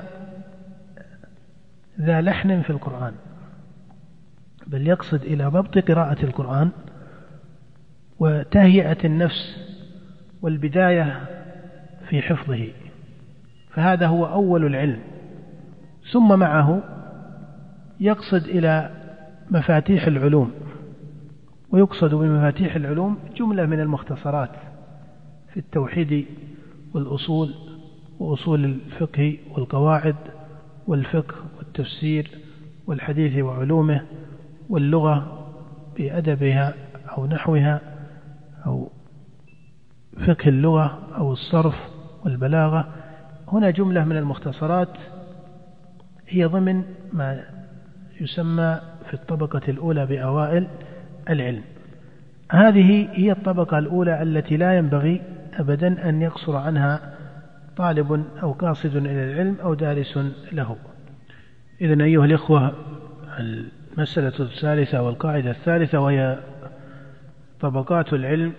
ذا 2.02 2.22
لحن 2.22 2.62
في 2.62 2.70
القرآن. 2.70 3.14
بل 4.68 4.88
يقصد 4.88 5.22
إلى 5.22 5.46
ضبط 5.46 5.78
قراءة 5.78 6.26
القرآن 6.26 6.72
وتهيئة 8.20 8.98
النفس 9.06 9.58
والبداية 10.42 11.26
في 12.10 12.22
حفظه. 12.22 12.68
فهذا 13.74 14.08
هو 14.08 14.26
أول 14.26 14.66
العلم. 14.66 15.00
ثم 16.12 16.40
معه 16.40 16.84
يقصد 18.00 18.44
إلى 18.44 18.90
مفاتيح 19.52 20.08
العلوم. 20.08 20.52
ويقصد 21.72 22.16
بمفاتيح 22.16 22.76
العلوم 22.76 23.20
جملة 23.36 23.66
من 23.66 23.80
المختصرات 23.80 24.52
في 25.54 25.58
التوحيد 25.58 26.26
والأصول 26.94 27.69
وأصول 28.20 28.66
الفقه 28.66 29.38
والقواعد 29.52 30.16
والفقه 30.88 31.36
والتفسير 31.58 32.32
والحديث 32.88 33.44
وعلومه 33.44 34.02
واللغة 34.70 35.46
بأدبها 35.98 36.74
أو 37.18 37.26
نحوها 37.26 37.82
أو 38.66 38.92
فقه 40.28 40.50
اللغة 40.50 41.00
أو 41.18 41.34
الصرف 41.34 41.76
والبلاغة. 42.26 42.88
هنا 43.48 43.70
جملة 43.70 44.06
من 44.06 44.18
المختصرات 44.18 44.90
هي 46.28 46.46
ضمن 46.46 46.84
ما 47.14 47.44
يسمى 48.22 48.80
في 49.08 49.14
الطبقة 49.14 49.62
الأولى 49.68 50.06
بأوائل 50.06 50.68
العلم. 51.30 51.64
هذه 52.52 53.08
هي 53.12 53.32
الطبقة 53.32 53.78
الأولى 53.78 54.22
التي 54.22 54.58
لا 54.58 54.78
ينبغي 54.78 55.22
أبدا 55.54 56.10
أن 56.10 56.22
يقصر 56.22 56.56
عنها 56.56 57.19
طالب 57.80 58.26
أو 58.44 58.52
قاصد 58.52 58.96
إلى 58.96 59.32
العلم 59.32 59.56
أو 59.64 59.74
دارس 59.74 60.20
له. 60.52 60.76
إذا 61.82 62.04
أيها 62.04 62.26
الإخوة 62.26 62.74
المسألة 63.40 64.34
الثالثة 64.40 65.02
والقاعدة 65.02 65.52
الثالثة 65.52 66.00
وهي 66.00 66.40
طبقات 67.60 68.14
العلم 68.14 68.54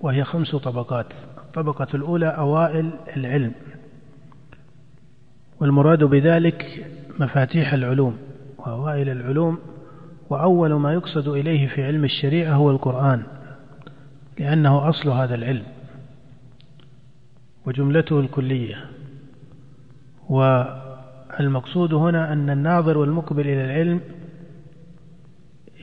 وهي 0.00 0.24
خمس 0.24 0.56
طبقات. 0.56 1.06
الطبقة 1.38 1.86
الأولى 1.94 2.26
أوائل 2.26 2.90
العلم. 3.16 3.52
والمراد 5.60 6.04
بذلك 6.04 6.86
مفاتيح 7.18 7.72
العلوم 7.72 8.16
وأوائل 8.58 9.08
العلوم 9.08 9.58
وأول 10.30 10.72
ما 10.72 10.92
يقصد 10.92 11.28
إليه 11.28 11.68
في 11.68 11.84
علم 11.84 12.04
الشريعة 12.04 12.54
هو 12.54 12.70
القرآن 12.70 13.22
لأنه 14.38 14.88
أصل 14.88 15.08
هذا 15.08 15.34
العلم. 15.34 15.64
وجملته 17.66 18.20
الكلية. 18.20 18.84
والمقصود 20.28 21.94
هنا 21.94 22.32
أن 22.32 22.50
الناظر 22.50 22.98
والمقبل 22.98 23.40
إلى 23.40 23.64
العلم 23.64 24.00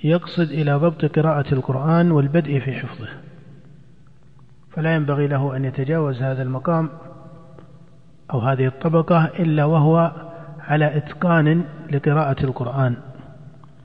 يقصد 0.04 0.52
إلى 0.52 0.74
ضبط 0.74 1.06
قراءة 1.06 1.54
القرآن 1.54 2.12
والبدء 2.12 2.60
في 2.60 2.72
حفظه. 2.72 3.10
فلا 4.72 4.96
ينبغي 4.96 5.28
له 5.28 5.56
أن 5.56 5.66
يتجاوز 5.66 6.22
هذا 6.22 6.42
المقام 6.42 6.90
أو 8.34 8.40
هذه 8.40 8.68
الطبقة 8.68 9.26
إلا 9.26 9.66
وهو 9.66 10.12
على 10.60 10.98
إتقان 10.98 11.64
لقراءة 11.92 12.44
القرآن 12.44 12.96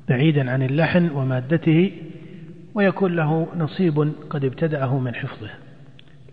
بعيدا 0.09 0.51
عن 0.51 0.62
اللحن 0.62 1.11
ومادته 1.11 1.92
ويكون 2.74 3.16
له 3.16 3.47
نصيب 3.57 4.12
قد 4.30 4.45
ابتدأه 4.45 4.99
من 4.99 5.14
حفظه. 5.14 5.51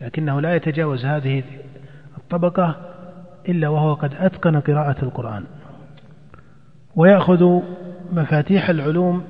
لكنه 0.02 0.42
لا 0.42 0.56
يتجاوز 0.56 1.06
هذه 1.06 1.44
الطبقة 2.18 2.76
إلا 3.50 3.70
وهو 3.70 3.94
قد 3.94 4.14
أتقن 4.20 4.60
قراءة 4.60 5.06
القرآن. 5.06 5.44
ويأخذ 6.96 7.62
مفاتيح 8.12 8.70
العلوم 8.70 9.24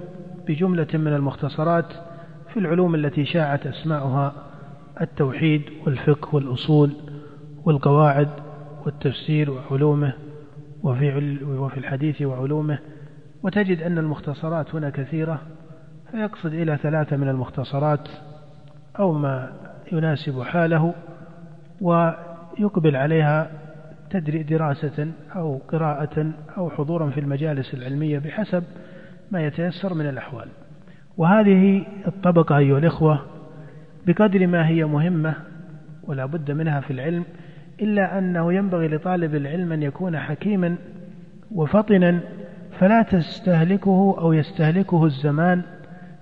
بجملة 0.48 0.88
من 0.94 1.14
المختصرات 1.14 1.86
في 2.54 2.60
العلوم 2.60 2.96
التي 2.96 3.26
شاعت 3.26 3.68
أسماؤها 3.68 4.34
التوحيد 5.02 5.62
والفقه 5.86 6.36
والأصول 6.36 6.92
والقواعد 7.66 8.30
والتفسير 8.86 9.52
وعلومه 9.52 10.14
وفي 10.84 11.38
وفي 11.44 11.78
الحديث 11.78 12.22
وعلومه. 12.22 12.80
وتجد 13.44 13.82
أن 13.82 13.98
المختصرات 13.98 14.76
هنا 14.76 14.90
كثيرة 14.90 15.42
فيقصد 16.12 16.54
إلى 16.54 16.78
ثلاثة 16.78 17.18
من 17.18 17.30
المختصرات 17.30 18.10
أو 19.00 19.14
ما 19.14 19.54
يناسب 19.92 20.42
حاله 20.42 20.94
ويقبل 21.82 22.96
عليها 22.96 23.52
دراسة 24.24 25.12
أو 25.36 25.58
قراءة 25.58 26.32
أو 26.58 26.70
حضورا 26.70 27.10
في 27.10 27.20
المجالس 27.20 27.74
العلمية 27.74 28.20
بحسب 28.20 28.64
ما 29.32 29.46
يتيسر 29.46 29.94
من 29.94 30.10
الأحوال. 30.10 30.48
وهذه 31.18 31.86
الطبقة 32.08 32.58
أيها 32.58 32.78
الإخوة 32.78 33.26
بقدر 34.08 34.48
ما 34.48 34.68
هي 34.68 34.86
مهمة 34.86 35.34
ولا 36.04 36.26
بد 36.26 36.52
منها 36.52 36.80
في 36.82 36.94
العلم 36.94 37.24
إلا 37.82 38.18
أنه 38.18 38.54
ينبغي 38.54 38.88
لطالب 38.88 39.36
العلم 39.36 39.72
أن 39.72 39.84
يكون 39.84 40.20
حكيما 40.20 40.76
وفطنا 41.52 42.20
فلا 42.80 43.02
تستهلكه 43.02 44.16
أو 44.20 44.34
يستهلكه 44.34 45.06
الزمان 45.06 45.62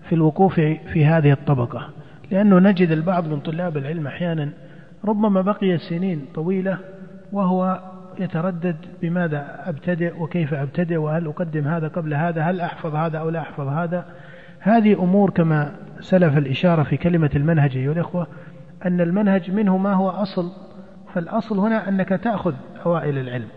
في 0.09 0.15
الوقوف 0.15 0.53
في 0.93 1.05
هذه 1.05 1.31
الطبقة. 1.31 1.89
لأنه 2.31 2.59
نجد 2.59 2.91
البعض 2.91 3.27
من 3.27 3.39
طلاب 3.39 3.77
العلم 3.77 4.07
أحيانا 4.07 4.49
ربما 5.05 5.41
بقي 5.41 5.77
سنين 5.77 6.25
طويلة 6.35 6.77
وهو 7.31 7.79
يتردد 8.19 8.75
بماذا 9.01 9.63
أبتدئ 9.65 10.21
وكيف 10.21 10.53
أبتدئ 10.53 10.97
وهل 10.97 11.27
أقدم 11.27 11.67
هذا 11.67 11.87
قبل 11.87 12.13
هذا 12.13 12.41
هل 12.41 12.61
أحفظ 12.61 12.95
هذا 12.95 13.17
أو 13.17 13.29
لا 13.29 13.39
أحفظ 13.39 13.67
هذا 13.67 14.05
هذه 14.59 14.93
أمور 15.03 15.29
كما 15.29 15.71
سلف 15.99 16.37
الإشارة 16.37 16.83
في 16.83 16.97
كلمة 16.97 17.29
المنهج 17.35 17.77
أيها 17.77 17.91
الإخوة 17.91 18.27
أن 18.85 19.01
المنهج 19.01 19.51
منه 19.51 19.77
ما 19.77 19.93
هو 19.93 20.09
أصل 20.09 20.51
فالأصل 21.13 21.59
هنا 21.59 21.89
أنك 21.89 22.09
تأخذ 22.09 22.53
أوائل 22.85 23.17
العلم 23.17 23.47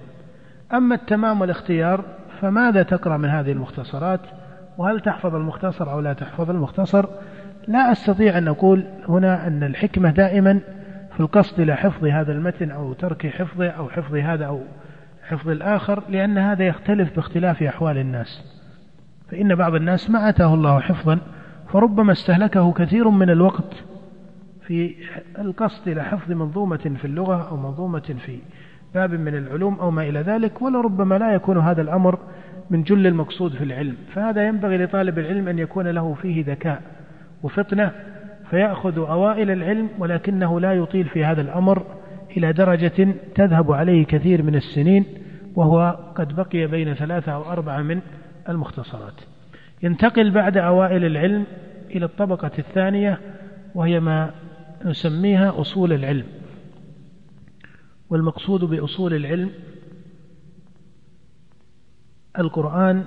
أما 0.73 0.95
التمام 0.95 1.41
والاختيار 1.41 2.05
فماذا 2.41 2.83
تقرأ 2.83 3.16
من 3.16 3.29
هذه 3.29 3.53
المختصرات 3.53 4.20
وهل 4.79 5.01
تحفظ 5.01 5.35
المختصر 5.35 5.93
أو 5.93 6.01
لا 6.01 6.12
تحفظ 6.12 6.51
المختصر 6.51 7.07
لا 7.69 7.93
أستطيع 7.93 8.39
أن 8.39 8.49
أقول 8.49 8.85
هنا 9.09 9.47
أن 9.47 9.63
الحكمة 9.63 10.11
دائما 10.11 10.61
في 11.15 11.21
القصد 11.21 11.61
إلى 11.61 11.77
حفظ 11.77 12.05
هذا 12.05 12.33
المتن 12.33 12.71
أو 12.71 12.93
ترك 12.93 13.27
حفظه 13.27 13.69
أو 13.69 13.89
حفظ 13.89 14.15
هذا 14.15 14.47
أو 14.47 14.61
حفظ 15.29 15.49
الآخر 15.49 16.03
لأن 16.09 16.39
هذا 16.39 16.67
يختلف 16.67 17.17
باختلاف 17.17 17.63
أحوال 17.63 17.99
الناس. 17.99 18.45
فإن 19.31 19.55
بعض 19.55 19.75
الناس 19.75 20.11
ما 20.11 20.29
أتاه 20.29 20.55
الله 20.55 20.81
حفظا 20.81 21.19
فربما 21.73 22.13
استهلكه 22.13 22.73
كثير 22.73 23.09
من 23.09 23.31
الوقت 23.31 23.85
في 24.67 24.95
القصد 25.39 25.89
إلى 25.89 26.05
حفظ 26.05 26.33
منظومة 26.33 26.97
في 27.01 27.05
اللغة 27.05 27.49
أو 27.49 27.57
منظومة 27.57 28.15
في 28.27 28.39
باب 28.95 29.13
من 29.15 29.35
العلوم 29.35 29.81
أو 29.81 29.91
ما 29.91 30.03
إلى 30.03 30.21
ذلك 30.21 30.63
ولربما 30.63 31.19
لا 31.19 31.35
يكون 31.35 31.59
هذا 31.59 31.83
الأمر 31.83 32.19
من 32.71 32.83
جل 32.83 33.07
المقصود 33.07 33.53
في 33.53 33.65
العلم. 33.65 33.97
فهذا 34.15 34.49
ينبغي 34.49 34.77
لطالب 34.77 35.19
العلم 35.19 35.49
أن 35.49 35.59
يكون 35.59 35.89
له 35.89 36.15
فيه 36.15 36.45
ذكاء. 36.45 36.83
وفطنة 37.43 37.93
فيأخذ 38.51 38.99
أوائل 38.99 39.51
العلم 39.51 39.88
ولكنه 39.99 40.61
لا 40.61 40.72
يطيل 40.72 41.09
في 41.09 41.24
هذا 41.24 41.40
الأمر 41.40 41.86
إلى 42.36 42.53
درجة 42.53 43.14
تذهب 43.34 43.72
عليه 43.72 44.05
كثير 44.05 44.43
من 44.43 44.55
السنين 44.55 45.05
وهو 45.55 45.99
قد 46.16 46.36
بقي 46.36 46.66
بين 46.66 46.95
ثلاثة 46.95 47.32
أو 47.32 47.43
أربعة 47.43 47.82
من 47.82 48.01
المختصرات. 48.49 49.20
ينتقل 49.82 50.30
بعد 50.30 50.57
أوائل 50.57 51.05
العلم 51.05 51.45
إلى 51.90 52.05
الطبقة 52.05 52.51
الثانية 52.59 53.18
وهي 53.74 54.01
ما 54.01 54.30
نسميها 54.84 55.61
أصول 55.61 55.93
العلم. 55.93 56.26
والمقصود 58.11 58.64
بأصول 58.64 59.14
العلم 59.14 59.51
القرآن 62.38 63.05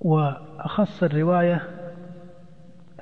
وأخص 0.00 1.02
الرواية 1.02 1.62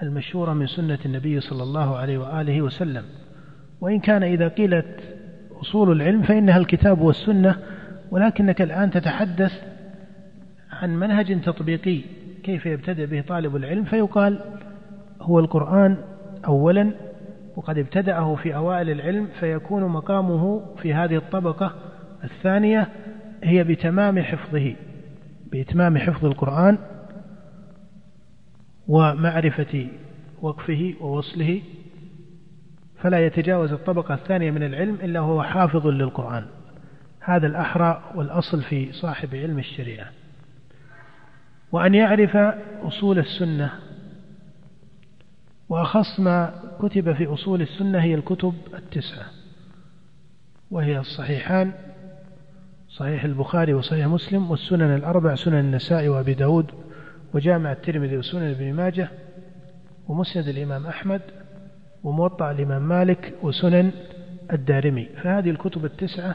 المشهورة 0.03 0.53
من 0.53 0.67
سنة 0.67 0.99
النبي 1.07 1.41
صلى 1.41 1.63
الله 1.63 1.97
عليه 1.97 2.19
وآله 2.19 2.63
وسلم. 2.63 3.05
وإن 3.81 4.01
كان 4.01 4.23
إذا 4.23 4.49
قيلت 4.49 5.01
أصول 5.61 5.93
العلم 5.93 6.23
فإنها 6.23 6.59
الكتاب 6.59 7.01
والسنة 7.01 7.57
ولكنك 8.11 8.63
الآن 8.63 8.91
تتحدث 8.91 9.53
عن 10.71 10.97
منهج 10.97 11.41
تطبيقي. 11.41 12.01
كيف 12.43 12.67
يبتدئ 12.67 13.07
به 13.07 13.21
طالب 13.21 13.57
العلم؟ 13.57 13.85
فيقال 13.85 14.41
هو 15.21 15.39
القرآن 15.39 15.97
أولا 16.47 16.91
وقد 17.57 17.79
ابتدأه 17.79 18.35
في 18.35 18.55
أوائل 18.55 18.91
العلم 18.91 19.29
فيكون 19.41 19.85
مقامه 19.85 20.61
في 20.77 20.95
هذه 20.95 21.17
الطبقة 21.17 21.73
الثانية 22.25 22.89
هي 23.43 23.65
بتمام 23.65 24.23
حفظه 24.23 24.75
بإتمام 25.53 25.99
حفظ 25.99 26.25
القرآن. 26.25 26.79
ومعرفة 28.89 29.89
وقفه 30.43 30.95
ووصله 31.01 31.62
فلا 33.03 33.26
يتجاوز 33.26 33.72
الطبقة 33.72 34.14
الثانية 34.14 34.51
من 34.51 34.62
العلم 34.62 34.95
إلا 34.95 35.20
هو 35.20 35.43
حافظ 35.43 35.87
للقرآن. 35.87 36.47
هذا 37.20 37.47
الأحرى 37.47 38.03
والأصل 38.14 38.62
في 38.62 38.93
صاحب 38.93 39.34
علم 39.34 39.59
الشريعة. 39.59 40.07
وأن 41.72 41.95
يعرف 41.95 42.37
أصول 42.82 43.18
السنة 43.18 43.72
وأخص 45.68 46.20
ما 46.20 46.55
كتب 46.80 47.12
في 47.12 47.26
أصول 47.26 47.62
السنة 47.62 47.99
هي 47.99 48.14
الكتب 48.14 48.55
التسعة 48.74 49.26
وهي 50.70 50.99
الصحيحان 50.99 51.72
صحيح 52.89 53.24
البخاري 53.24 53.74
وصحيح 53.74 54.07
مسلم 54.07 54.51
والسنن 54.51 54.95
الأربع 54.95 55.34
سنن 55.34 55.61
النساء 55.61 56.09
وأبي 56.09 56.34
داود 56.34 56.70
وجامع 57.35 57.72
الترمذي 57.72 58.16
وسنن 58.16 58.51
ابن 58.51 58.72
ماجه 58.72 59.09
ومسند 60.09 60.49
الإمام 60.49 60.87
أحمد 60.87 61.20
وموطأ 62.05 62.51
الإمام 62.51 62.89
مالك 62.89 63.35
وسنن 63.43 63.91
الدارمي. 64.53 65.09
فهذه 65.22 65.51
الكتب 65.51 65.85
التسعة 65.85 66.35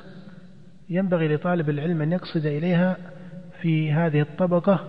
ينبغي 0.89 1.35
لطالب 1.35 1.69
العلم 1.69 2.01
أن 2.01 2.11
يقصد 2.11 2.45
إليها 2.45 2.97
في 3.61 3.93
هذه 3.93 4.21
الطبقة 4.21 4.79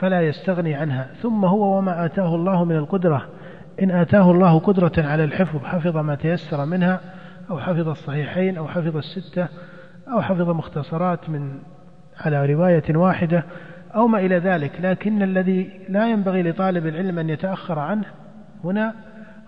فلا 0.00 0.20
يستغني 0.22 0.74
عنها. 0.74 1.10
ثم 1.22 1.44
هو 1.44 1.78
وما 1.78 2.04
آتاه 2.04 2.34
الله 2.34 2.64
من 2.64 2.76
القدرة. 2.76 3.28
إن 3.82 3.90
آتاه 3.90 4.30
الله 4.30 4.58
قدرة 4.58 4.92
على 4.98 5.24
الحفظ 5.24 5.64
حفظ 5.64 5.96
ما 5.96 6.14
تيسر 6.14 6.64
منها 6.64 7.00
أو 7.50 7.58
حفظ 7.58 7.88
الصحيحين 7.88 8.56
أو 8.56 8.68
حفظ 8.68 8.96
الستة 8.96 9.48
أو 10.12 10.22
حفظ 10.22 10.50
مختصرات 10.50 11.30
من 11.30 11.58
على 12.16 12.46
رواية 12.46 12.96
واحدة 12.96 13.44
أو 13.94 14.06
ما 14.06 14.18
إلى 14.18 14.38
ذلك 14.38 14.72
لكن 14.80 15.22
الذي 15.22 15.70
لا 15.88 16.10
ينبغي 16.10 16.42
لطالب 16.42 16.86
العلم 16.86 17.18
أن 17.18 17.30
يتأخر 17.30 17.78
عنه 17.78 18.04
هنا 18.64 18.94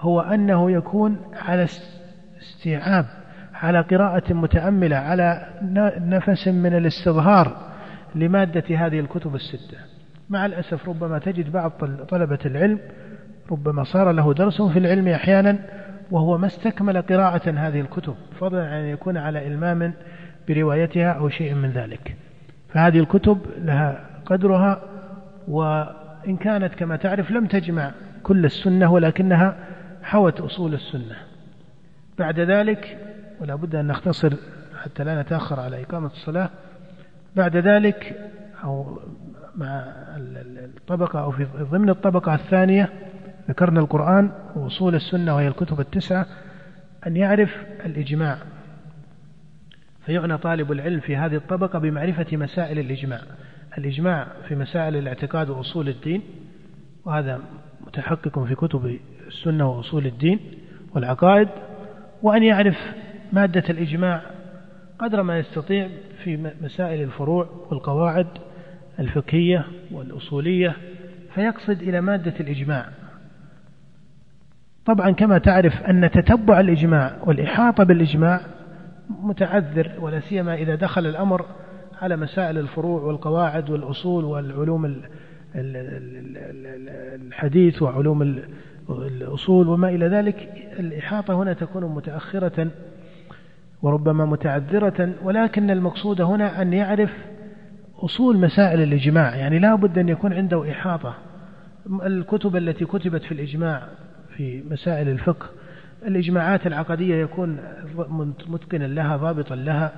هو 0.00 0.20
أنه 0.20 0.70
يكون 0.70 1.16
على 1.32 1.66
استيعاب 2.42 3.06
على 3.54 3.80
قراءة 3.80 4.32
متأملة 4.32 4.96
على 4.96 5.46
نفس 6.00 6.48
من 6.48 6.76
الاستظهار 6.76 7.56
لمادة 8.14 8.76
هذه 8.76 9.00
الكتب 9.00 9.34
الستة. 9.34 9.76
مع 10.30 10.46
الأسف 10.46 10.88
ربما 10.88 11.18
تجد 11.18 11.52
بعض 11.52 11.70
طلبة 12.08 12.38
العلم 12.46 12.78
ربما 13.50 13.84
صار 13.84 14.12
له 14.12 14.34
درس 14.34 14.62
في 14.62 14.78
العلم 14.78 15.08
أحيانا 15.08 15.58
وهو 16.10 16.38
ما 16.38 16.46
استكمل 16.46 17.02
قراءة 17.02 17.50
هذه 17.50 17.80
الكتب 17.80 18.14
فضلا 18.40 18.66
عن 18.66 18.78
أن 18.78 18.84
يكون 18.84 19.16
على 19.16 19.46
إلمام 19.46 19.92
بروايتها 20.48 21.12
أو 21.12 21.28
شيء 21.28 21.54
من 21.54 21.70
ذلك. 21.70 22.16
فهذه 22.68 22.98
الكتب 22.98 23.38
لها 23.58 24.09
قدرها 24.30 24.82
وإن 25.48 26.36
كانت 26.40 26.74
كما 26.74 26.96
تعرف 26.96 27.30
لم 27.30 27.46
تجمع 27.46 27.92
كل 28.22 28.44
السنة 28.44 28.92
ولكنها 28.92 29.56
حوت 30.02 30.40
أصول 30.40 30.74
السنة. 30.74 31.16
بعد 32.18 32.40
ذلك 32.40 32.98
ولا 33.40 33.54
بد 33.54 33.74
أن 33.74 33.86
نختصر 33.86 34.32
حتى 34.82 35.04
لا 35.04 35.22
نتأخر 35.22 35.60
على 35.60 35.82
إقامة 35.82 36.06
الصلاة 36.06 36.50
بعد 37.36 37.56
ذلك 37.56 38.30
أو 38.64 38.98
مع 39.56 39.84
الطبقة 40.16 41.22
أو 41.22 41.30
في 41.30 41.46
ضمن 41.60 41.90
الطبقة 41.90 42.34
الثانية 42.34 42.88
ذكرنا 43.48 43.80
القرآن 43.80 44.30
وأصول 44.56 44.94
السنة 44.94 45.34
وهي 45.34 45.48
الكتب 45.48 45.80
التسعة 45.80 46.26
أن 47.06 47.16
يعرف 47.16 47.56
الإجماع. 47.84 48.38
فيعنى 50.06 50.38
طالب 50.38 50.72
العلم 50.72 51.00
في 51.00 51.16
هذه 51.16 51.36
الطبقة 51.36 51.78
بمعرفة 51.78 52.36
مسائل 52.36 52.78
الإجماع. 52.78 53.20
الإجماع 53.78 54.26
في 54.48 54.54
مسائل 54.54 54.96
الاعتقاد 54.96 55.50
وأصول 55.50 55.88
الدين 55.88 56.22
وهذا 57.04 57.40
متحقق 57.86 58.44
في 58.44 58.54
كتب 58.54 58.98
السنة 59.26 59.70
وأصول 59.70 60.06
الدين 60.06 60.40
والعقائد. 60.94 61.48
وأن 62.22 62.42
يعرف 62.42 62.76
مادة 63.32 63.64
الإجماع 63.70 64.22
قدر 64.98 65.22
ما 65.22 65.38
يستطيع 65.38 65.88
في 66.24 66.52
مسائل 66.60 67.02
الفروع 67.02 67.48
والقواعد 67.70 68.26
الفقهية 68.98 69.64
والأصولية 69.92 70.76
فيقصد 71.34 71.82
إلى 71.82 72.00
مادة 72.00 72.34
الإجماع. 72.40 72.88
طبعا 74.86 75.10
كما 75.10 75.38
تعرف 75.38 75.82
أن 75.82 76.10
تتبع 76.10 76.60
الإجماع 76.60 77.16
والإحاطة 77.26 77.84
بالإجماع 77.84 78.40
متعذر 79.10 79.92
ولا 79.98 80.20
سيما 80.20 80.54
إذا 80.54 80.74
دخل 80.74 81.06
الأمر 81.06 81.46
على 82.00 82.16
مسائل 82.16 82.58
الفروع 82.58 83.02
والقواعد 83.02 83.70
والأصول 83.70 84.24
والعلوم 84.24 84.96
الحديث 87.14 87.82
وعلوم 87.82 88.22
الأصول 88.90 89.68
وما 89.68 89.88
إلى 89.88 90.06
ذلك 90.06 90.48
الإحاطة 90.78 91.34
هنا 91.34 91.52
تكون 91.52 91.84
متأخرة 91.84 92.68
وربما 93.82 94.24
متعذرة 94.24 95.12
ولكن 95.22 95.70
المقصود 95.70 96.20
هنا 96.20 96.62
أن 96.62 96.72
يعرف 96.72 97.10
أصول 97.98 98.36
مسائل 98.36 98.80
الإجماع 98.82 99.36
يعني 99.36 99.58
لا 99.58 99.74
بد 99.74 99.98
أن 99.98 100.08
يكون 100.08 100.32
عنده 100.32 100.70
إحاطة. 100.70 101.14
الكتب 102.02 102.56
التي 102.56 102.84
كتبت 102.84 103.22
في 103.22 103.32
الإجماع 103.32 103.82
في 104.36 104.62
مسائل 104.70 105.08
الفقه 105.08 105.46
الإجماعات 106.06 106.66
العقدية 106.66 107.14
يكون 107.14 107.58
متقنا 108.48 108.84
لها 108.84 109.16
ضابطا 109.16 109.54
لها. 109.54 109.92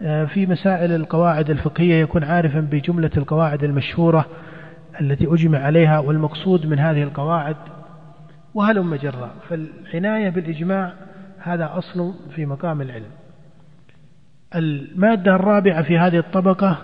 في 0.00 0.46
مسائل 0.46 0.92
القواعد 0.92 1.50
الفقهية 1.50 1.94
يكون 1.94 2.24
عارفا 2.24 2.60
بجملة 2.60 3.10
القواعد 3.16 3.64
المشهورة 3.64 4.26
التي 5.00 5.26
أجمع 5.26 5.58
عليها 5.58 5.98
والمقصود 5.98 6.66
من 6.66 6.78
هذه 6.78 7.02
القواعد 7.02 7.56
وهلم 8.54 8.94
جرا 8.94 9.30
فالعناية 9.48 10.30
بالإجماع 10.30 10.92
هذا 11.38 11.70
أصل 11.78 12.14
في 12.34 12.46
مقام 12.46 12.80
العلم. 12.80 13.10
المادة 14.54 15.34
الرابعة 15.34 15.82
في 15.82 15.98
هذه 15.98 16.18
الطبقة 16.18 16.78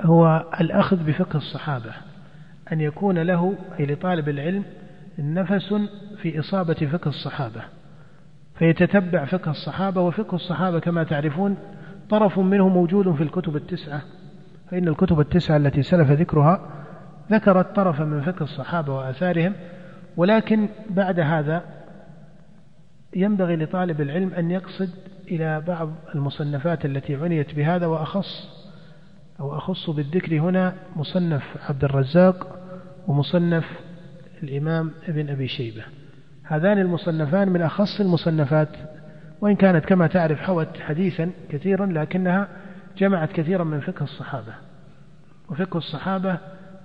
هو 0.00 0.44
الأخذ 0.60 0.96
بفقه 0.96 1.36
الصحابة 1.36 1.90
أن 2.72 2.80
يكون 2.80 3.18
له 3.18 3.54
أي 3.80 3.86
لطالب 3.86 4.28
العلم 4.28 4.64
نفس 5.18 5.74
في 6.22 6.40
إصابة 6.40 6.74
فقه 6.74 7.08
الصحابة 7.08 7.62
فيتتبع 8.58 9.24
فقه 9.24 9.50
الصحابة 9.50 10.00
وفقه 10.00 10.34
الصحابة 10.34 10.78
كما 10.78 11.04
تعرفون 11.04 11.56
طرف 12.10 12.38
منه 12.38 12.68
موجود 12.68 13.14
في 13.14 13.22
الكتب 13.22 13.56
التسعة 13.56 14.02
فإن 14.70 14.88
الكتب 14.88 15.20
التسعة 15.20 15.56
التي 15.56 15.82
سلف 15.82 16.10
ذكرها 16.10 16.60
ذكرت 17.30 17.76
طرفا 17.76 18.04
من 18.04 18.22
فقه 18.22 18.42
الصحابة 18.42 18.94
وآثارهم 18.94 19.52
ولكن 20.16 20.68
بعد 20.90 21.20
هذا 21.20 21.62
ينبغي 23.16 23.56
لطالب 23.56 24.00
العلم 24.00 24.34
أن 24.34 24.50
يقصد 24.50 24.90
إلى 25.28 25.60
بعض 25.60 25.90
المصنفات 26.14 26.84
التي 26.84 27.16
عنيت 27.16 27.54
بهذا 27.54 27.86
وأخص 27.86 28.48
أو 29.40 29.56
أخص 29.56 29.90
بالذكر 29.90 30.38
هنا 30.38 30.74
مصنف 30.96 31.42
عبد 31.68 31.84
الرزاق 31.84 32.58
ومصنف 33.06 33.64
الإمام 34.42 34.90
ابن 35.08 35.30
أبي 35.30 35.48
شيبة. 35.48 35.82
هذان 36.42 36.78
المصنفان 36.78 37.48
من 37.48 37.62
أخص 37.62 38.00
المصنفات 38.00 38.68
وإن 39.46 39.56
كانت 39.56 39.84
كما 39.84 40.06
تعرف 40.06 40.40
حوت 40.40 40.78
حديثا 40.80 41.30
كثيرا 41.48 41.86
لكنها 41.86 42.48
جمعت 42.98 43.32
كثيرا 43.32 43.64
من 43.64 43.80
فقه 43.80 44.02
الصحابة. 44.02 44.54
وفقه 45.50 45.78
الصحابة 45.78 46.38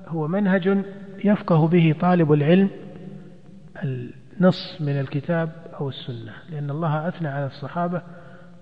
هو 0.07 0.27
منهج 0.27 0.83
يفقه 1.23 1.67
به 1.67 1.95
طالب 2.01 2.33
العلم 2.33 2.69
النص 3.83 4.77
من 4.79 4.99
الكتاب 4.99 5.49
أو 5.79 5.89
السنة 5.89 6.33
لأن 6.49 6.69
الله 6.69 7.07
أثنى 7.07 7.27
على 7.27 7.45
الصحابة 7.45 8.01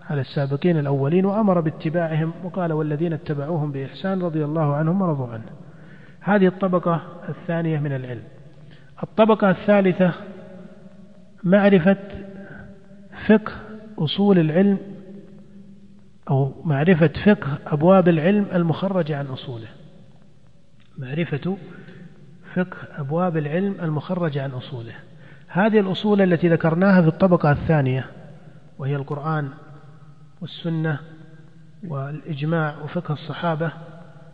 على 0.09 0.21
السابقين 0.21 0.77
الأولين 0.77 1.25
وأمر 1.25 1.59
باتباعهم 1.59 2.33
وقال 2.43 2.73
والذين 2.73 3.13
اتبعوهم 3.13 3.71
بإحسان 3.71 4.21
رضي 4.21 4.45
الله 4.45 4.75
عنهم 4.75 5.01
ورضوا 5.01 5.27
عنه. 5.27 5.49
هذه 6.19 6.47
الطبقة 6.47 7.01
الثانية 7.29 7.79
من 7.79 7.95
العلم. 7.95 8.23
الطبقة 9.03 9.49
الثالثة 9.49 10.13
معرفة 11.43 11.97
فقه 13.27 13.68
أصول 13.99 14.39
العلم 14.39 14.77
أو 16.29 16.53
معرفة 16.65 17.11
فقه 17.25 17.57
أبواب 17.67 18.09
العلم 18.09 18.45
المخرجة 18.53 19.17
عن 19.17 19.25
أصوله. 19.25 19.67
معرفة 20.97 21.57
فقه 22.55 22.77
أبواب 22.97 23.37
العلم 23.37 23.75
المخرجة 23.81 24.43
عن 24.43 24.51
أصوله. 24.51 24.93
هذه 25.47 25.79
الأصول 25.79 26.21
التي 26.21 26.49
ذكرناها 26.49 27.01
في 27.01 27.07
الطبقة 27.07 27.51
الثانية 27.51 28.05
وهي 28.77 28.95
القرآن 28.95 29.49
والسنة 30.41 30.99
والإجماع 31.87 32.75
وفقه 32.83 33.13
الصحابة 33.13 33.71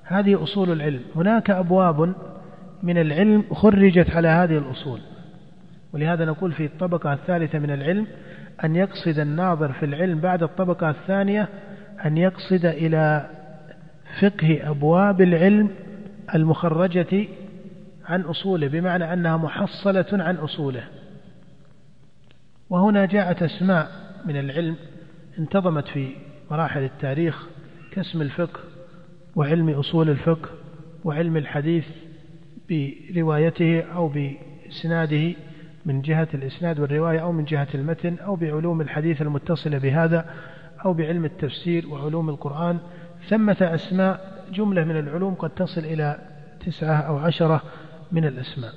هذه 0.03 0.43
أصول 0.43 0.71
العلم. 0.71 1.01
هناك 1.15 1.49
أبواب 1.49 2.15
من 2.83 2.97
العلم 2.97 3.43
خرجت 3.53 4.09
على 4.09 4.27
هذه 4.27 4.57
الأصول. 4.57 4.99
ولهذا 5.93 6.25
نقول 6.25 6.51
في 6.51 6.65
الطبقة 6.65 7.13
الثالثة 7.13 7.59
من 7.59 7.71
العلم 7.71 8.07
أن 8.63 8.75
يقصد 8.75 9.19
الناظر 9.19 9.73
في 9.73 9.85
العلم 9.85 10.19
بعد 10.19 10.43
الطبقة 10.43 10.89
الثانية 10.89 11.49
أن 12.05 12.17
يقصد 12.17 12.65
إلى 12.65 13.29
فقه 14.21 14.69
أبواب 14.69 15.21
العلم 15.21 15.69
المخرجة 16.35 17.27
عن 18.05 18.21
أصوله 18.21 18.67
بمعنى 18.67 19.13
أنها 19.13 19.37
محصلة 19.37 20.05
عن 20.11 20.35
أصوله. 20.35 20.83
وهنا 22.69 23.05
جاءت 23.05 23.43
أسماء 23.43 23.91
من 24.25 24.39
العلم 24.39 24.75
انتظمت 25.39 25.87
في 25.87 26.09
مراحل 26.51 26.83
التاريخ 26.83 27.47
كاسم 27.91 28.21
الفقه 28.21 28.59
وعلم 29.35 29.69
أصول 29.69 30.09
الفقه 30.09 30.49
وعلم 31.03 31.37
الحديث 31.37 31.85
بروايته 32.69 33.81
أو 33.81 34.07
بإسناده. 34.07 35.33
من 35.85 36.01
جهة 36.01 36.27
الإسناد 36.33 36.79
والرواية 36.79 37.19
أو 37.19 37.31
من 37.31 37.45
جهة 37.45 37.67
المتن 37.75 38.17
أو 38.25 38.35
بعلوم 38.35 38.81
الحديث 38.81 39.21
المتصلة 39.21 39.77
بهذا 39.77 40.25
أو 40.85 40.93
بعلم 40.93 41.25
التفسير 41.25 41.87
وعلوم 41.87 42.29
القرآن. 42.29 42.77
ثمة 43.27 43.57
أسماء 43.61 44.43
جملة 44.53 44.83
من 44.83 44.99
العلوم 44.99 45.33
قد 45.33 45.49
تصل 45.49 45.81
إلى 45.81 46.17
تسعة 46.65 46.95
أو 46.95 47.17
عشرة 47.17 47.61
من 48.11 48.25
الأسماء. 48.25 48.73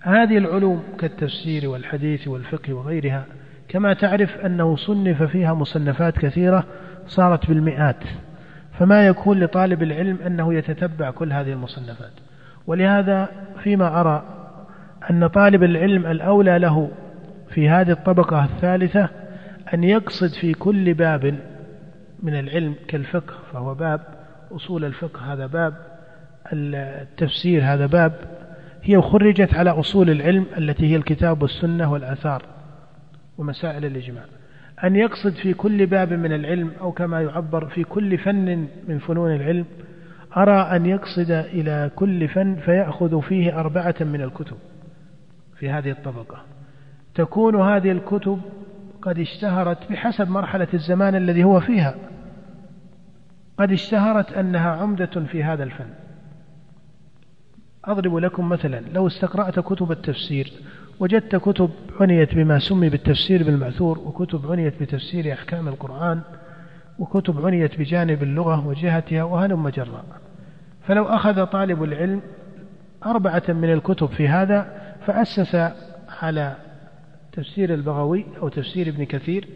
هذه 0.00 0.38
العلوم 0.38 0.82
كالتفسير 0.98 1.68
والحديث 1.68 2.28
والفقه 2.28 2.72
وغيرها 2.72 3.26
كما 3.68 3.92
تعرف 3.92 4.36
أنه 4.36 4.76
صنف 4.76 5.22
فيها 5.22 5.54
مصنفات 5.54 6.18
كثيرة 6.18 6.64
صارت 7.06 7.46
بالمئات. 7.46 8.04
فما 8.78 9.06
يكون 9.06 9.40
لطالب 9.40 9.82
العلم 9.82 10.18
أنه 10.26 10.54
يتتبع 10.54 11.10
كل 11.10 11.32
هذه 11.32 11.52
المصنفات. 11.52 12.12
ولهذا 12.66 13.28
فيما 13.62 14.00
أرى 14.00 14.37
أن 15.10 15.26
طالب 15.26 15.62
العلم 15.62 16.06
الأولى 16.06 16.58
له 16.58 16.90
في 17.48 17.68
هذه 17.68 17.90
الطبقة 17.90 18.44
الثالثة 18.44 19.08
أن 19.74 19.84
يقصد 19.84 20.28
في 20.40 20.54
كل 20.54 20.94
باب 20.94 21.34
من 22.22 22.38
العلم 22.38 22.74
كالفقه 22.88 23.34
فهو 23.52 23.74
باب 23.74 24.00
أصول 24.52 24.84
الفقه 24.84 25.32
هذا 25.32 25.46
باب 25.46 25.74
التفسير 26.52 27.62
هذا 27.64 27.86
باب 27.86 28.12
هي 28.82 29.00
خرجت 29.00 29.54
على 29.54 29.70
أصول 29.70 30.10
العلم 30.10 30.46
التي 30.58 30.92
هي 30.92 30.96
الكتاب 30.96 31.42
والسنة 31.42 31.92
والآثار 31.92 32.42
ومسائل 33.38 33.84
الإجماع. 33.84 34.24
أن 34.84 34.96
يقصد 34.96 35.32
في 35.32 35.54
كل 35.54 35.86
باب 35.86 36.12
من 36.12 36.32
العلم 36.32 36.72
أو 36.80 36.92
كما 36.92 37.22
يعبر 37.22 37.66
في 37.66 37.84
كل 37.84 38.18
فن 38.18 38.68
من 38.88 38.98
فنون 38.98 39.34
العلم 39.34 39.64
أرى 40.36 40.76
أن 40.76 40.86
يقصد 40.86 41.30
إلى 41.30 41.90
كل 41.96 42.28
فن 42.28 42.54
فيأخذ 42.54 43.22
فيه 43.22 43.60
أربعة 43.60 43.94
من 44.00 44.22
الكتب. 44.22 44.56
في 45.58 45.70
هذه 45.70 45.90
الطبقة. 45.90 46.44
تكون 47.14 47.60
هذه 47.60 47.92
الكتب 47.92 48.40
قد 49.02 49.18
اشتهرت 49.18 49.90
بحسب 49.90 50.30
مرحلة 50.30 50.68
الزمان 50.74 51.14
الذي 51.14 51.44
هو 51.44 51.60
فيها. 51.60 51.94
قد 53.58 53.72
اشتهرت 53.72 54.32
أنها 54.32 54.70
عمدة 54.70 55.24
في 55.30 55.44
هذا 55.44 55.64
الفن. 55.64 55.88
أضرب 57.84 58.16
لكم 58.16 58.48
مثلا 58.48 58.82
لو 58.94 59.06
استقرأت 59.06 59.60
كتب 59.60 59.92
التفسير 59.92 60.52
وجدت 61.00 61.36
كتب 61.36 61.70
عنيت 62.00 62.34
بما 62.34 62.58
سمي 62.58 62.88
بالتفسير 62.88 63.42
بالمأثور 63.42 63.98
وكتب 63.98 64.52
عنيت 64.52 64.82
بتفسير 64.82 65.32
أحكام 65.32 65.68
القرآن 65.68 66.20
وكتب 66.98 67.46
عنيت 67.46 67.78
بجانب 67.78 68.22
اللغة 68.22 68.66
وجهتها 68.66 69.22
وهلم 69.22 69.68
جرا 69.68 70.04
فلو 70.86 71.04
أخذ 71.04 71.44
طالب 71.46 71.82
العلم 71.82 72.20
أربعة 73.06 73.42
من 73.48 73.72
الكتب 73.72 74.06
في 74.06 74.28
هذا 74.28 74.87
فأسس 75.08 75.72
على 76.22 76.56
تفسير 77.32 77.74
البغوي 77.74 78.24
أو 78.42 78.48
تفسير 78.48 78.88
ابن 78.88 79.04
كثير. 79.04 79.48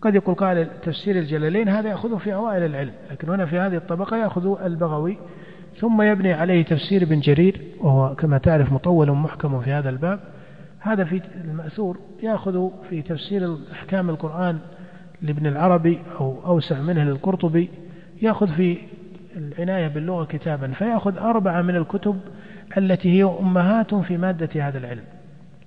قد 0.00 0.14
يقول 0.14 0.34
قال 0.34 0.80
تفسير 0.80 1.18
الجلالين 1.18 1.68
هذا 1.68 1.88
يأخذه 1.88 2.16
في 2.16 2.34
أوائل 2.34 2.62
العلم 2.62 2.92
لكن 3.10 3.28
هنا 3.28 3.46
في 3.46 3.58
هذه 3.58 3.76
الطبقة 3.76 4.16
يأخذ 4.16 4.64
البغوي 4.64 5.18
ثم 5.78 6.02
يبني 6.02 6.32
عليه 6.32 6.64
تفسير 6.64 7.02
ابن 7.02 7.20
جرير 7.20 7.60
وهو 7.80 8.14
كما 8.14 8.38
تعرف 8.38 8.72
مطول 8.72 9.10
محكم 9.10 9.60
في 9.60 9.70
هذا 9.70 9.90
الباب. 9.90 10.20
هذا 10.78 11.04
في 11.04 11.22
المأثور 11.44 11.98
يأخذ 12.22 12.68
في 12.90 13.02
تفسير 13.02 13.56
أحكام 13.72 14.10
القرآن 14.10 14.58
لابن 15.22 15.46
العربي 15.46 15.98
أو 16.20 16.46
أوسع 16.46 16.80
منه 16.80 17.04
للقرطبي 17.04 17.70
يأخذ 18.22 18.48
في 18.48 18.78
العناية 19.36 19.88
باللغة 19.88 20.24
كتابا 20.24 20.68
فيأخذ 20.68 21.18
أربعة 21.18 21.62
من 21.62 21.76
الكتب 21.76 22.20
التي 22.76 23.12
هي 23.12 23.24
أمهات 23.24 23.94
في 23.94 24.16
مادة 24.16 24.68
هذا 24.68 24.78
العلم. 24.78 25.04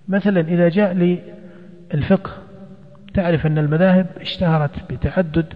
مثلا 0.08 0.42
إذا 0.42 0.70
جاء 0.70 1.18
للفقه 1.94 2.32
تعرف 3.14 3.46
أن 3.46 3.58
المذاهب 3.58 4.06
اشتهرت 4.22 4.92
بتعدد 4.92 5.54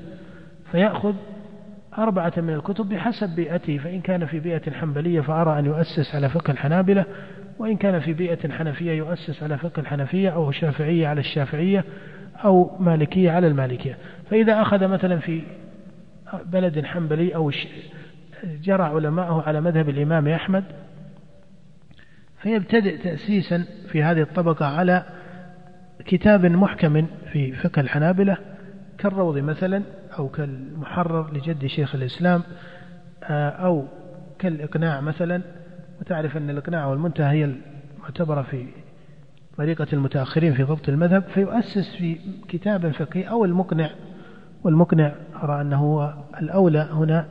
فيأخذ 0.71 1.13
أربعة 1.97 2.33
من 2.37 2.53
الكتب 2.53 2.89
بحسب 2.89 3.29
بيئته. 3.29 3.77
فإن 3.77 4.01
كان 4.01 4.25
في 4.25 4.39
بيئة 4.39 4.71
حنبلية 4.71 5.21
فأرى 5.21 5.59
أن 5.59 5.65
يؤسس 5.65 6.15
على 6.15 6.29
فقه 6.29 6.51
الحنابلة 6.51 7.05
وإن 7.59 7.77
كان 7.77 7.99
في 7.99 8.13
بيئة 8.13 8.49
حنفية 8.49 8.91
يؤسس 8.91 9.43
على 9.43 9.57
فقه 9.57 9.79
الحنفية 9.79 10.29
أو 10.29 10.51
شافعية 10.51 11.07
على 11.07 11.19
الشافعية 11.19 11.83
أو 12.45 12.71
مالكية 12.79 13.31
على 13.31 13.47
المالكية. 13.47 13.97
فإذا 14.29 14.61
أخذ 14.61 14.87
مثلا 14.87 15.19
في 15.19 15.41
بلد 16.45 16.85
حنبلي 16.85 17.35
أو 17.35 17.51
جرى 18.43 18.83
علماءه 18.83 19.43
على 19.47 19.61
مذهب 19.61 19.89
الإمام 19.89 20.27
أحمد 20.27 20.63
فيبتدئ 22.43 22.97
تأسيسا 22.97 23.65
في 23.91 24.03
هذه 24.03 24.21
الطبقة 24.21 24.65
على 24.65 25.05
كتاب 26.05 26.45
محكم 26.45 27.05
في 27.31 27.51
فقه 27.51 27.79
الحنابلة 27.79 28.37
كالروض 28.97 29.37
مثلا 29.37 29.83
أو 30.19 30.29
كالمحرر 30.29 31.33
لجد 31.33 31.65
شيخ 31.65 31.95
الإسلام 31.95 32.43
آه، 33.23 33.49
أو 33.49 33.85
كالإقناع 34.39 35.01
مثلا. 35.01 35.41
وتعرف 36.01 36.37
أن 36.37 36.49
الإقناع 36.49 36.85
والمنتهى 36.85 37.31
هي 37.31 37.55
المعتبرة 37.97 38.41
في 38.41 38.67
طريقة 39.57 39.87
المتأخرين 39.93 40.53
في 40.53 40.63
ضبط 40.63 40.89
المذهب. 40.89 41.23
فيؤسس 41.23 41.95
في 41.95 42.17
كتاب 42.47 42.91
فقهي 42.91 43.29
أو 43.29 43.45
المقنع. 43.45 43.89
والمقنع 44.63 45.13
أرى 45.43 45.61
أنه 45.61 45.77
هو 45.77 46.13
الأولى 46.41 46.89
هنا. 46.91 47.27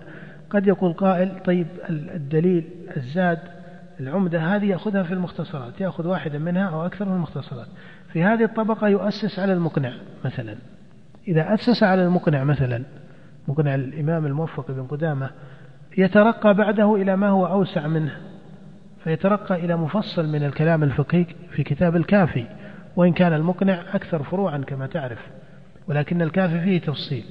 قد 0.50 0.66
يقول 0.66 0.92
قائل 0.92 1.42
طيب 1.44 1.66
الدليل 1.90 2.64
الزاد 2.96 3.38
العمدة 4.03 4.40
هذه 4.40 4.64
يأخذها 4.64 5.03
في 5.03 5.14
المختصرات 5.14 5.80
يأخذ 5.80 6.07
واحدا 6.07 6.38
منها 6.38 6.68
أو 6.68 6.86
أكثر 6.86 7.05
من 7.05 7.14
المختصرات. 7.14 7.66
في 8.12 8.24
هذه 8.24 8.44
الطبقة 8.44 8.88
يؤسس 8.88 9.38
على 9.38 9.53
المقنع 9.53 9.92
مثلا. 10.24 10.57
إذا 11.28 11.55
أسس 11.55 11.82
على 11.82 12.05
المقنع 12.05 12.44
مثلا 12.44 12.82
مقنع 13.48 13.74
الإمام 13.74 14.26
الموفق 14.26 14.70
بن 14.70 14.86
قدامة 14.86 15.30
يترقى 15.98 16.55
بعده 16.55 16.94
إلى 16.94 17.16
ما 17.16 17.28
هو 17.28 17.46
أوسع 17.46 17.86
منه. 17.86 18.16
فيترقى 19.05 19.55
إلى 19.55 19.76
مفصل 19.76 20.28
من 20.28 20.44
الكلام 20.44 20.82
الفقهي 20.82 21.26
في 21.50 21.62
كتاب 21.62 21.96
الكافي 21.96 22.46
وإن 22.96 23.12
كان 23.12 23.32
المقنع 23.32 23.82
أكثر 23.94 24.22
فروعا 24.22 24.59
كما 24.59 24.86
تعرف. 24.86 25.20
ولكن 25.88 26.22
الكافي 26.22 26.61
فيه 26.61 26.80
تفصيل. 26.80 27.24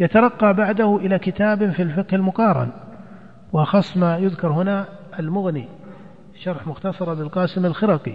يترقى 0.00 0.54
بعده 0.54 0.96
إلى 0.96 1.18
كتاب 1.18 1.70
في 1.70 1.82
الفقه 1.82 2.14
المقارن. 2.14 2.70
وأخص 3.52 3.96
ما 3.96 4.18
يذكر 4.18 4.48
هنا 4.48 4.84
المغني 5.18 5.68
شرح 6.44 6.66
مختصر 6.66 7.14
بالقاسم 7.14 7.66
الخرقي 7.66 8.14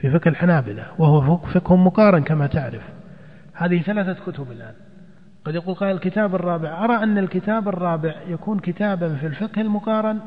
في 0.00 0.10
فقه 0.10 0.28
الحنابلة 0.28 0.86
وهو 0.98 1.36
فقه 1.36 1.76
مقارن 1.76 2.22
كما 2.22 2.46
تعرف. 2.46 2.82
هذه 3.54 3.82
ثلاثة 3.82 4.16
كتب 4.26 4.52
الآن. 4.52 4.74
قد 5.44 5.54
يقول 5.54 5.74
قال 5.74 5.90
الكتاب 5.90 6.34
الرابع 6.34 6.84
أرى 6.84 7.02
أن 7.02 7.18
الكتاب 7.18 7.68
الرابع 7.68 8.14
يكون 8.28 8.58
كتابا 8.58 9.14
في 9.14 9.26
الفقه 9.26 9.60
المقارن 9.60 10.18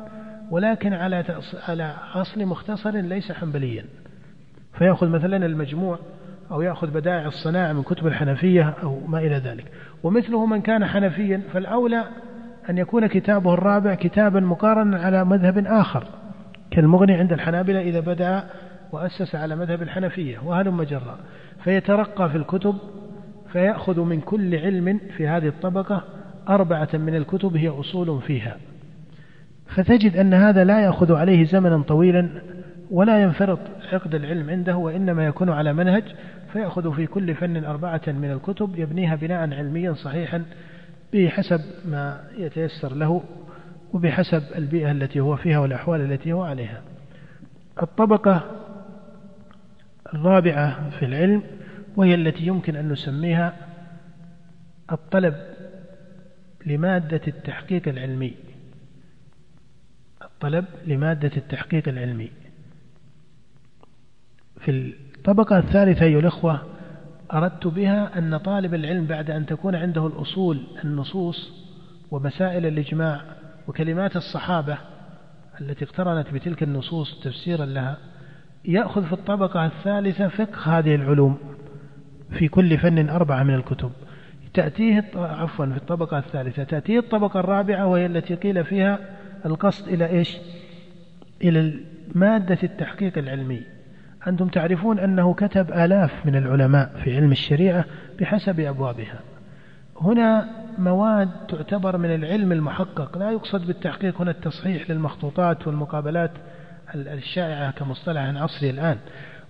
ولكن 0.50 0.92
على 0.92 1.24
على 1.68 1.94
أصل 2.14 2.44
مختصر 2.44 2.90
ليس 2.90 3.32
حنبليا. 3.32 3.84
فيأخذ 4.78 5.08
مثلا 5.08 5.46
المجموع 5.46 5.98
أو 6.50 6.62
يأخذ 6.62 6.90
بدائع 6.90 7.26
الصناعة 7.26 7.72
من 7.72 7.82
كتب 7.82 8.06
الحنفية 8.06 8.74
أو 8.82 9.00
ما 9.06 9.18
إلى 9.18 9.36
ذلك. 9.36 9.64
ومثله 10.02 10.46
من 10.46 10.60
كان 10.60 10.86
حنفيا 10.86 11.42
فالأولى 11.52 12.04
أن 12.70 12.78
يكون 12.78 13.06
كتابه 13.06 13.54
الرابع 13.54 13.94
كتابا 13.94 14.40
مقارنا 14.40 14.98
على 14.98 15.24
مذهب 15.24 15.66
آخر. 15.66 16.04
كالمغني 16.72 17.14
عند 17.14 17.32
الحنابلة 17.32 17.80
إذا 17.80 18.00
بدأ 18.00 18.44
وأسس 18.92 19.34
على 19.34 19.56
مذهب 19.56 19.82
الحنفية 19.82 20.38
وهلم 20.38 20.82
جرا 20.82 21.18
فيترقى 21.64 22.30
في 22.30 22.36
الكتب 22.36 22.76
فيأخذ 23.52 24.00
من 24.00 24.20
كل 24.20 24.54
علم 24.54 25.00
في 25.16 25.28
هذه 25.28 25.48
الطبقة 25.48 26.04
أربعة 26.48 26.88
من 26.94 27.14
الكتب 27.14 27.56
هي 27.56 27.68
أصول 27.68 28.22
فيها. 28.22 28.56
فتجد 29.66 30.16
أن 30.16 30.34
هذا 30.34 30.64
لا 30.64 30.80
يأخذ 30.80 31.12
عليه 31.12 31.44
زمنا 31.44 31.82
طويلا 31.82 32.28
ولا 32.90 33.22
ينفرط 33.22 33.58
عقد 33.92 34.14
العلم 34.14 34.50
عنده 34.50 34.76
وإنما 34.76 35.26
يكون 35.26 35.50
على 35.50 35.72
منهج. 35.72 36.04
فيأخذ 36.52 36.94
في 36.94 37.06
كل 37.06 37.34
فن 37.34 37.64
أربعة 37.64 38.02
من 38.06 38.30
الكتب 38.30 38.78
يبنيها 38.78 39.16
بناء 39.16 39.40
علميا 39.40 39.92
صحيحا 39.92 40.42
بحسب 41.12 41.60
ما 41.84 42.20
يتيسر 42.38 42.94
له. 42.94 43.22
وبحسب 43.92 44.42
البيئة 44.56 44.90
التي 44.90 45.20
هو 45.20 45.36
فيها 45.36 45.58
والأحوال 45.58 46.00
التي 46.12 46.32
هو 46.32 46.42
عليها. 46.42 46.82
الطبقة 47.82 48.50
الرابعة 50.14 50.90
في 50.90 51.04
العلم 51.04 51.42
وهي 51.96 52.14
التي 52.14 52.46
يمكن 52.46 52.76
أن 52.76 52.88
نسميها 52.88 53.56
الطلب 54.92 55.34
لمادة 56.66 57.20
التحقيق 57.28 57.88
العلمي. 57.88 58.34
الطلب 60.22 60.64
لمادة 60.86 61.30
التحقيق 61.36 61.88
العلمي. 61.88 62.30
في 64.60 64.70
الطبقة 65.16 65.58
الثالثة 65.58 66.04
أيها 66.04 66.18
الأخوة 66.18 66.62
أردت 67.32 67.66
بها 67.66 68.18
أن 68.18 68.36
طالب 68.36 68.74
العلم 68.74 69.06
بعد 69.06 69.30
أن 69.30 69.46
تكون 69.46 69.74
عنده 69.74 70.06
الأصول 70.06 70.66
النصوص 70.84 71.52
ومسائل 72.10 72.66
الإجماع 72.66 73.22
وكلمات 73.68 74.16
الصحابة 74.16 74.78
التي 75.60 75.84
اقترنت 75.84 76.34
بتلك 76.34 76.62
النصوص 76.62 77.20
تفسيرا 77.20 77.66
لها 77.66 77.98
يأخذ 78.64 79.04
في 79.06 79.12
الطبقة 79.12 79.66
الثالثة 79.66 80.28
فقه 80.28 80.78
هذه 80.78 80.94
العلوم 80.94 81.38
في 82.30 82.48
كل 82.48 82.78
فن 82.78 83.08
أربعة 83.08 83.42
من 83.42 83.54
الكتب. 83.54 83.90
تأتيه 84.54 85.10
عفوا 85.14 85.66
في 85.66 85.76
الطبقة 85.76 86.18
الثالثة. 86.18 86.64
تأتيه 86.64 86.98
الطبقة 86.98 87.40
الرابعة 87.40 87.86
وهي 87.86 88.06
التي 88.06 88.34
قيل 88.34 88.64
فيها 88.64 88.98
القصد 89.46 89.88
إلى 89.88 90.06
إيش؟ 90.06 90.38
إلى 91.42 91.74
مادة 92.14 92.58
التحقيق 92.62 93.18
العلمي. 93.18 93.62
أنتم 94.26 94.48
تعرفون 94.48 94.98
أنه 94.98 95.34
كتب 95.34 95.72
آلاف 95.72 96.26
من 96.26 96.36
العلماء 96.36 97.00
في 97.04 97.16
علم 97.16 97.32
الشريعة 97.32 97.84
بحسب 98.20 98.60
أبوابها. 98.60 99.20
هنا 100.00 100.48
مواد 100.78 101.30
تعتبر 101.48 101.96
من 101.96 102.14
العلم 102.14 102.52
المحقق 102.52 103.18
لا 103.18 103.30
يقصد 103.30 103.66
بالتحقيق 103.66 104.20
هنا 104.20 104.30
التصحيح 104.30 104.90
للمخطوطات 104.90 105.66
والمقابلات 105.66 106.30
الشائعة 106.94 107.70
كمصطلح 107.70 108.42
عصري 108.42 108.70
الآن. 108.70 108.96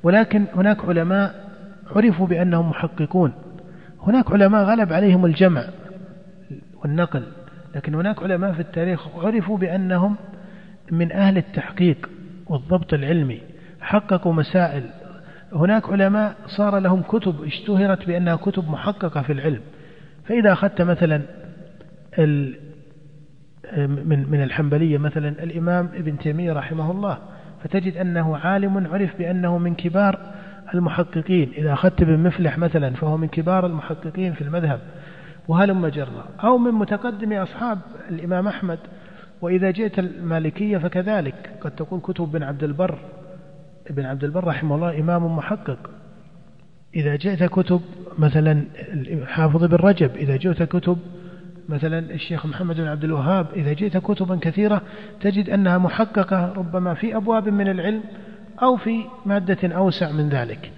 ولكن 0.03 0.45
هناك 0.55 0.85
علماء 0.85 1.51
عرفوا 1.97 2.27
بأنهم 2.27 2.71
محققون. 2.71 3.33
هناك 4.03 4.33
علماء 4.33 4.65
غلب 4.65 4.93
عليهم 4.93 5.27
الجمع 5.27 5.65
والنقل 6.83 7.23
لكن 7.75 7.95
هناك 7.95 8.23
علماء 8.23 8.53
في 8.53 8.61
التاريخ 8.61 9.09
عرفوا 9.17 9.59
بأنهم 9.59 10.17
من 10.91 11.13
أهل 11.13 11.37
التحقيق 11.37 12.11
والضبط 12.47 12.95
العلمي 12.95 13.41
حققوا 13.81 14.33
مسائل. 14.33 14.85
هناك 15.53 15.89
علماء 15.89 16.35
صار 16.47 16.79
لهم 16.79 17.03
كتب 17.03 17.45
اشتهرت 17.45 18.07
بأنها 18.07 18.37
كتب 18.37 18.71
محققة 18.71 19.23
في 19.23 19.33
العلم. 19.33 19.61
فإذا 20.25 20.53
أخذت 20.53 20.83
مثلا 20.83 21.23
من 23.79 24.31
من 24.31 24.43
الحنبلية 24.43 24.99
مثلا 24.99 25.29
الإمام 25.29 25.89
ابن 25.95 26.19
تيمية 26.19 26.53
رحمه 26.53 26.91
الله 26.91 27.19
فتجد 27.63 27.97
أنه 27.97 28.37
عالم 28.37 28.87
عرف 28.87 29.19
بأنه 29.19 29.59
من 29.59 29.75
كبار 29.75 30.19
المحققين. 30.75 31.53
إذا 31.57 31.73
أخذت 31.73 32.03
ابن 32.03 32.19
مفلح 32.19 32.59
مثلا 32.59 32.95
فهو 32.95 33.17
من 33.17 33.29
كبار 33.29 33.67
المحققين 33.67 34.33
في 34.33 34.43
المذهب 34.43 34.81
وهلم 35.49 35.87
جرا 35.87 36.25
أو 36.45 36.59
من 36.59 36.73
متقدم 36.73 37.33
أصحاب 37.33 37.79
الإمام 38.11 38.49
أحمد. 38.49 38.79
وإذا 39.41 39.71
جئت 39.71 39.99
المالكية 39.99 40.79
فكذلك. 40.79 41.51
قد 41.61 41.71
تكون 41.71 42.01
كتب 42.01 42.25
بن 42.33 42.43
عبد 42.43 42.65
البر 42.65 42.99
ابن 43.91 44.05
عبد 44.05 44.25
البر 44.25 44.45
رحمه 44.45 44.75
الله 44.75 45.01
إمام 45.01 45.37
محقق. 45.37 45.91
إذا 46.97 47.17
جئت 47.17 47.45
كتب 47.45 47.81
مثلا 48.19 48.65
حافظ 49.27 49.65
بن 49.65 49.77
رجب 49.77 50.17
إذا 50.17 50.37
جئت 50.37 50.63
كتب 50.63 50.99
مثلا 51.69 51.99
الشيخ 51.99 52.47
محمد 52.47 52.77
بن 52.77 52.87
عبد 52.87 53.05
الوهاب 53.05 53.47
إذا 53.57 53.73
جئت 53.73 53.97
كتبا 53.97 54.39
كثيرة 54.43 54.83
تجد 55.21 55.51
أنها 55.51 55.79
محققة 55.79 56.53
ربما 56.53 56.95
في 56.95 57.17
أبواب 57.17 57.49
من 57.49 57.69
العلم 57.69 58.03
أو 58.63 58.77
في 58.77 59.05
مادة 59.27 59.69
أوسع 59.77 60.13
من 60.13 60.29
ذلك. 60.29 60.71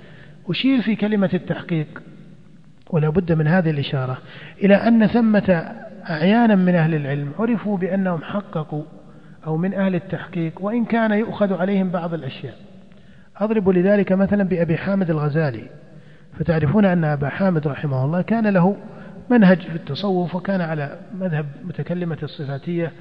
أشير 0.48 0.82
في 0.82 0.96
كلمة 0.96 1.30
التحقيق 1.34 2.02
ولا 2.90 3.08
بد 3.08 3.32
من 3.32 3.46
هذه 3.46 3.70
الإشارة 3.70 4.18
إلى 4.62 4.74
أن 4.74 5.06
ثمة 5.06 5.74
أعيانا 6.10 6.54
من 6.54 6.74
أهل 6.74 6.94
العلم 6.94 7.32
عرفوا 7.38 7.76
بأنهم 7.78 8.22
حققوا 8.22 8.82
أو 9.46 9.56
من 9.56 9.74
أهل 9.74 9.94
التحقيق 9.94 10.52
وإن 10.60 10.84
كان 10.84 11.12
يؤخذ 11.12 11.52
عليهم 11.52 11.90
بعض 11.90 12.14
الأشياء. 12.14 12.54
أضرب 13.36 13.68
لذلك 13.68 14.12
مثلا 14.12 14.42
بأبي 14.42 14.76
حامد 14.76 15.10
الغزالي. 15.10 15.64
فتعرفون 16.38 16.84
أن 16.84 17.04
أبا 17.04 17.28
حامد 17.28 17.68
رحمه 17.68 18.04
الله 18.04 18.22
كان 18.22 18.46
له 18.46 18.76
منهج 19.30 19.58
في 19.58 19.74
التصوف 19.74 20.34
وكان 20.34 20.60
على 20.60 20.98
مذهب 21.20 21.46
متكلمة 21.64 22.18
الصفاتية 22.22 22.92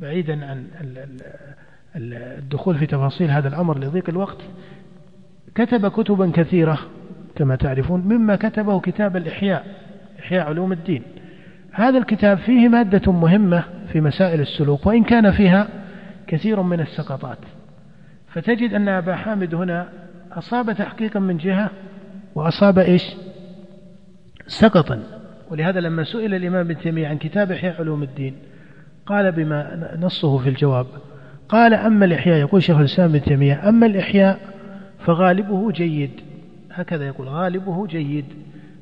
بعيدا 0.00 0.46
عن 0.46 0.66
الدخول 1.96 2.78
في 2.78 2.86
تفاصيل 2.86 3.30
هذا 3.30 3.48
الأمر 3.48 3.78
لضيق 3.78 4.08
الوقت. 4.08 4.38
كتب 5.54 5.88
كتبا 5.88 6.30
كثيرة 6.34 6.78
كما 7.36 7.56
تعرفون 7.56 8.00
مما 8.00 8.36
كتبه 8.36 8.80
كتاب 8.80 9.16
الإحياء 9.16 9.66
إحياء 10.18 10.46
علوم 10.46 10.72
الدين. 10.72 11.02
هذا 11.72 11.98
الكتاب 11.98 12.38
فيه 12.38 12.68
مادة 12.68 13.12
مهمة 13.12 13.64
في 13.92 14.00
مسائل 14.00 14.40
السلوك 14.40 14.86
وإن 14.86 15.04
كان 15.04 15.32
فيها 15.32 15.68
كثير 16.26 16.62
من 16.62 16.80
السقطات. 16.80 17.38
فتجد 18.28 18.74
أن 18.74 18.88
أبا 18.88 19.16
حامد 19.16 19.54
هنا 19.54 19.88
أصاب 20.32 20.72
تحقيقا 20.72 21.20
من 21.20 21.36
جهة 21.36 21.70
وأصاب 22.34 22.78
إيش؟ 22.78 23.14
سقطا. 24.46 25.02
ولهذا 25.50 25.80
لما 25.80 26.04
سئل 26.04 26.34
الإمام 26.34 26.60
ابن 26.60 26.78
تيمية 26.78 27.08
عن 27.08 27.18
كتاب 27.18 27.52
إحياء 27.52 27.80
علوم 27.80 28.02
الدين 28.02 28.34
قال 29.06 29.32
بما 29.32 29.96
نصه 30.00 30.38
في 30.38 30.48
الجواب 30.48 30.86
قال 31.48 31.74
أما 31.74 32.04
الإحياء 32.04 32.36
يقول 32.38 32.62
شيخ 32.62 32.78
الإسلام 32.78 33.10
ابن 33.10 33.22
تيمية 33.22 33.68
أما 33.68 33.86
الإحياء 33.86 34.38
فغالبه 35.06 35.72
جيد. 35.72 36.10
هكذا 36.72 37.06
يقول 37.06 37.28
غالبه 37.28 37.86
جيد 37.86 38.24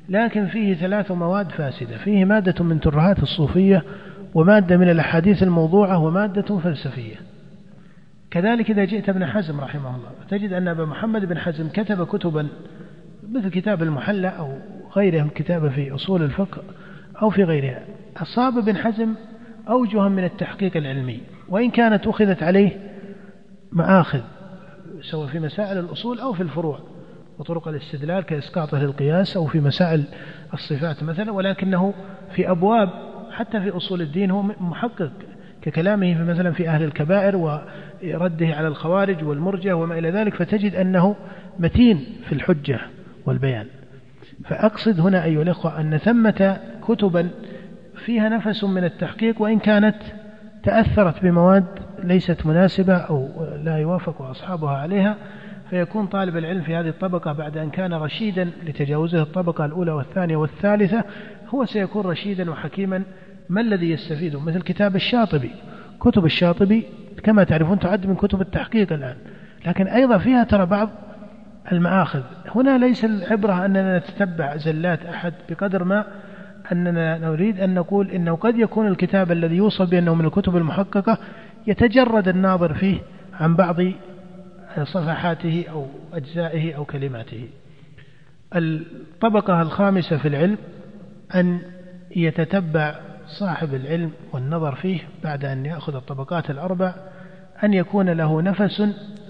لكن 0.09 0.47
فيه 0.47 0.73
ثلاث 0.75 1.11
مواد 1.11 1.51
فاسدة 1.51 1.97
فيه 1.97 2.25
مادة 2.25 2.63
من 2.63 2.79
ترهات 2.79 3.23
الصوفية 3.23 3.83
ومادة 4.33 4.77
من 4.77 4.89
الأحاديث 4.89 5.43
الموضوعة 5.43 6.03
ومادة 6.03 6.57
فلسفية. 6.57 7.15
كذلك 8.31 8.71
إذا 8.71 8.85
جئت 8.85 9.09
ابن 9.09 9.25
حزم 9.25 9.61
رحمه 9.61 9.89
الله 9.89 10.09
تجد 10.29 10.53
أن 10.53 10.67
أبا 10.67 10.85
محمد 10.85 11.25
بن 11.25 11.37
حزم 11.37 11.69
كتب 11.69 12.07
كتبا 12.07 12.47
مثل 13.31 13.49
كتاب 13.49 13.83
المحلى 13.83 14.27
أو 14.27 14.53
غيره 14.95 15.23
من 15.23 15.29
كتابة 15.29 15.69
في 15.69 15.95
أصول 15.95 16.23
الفقه 16.23 16.61
أو 17.21 17.29
في 17.29 17.43
غيرها. 17.43 17.85
أصاب 18.17 18.57
ابن 18.57 18.77
حزم 18.77 19.13
أوجها 19.69 20.09
من 20.09 20.23
التحقيق 20.23 20.77
العلمي 20.77 21.21
وإن 21.49 21.71
كانت 21.71 22.07
أخذت 22.07 22.43
عليه 22.43 22.71
مآخذ 23.71 24.21
سواء 25.01 25.27
في 25.27 25.39
مسائل 25.39 25.77
الأصول 25.77 26.19
أو 26.19 26.33
في 26.33 26.43
الفروع 26.43 26.79
وطرق 27.39 27.67
الاستدلال 27.67 28.23
كإسقاطه 28.23 28.79
للقياس 28.79 29.37
أو 29.37 29.45
في 29.45 29.59
مسائل 29.59 30.03
الصفات 30.53 31.03
مثلا 31.03 31.31
ولكنه 31.31 31.93
في 32.35 32.51
أبواب 32.51 32.89
حتى 33.31 33.61
في 33.61 33.69
أصول 33.69 34.01
الدين 34.01 34.31
هو 34.31 34.41
محقق 34.43 35.11
ككلامه 35.61 36.13
في 36.13 36.23
مثلا 36.23 36.51
في 36.51 36.69
أهل 36.69 36.83
الكبائر 36.83 37.35
ورده 37.35 38.47
على 38.47 38.67
الخوارج 38.67 39.23
والمرجة 39.23 39.75
وما 39.75 39.99
إلى 39.99 40.09
ذلك 40.09 40.35
فتجد 40.35 40.75
أنه 40.75 41.15
متين 41.59 42.05
في 42.25 42.31
الحجة. 42.31 42.79
والبيان. 43.27 43.65
فأقصد 44.45 44.99
هنا 44.99 45.23
أيها 45.23 45.41
الأخوة 45.41 45.79
أن 45.79 45.97
ثمة 45.97 46.59
كتبا 46.87 47.29
فيها 48.05 48.29
نفس 48.29 48.63
من 48.63 48.83
التحقيق 48.83 49.41
وإن 49.41 49.59
كانت 49.59 49.95
تأثرت 50.63 51.23
بمواد 51.23 51.65
ليست 52.03 52.45
مناسبة 52.45 52.93
أو 52.93 53.29
لا 53.63 53.77
يوافق 53.77 54.21
أصحابها 54.21 54.77
عليها 54.77 55.15
فيكون 55.69 56.05
طالب 56.05 56.37
العلم 56.37 56.61
في 56.61 56.75
هذه 56.75 56.87
الطبقة 56.87 57.31
بعد 57.33 57.57
أن 57.57 57.69
كان 57.69 57.93
رشيدا 57.93 58.49
لتجاوزه 58.65 59.21
الطبقة 59.21 59.65
الأولى 59.65 59.91
والثانية 59.91 60.35
والثالثة 60.35 61.03
هو 61.49 61.65
سيكون 61.65 62.05
رشيدا 62.05 62.51
وحكيما 62.51 63.03
ما 63.49 63.61
الذي 63.61 63.91
يستفيده 63.91 64.39
مثل 64.39 64.61
كتاب 64.61 64.95
الشاطبي. 64.95 65.51
كتب 65.99 66.25
الشاطبي 66.25 66.83
كما 67.23 67.43
تعرفون 67.43 67.79
تعد 67.79 68.07
من 68.07 68.15
كتب 68.15 68.41
التحقيق 68.41 68.93
الآن. 68.93 69.15
لكن 69.65 69.87
أيضا 69.87 70.17
فيها 70.17 70.43
ترى 70.43 70.65
بعض 70.65 70.89
المآخذ. 71.71 72.21
هنا 72.55 72.77
ليس 72.77 73.05
العبرة 73.05 73.65
أننا 73.65 73.97
نتتبع 73.97 74.57
زلات 74.57 75.05
أحد 75.05 75.33
بقدر 75.49 75.83
ما 75.83 76.05
أننا 76.71 77.17
نريد 77.17 77.59
أن 77.59 77.73
نقول 77.73 78.11
إنه 78.11 78.35
قد 78.35 78.57
يكون 78.57 78.87
الكتاب 78.87 79.31
الذي 79.31 79.55
يوصف 79.55 79.89
بأنه 79.89 80.15
من 80.15 80.25
الكتب 80.25 80.57
المحققة 80.57 81.17
يتجرد 81.67 82.27
الناظر 82.27 82.73
فيه 82.73 82.97
عن 83.33 83.55
بعض 83.55 83.75
صفحاته 84.83 85.65
أو 85.71 85.87
أجزائه 86.13 86.73
أو 86.73 86.85
كلماته. 86.85 87.49
الطبقة 88.55 89.61
الخامسة 89.61 90.17
في 90.17 90.27
العلم 90.27 90.57
أن 91.35 91.59
يتتبع 92.15 92.95
صاحب 93.27 93.73
العلم 93.73 94.11
والنظر 94.33 94.75
فيه 94.75 94.99
بعد 95.23 95.45
أن 95.45 95.65
يأخذ 95.65 95.95
الطبقات 95.95 96.49
الأربع 96.49 96.93
أن 97.63 97.73
يكون 97.73 98.09
له 98.09 98.41
نفس 98.41 98.81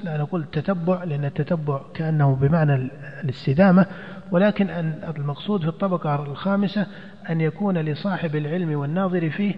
لا 0.04 0.18
نقول 0.18 0.42
التتبع 0.42 1.04
لأن 1.04 1.26
التتبع 1.26 1.82
كأنه 1.94 2.36
بمعنى 2.36 2.90
الاستدامة 3.24 3.86
ولكن 4.32 4.70
أن 4.70 5.14
المقصود 5.18 5.62
في 5.62 5.68
الطبقة 5.68 6.24
الخامسة 6.24 6.88
أن 7.30 7.42
يكون 7.42 7.78
لصاحب 7.78 8.36
العلم 8.36 8.80
والناظر 8.80 9.30
فيه 9.30 9.56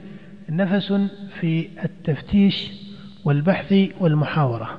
نفس 0.49 0.93
في 1.39 1.69
التفتيش 1.83 2.71
والبحث 3.25 3.75
والمحاورة. 3.99 4.77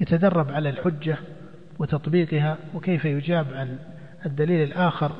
يتدرب 0.00 0.50
على 0.50 0.68
الحجة 0.68 1.16
وتطبيقها 1.78 2.56
وكيف 2.74 3.04
يجاب 3.04 3.46
عن 3.54 3.78
الدليل 4.26 4.68
الآخر 4.68 5.12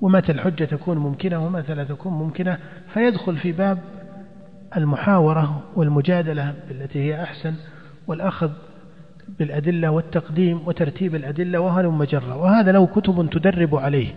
ومتى 0.00 0.32
الحجة 0.32 0.64
تكون 0.64 0.98
ممكنة 0.98 1.46
ومتى 1.46 1.74
لا 1.74 1.84
تكون 1.84 2.12
ممكنة 2.12 2.58
فيدخل 2.94 3.36
في 3.36 3.52
باب 3.52 3.78
المحاورة 4.76 5.62
والمجادلة 5.76 6.54
بالتي 6.68 6.98
هي 6.98 7.22
أحسن 7.22 7.54
والأخذ 8.06 8.50
بالأدلة 9.38 9.90
والتقديم 9.90 10.60
وترتيب 10.66 11.14
الأدلة 11.14 11.60
وهلم 11.60 11.98
مجرة. 11.98 12.36
وهذا 12.36 12.72
لو 12.72 12.86
كتب 12.86 13.30
تدرب 13.30 13.76
عليه 13.76 14.08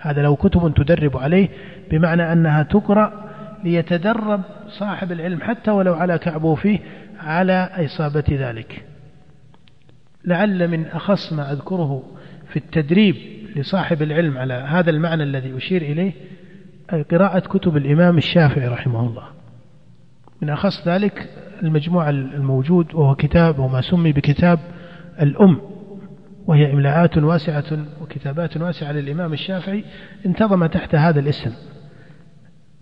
هذا 0.00 0.22
لو 0.22 0.36
كتب 0.36 0.74
تدرب 0.74 1.16
عليه 1.16 1.48
بمعنى 1.90 2.32
أنها 2.32 2.62
تقرأ 2.62 3.28
ليتدرب 3.64 4.40
صاحب 4.78 5.12
العلم 5.12 5.40
حتى 5.42 5.70
ولو 5.70 5.94
على 5.94 6.18
كعبه 6.18 6.54
فيه 6.54 6.78
على 7.20 7.70
إصابة 7.76 8.24
ذلك. 8.30 8.84
لعل 10.24 10.68
من 10.68 10.86
أخص 10.86 11.32
ما 11.32 11.52
أذكره 11.52 12.02
في 12.48 12.56
التدريب 12.56 13.16
لصاحب 13.56 14.02
العلم 14.02 14.38
على 14.38 14.54
هذا 14.54 14.90
المعنى 14.90 15.22
الذي 15.22 15.56
أشير 15.56 15.82
إليه 15.82 16.12
قراءة 17.10 17.38
كتب 17.38 17.76
الإمام 17.76 18.18
الشافعي 18.18 18.68
رحمه 18.68 19.00
الله. 19.00 19.37
من 20.42 20.50
أخص 20.50 20.88
ذلك 20.88 21.28
المجموع 21.62 22.10
الموجود 22.10 22.94
وهو 22.94 23.14
كتاب 23.14 23.58
وما 23.58 23.80
سمي 23.80 24.12
بكتاب 24.12 24.58
الأم 25.20 25.60
وهي 26.46 26.72
إملاءات 26.72 27.18
واسعة 27.18 27.64
وكتابات 28.02 28.56
واسعة 28.56 28.92
للإمام 28.92 29.32
الشافعي 29.32 29.84
انتظم 30.26 30.66
تحت 30.66 30.94
هذا 30.94 31.20
الاسم. 31.20 31.52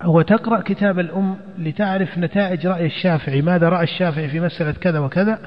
هو 0.02 0.22
تقرأ 0.22 0.60
كتاب 0.60 0.98
الأم 0.98 1.36
لتعرف 1.58 2.18
نتائج 2.18 2.66
رأي 2.66 2.86
الشافعي 2.86 3.42
ماذا 3.42 3.68
رأى 3.68 3.82
الشافعي 3.82 4.28
في 4.28 4.40
مسألة 4.40 4.72
كذا 4.72 4.98
وكذا؟ 4.98 5.38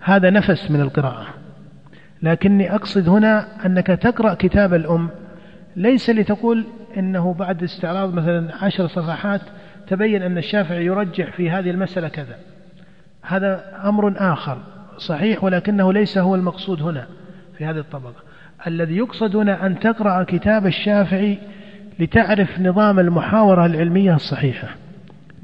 هذا 0.00 0.30
نفس 0.30 0.70
من 0.70 0.80
القراءة. 0.80 1.26
لكني 2.22 2.74
أقصد 2.74 3.08
هنا 3.08 3.66
أنك 3.66 3.86
تقرأ 3.86 4.34
كتاب 4.34 4.74
الأم 4.74 5.08
ليس 5.76 6.10
لتقول 6.10 6.64
إنه 6.96 7.34
بعد 7.34 7.62
استعراض 7.62 8.14
مثلا 8.14 8.64
عشر 8.64 8.86
صفحات 8.86 9.40
تبين 9.88 10.22
أن 10.22 10.38
الشافعي 10.38 10.84
يرجح 10.84 11.32
في 11.32 11.50
هذه 11.50 11.70
المسألة 11.70 12.08
كذا. 12.08 12.36
هذا 13.22 13.80
أمر 13.84 14.14
آخر 14.16 14.58
صحيح 14.98 15.44
ولكنه 15.44 15.92
ليس 15.92 16.18
هو 16.18 16.34
المقصود 16.34 16.82
هنا 16.82 17.06
في 17.58 17.64
هذه 17.64 17.78
الطبقة. 17.78 18.22
الذي 18.66 18.96
يقصد 18.96 19.36
هنا 19.36 19.66
أن 19.66 19.78
تقرأ 19.78 20.22
كتاب 20.22 20.66
الشافعي 20.66 21.38
لتعرف 21.98 22.60
نظام 22.60 22.98
المحاورة 22.98 23.66
العلمية 23.66 24.14
الصحيحة. 24.14 24.68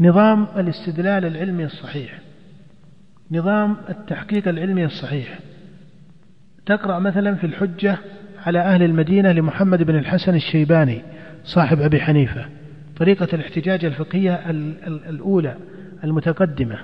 نظام 0.01 0.47
الاستدلال 0.57 1.25
العلمي 1.25 1.65
الصحيح. 1.65 2.19
نظام 3.31 3.77
التحقيق 3.89 4.49
العلمي 4.49 4.85
الصحيح. 4.85 5.39
تقرأ 6.67 6.99
مثلا 6.99 7.35
في 7.35 7.45
الحجة 7.47 7.99
على 8.47 8.59
أهل 8.59 8.83
المدينة 8.83 9.33
لمحمد 9.33 9.83
بن 9.83 9.99
الحسن 9.99 10.35
الشيباني 10.35 11.03
صاحب 11.45 11.81
أبي 11.81 12.01
حنيفة. 12.01 12.45
طريقة 13.03 13.29
الاحتجاج 13.33 13.85
الفقهية 13.85 14.51
الأولى 15.09 15.57
المتقدمة. 16.05 16.79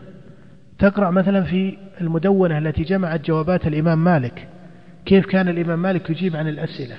تقرأ 0.79 1.11
مثلا 1.11 1.43
في 1.43 1.77
المدونة 2.01 2.59
التي 2.59 2.83
جمعت 2.83 3.27
جوابات 3.27 3.67
الإمام 3.67 4.05
مالك. 4.05 4.49
كيف 5.07 5.27
كان 5.27 5.49
الإمام 5.49 5.83
مالك 5.83 6.11
يجيب 6.11 6.37
عن 6.37 6.49
الأسئلة؟ 6.49 6.95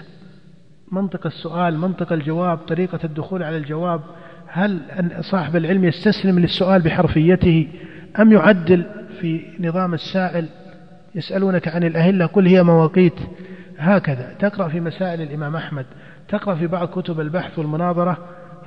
منطق 0.91 1.25
السؤال 1.25 1.77
منطق 1.77 2.13
الجواب 2.13 2.57
طريقة 2.57 2.99
الدخول 3.03 3.43
على 3.43 3.57
الجواب. 3.57 4.01
هل 4.47 4.79
صاحب 5.21 5.55
العلم 5.55 5.83
يستسلم 5.83 6.39
للسؤال 6.39 6.81
بحرفيته 6.81 7.67
أم 8.19 8.31
يعدل 8.31 8.85
في 9.21 9.41
نظام 9.59 9.93
السائل؟ 9.93 10.45
يسألونك 11.15 11.67
عن 11.67 11.83
الأهلة 11.83 12.25
قل 12.25 12.47
هي 12.47 12.63
مواقيت. 12.63 13.19
هكذا. 13.77 14.35
تقرأ 14.39 14.67
في 14.67 14.79
مسائل 14.79 15.21
الإمام 15.21 15.55
أحمد. 15.55 15.85
تقرأ 16.27 16.55
في 16.55 16.67
بعض 16.67 16.87
كتب 16.87 17.19
البحث 17.19 17.59
والمناظرة. 17.59 18.17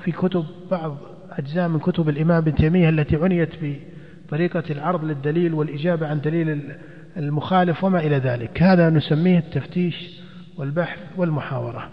في 0.04 0.12
كتب 0.12 0.44
بعض 0.70 0.96
أجزاء 1.30 1.68
من 1.68 1.78
كتب 1.78 2.08
الإمام 2.08 2.36
ابن 2.36 2.54
تيمية 2.54 2.88
التي 2.88 3.16
عنيت 3.16 3.50
بطريقة 3.62 4.64
العرض 4.70 5.04
للدليل 5.04 5.54
والإجابة 5.54 6.06
عن 6.06 6.20
دليل 6.20 6.72
المخالف 7.16 7.84
وما 7.84 8.00
إلى 8.00 8.16
ذلك. 8.16 8.62
هذا 8.62 8.90
نسميه 8.90 9.38
التفتيش 9.38 10.20
والبحث 10.56 10.98
والمحاورة. 11.16 11.88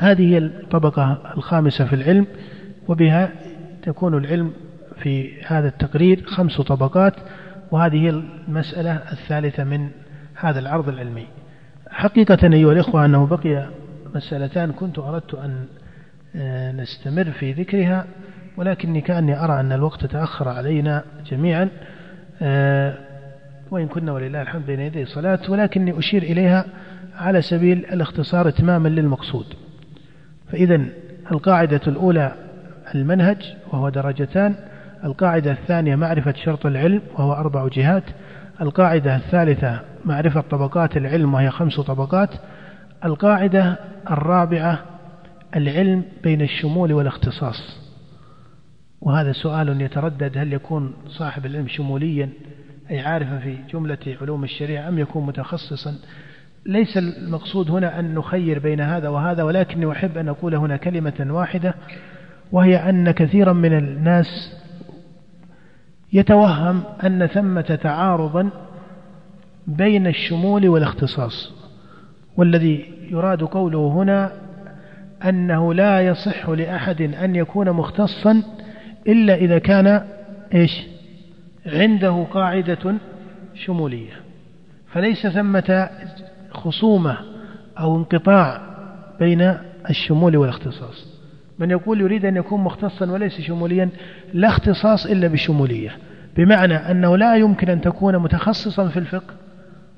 هذه 0.00 0.32
هي 0.32 0.38
الطبقة 0.38 1.32
الخامسة 1.36 1.84
في 1.84 1.92
العلم 1.92 2.26
وبها 2.88 3.32
تكون 3.82 4.14
العلم 4.14 4.52
في 5.02 5.42
هذا 5.42 5.68
التقرير 5.68 6.24
خمس 6.26 6.60
طبقات 6.60 7.14
وهذه 7.70 7.96
هي 7.96 8.10
المسألة 8.10 8.92
الثالثة 8.92 9.64
من 9.64 9.88
هذا 10.34 10.58
العرض 10.58 10.88
العلمي. 10.88 11.26
حقيقة 11.90 12.52
أيها 12.52 12.72
الإخوة 12.72 13.04
أنه 13.04 13.26
بقي 13.26 13.68
مسألتان 14.14 14.72
كنت 14.72 14.98
أردت 14.98 15.34
أن 15.34 15.66
نستمر 16.76 17.24
في 17.24 17.52
ذكرها 17.52 18.06
ولكني 18.56 19.00
كأني 19.00 19.44
أرى 19.44 19.60
أن 19.60 19.72
الوقت 19.72 20.04
تأخر 20.04 20.48
علينا 20.48 21.02
جميعا. 21.30 21.68
آه، 22.42 22.94
وإن 23.70 23.88
كنا 23.88 24.12
ولله 24.12 24.42
الحمد 24.42 24.66
بين 24.66 24.80
يدي 24.80 25.04
صلاة 25.04 25.38
ولكني 25.48 25.98
أشير 25.98 26.22
إليها 26.22 26.64
على 27.18 27.42
سبيل 27.42 27.78
الاختصار 27.78 28.48
اتماما 28.48 28.88
للمقصود. 28.88 29.46
فإذا 30.52 30.80
القاعدة 31.32 31.80
الأولى 31.86 32.32
المنهج 32.94 33.54
وهو 33.72 33.88
درجتان. 33.88 34.54
القاعدة 35.04 35.52
الثانية 35.52 35.96
معرفة 35.96 36.34
شرط 36.44 36.66
العلم 36.66 37.02
وهو 37.14 37.32
أربع 37.32 37.68
جهات. 37.68 38.04
القاعدة 38.60 39.16
الثالثة 39.16 39.80
معرفة 40.04 40.40
طبقات 40.40 40.96
العلم 40.96 41.34
وهي 41.34 41.50
خمس 41.50 41.80
طبقات. 41.80 42.30
القاعدة 43.04 43.76
الرابعة 44.10 44.78
العلم 45.56 46.04
بين 46.22 46.42
الشمول 46.42 46.92
والاختصاص. 46.92 47.80
وهذا 49.00 49.32
سؤال 49.32 49.80
يتردد 49.80 50.38
هل 50.38 50.52
يكون 50.52 50.94
صاحب 51.08 51.46
العلم 51.46 51.68
شموليا 51.68 52.28
أي 52.90 53.00
عارفا 53.00 53.38
في 53.38 53.56
جملة 53.72 54.16
علوم 54.20 54.44
الشريعة 54.44 54.88
أم 54.88 54.98
يكون 54.98 55.26
متخصصا؟ 55.26 55.94
ليس 56.66 56.96
المقصود 56.96 57.70
هنا 57.70 58.00
أن 58.00 58.14
نخير 58.14 58.58
بين 58.58 58.80
هذا 58.80 59.08
وهذا 59.08 59.42
ولكني 59.42 59.92
أحب 59.92 60.18
أن 60.18 60.28
أقول 60.28 60.54
هنا 60.54 60.76
كلمة 60.76 61.26
واحدة 61.30 61.74
وهي 62.52 62.76
أن 62.76 63.10
كثيرا 63.10 63.52
من 63.52 63.78
الناس 63.78 64.56
يتوهم 66.12 66.82
أن 67.04 67.26
ثمة 67.26 67.78
تعارضا 67.82 68.50
بين 69.66 70.06
الشمول 70.06 70.68
والاختصاص. 70.68 71.52
والذي 72.36 72.94
يراد 73.10 73.42
قوله 73.42 73.88
هنا 73.88 74.32
أنه 75.24 75.74
لا 75.74 76.00
يصح 76.00 76.48
لأحد 76.48 77.02
أن 77.02 77.36
يكون 77.36 77.70
مختصا 77.70 78.42
إلا 79.08 79.34
إذا 79.34 79.58
كان 79.58 80.02
إيش؟ 80.54 80.82
عنده 81.66 82.26
قاعدة 82.30 82.94
شمولية. 83.54 84.12
فليس 84.92 85.26
ثمة 85.26 85.88
خصومة 86.50 87.16
أو 87.78 87.96
انقطاع 87.96 88.60
بين 89.20 89.54
الشمول 89.90 90.36
والاختصاص. 90.36 91.20
من 91.58 91.70
يقول 91.70 92.00
يريد 92.00 92.24
أن 92.24 92.36
يكون 92.36 92.60
مختصا 92.60 93.10
وليس 93.10 93.40
شموليا 93.40 93.88
لا 94.34 94.48
اختصاص 94.48 95.06
إلا 95.06 95.28
بشمولية 95.28 95.96
بمعنى 96.36 96.74
أنه 96.74 97.16
لا 97.16 97.36
يمكن 97.36 97.68
أن 97.70 97.80
تكون 97.80 98.18
متخصصا 98.18 98.88
في 98.88 98.98
الفقه 98.98 99.34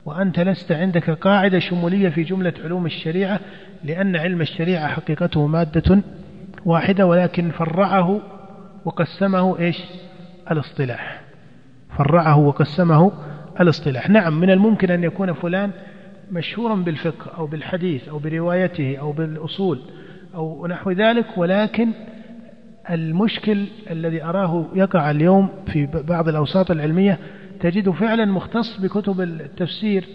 وأنت 0.04 0.40
لست 0.40 0.72
عندك 0.72 1.10
قاعدة 1.10 1.58
شمولية 1.58 2.08
في 2.08 2.22
جملة 2.22 2.52
علوم 2.64 2.86
الشريعة 2.86 3.40
لأن 3.84 4.16
علم 4.16 4.40
الشريعة 4.40 4.88
حقيقته 4.88 5.46
مادة 5.46 6.02
واحدة 6.64 7.06
ولكن 7.06 7.50
فرعه 7.50 8.20
وقسمه 8.84 9.58
إيش؟ 9.58 9.84
الاصطلاح. 10.50 11.20
فرعه 11.98 12.38
وقسمه 12.38 13.12
الاصطلاح. 13.60 14.10
نعم 14.10 14.40
من 14.40 14.50
الممكن 14.50 14.90
أن 14.90 15.04
يكون 15.04 15.32
فلان 15.32 15.70
مشهورا 16.32 16.74
بالفقه 16.74 17.38
أو 17.38 17.46
بالحديث 17.46 18.08
أو 18.08 18.18
بروايته 18.18 18.96
أو 18.96 19.12
بالأصول 19.12 19.80
أو 20.34 20.66
نحو 20.66 20.90
ذلك 20.90 21.26
ولكن 21.36 21.88
المشكل 22.90 23.66
الذي 23.90 24.24
أراه 24.24 24.66
يقع 24.74 25.10
اليوم 25.10 25.48
في 25.72 25.86
بعض 25.86 26.28
الأوساط 26.28 26.70
العلمية 26.70 27.18
تجد 27.62 27.90
فعلا 27.90 28.24
مختص 28.24 28.80
بكتب 28.80 29.20
التفسير 29.20 30.08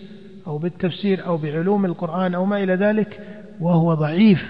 أو 0.48 0.58
بالتفسير 0.58 1.26
أو 1.26 1.38
بعلوم 1.38 1.86
القرآن 1.86 2.36
أو 2.36 2.46
ما 2.46 2.64
إلى 2.64 2.76
ذلك 2.76 3.20
وهو 3.60 3.94
ضعيف. 3.94 4.46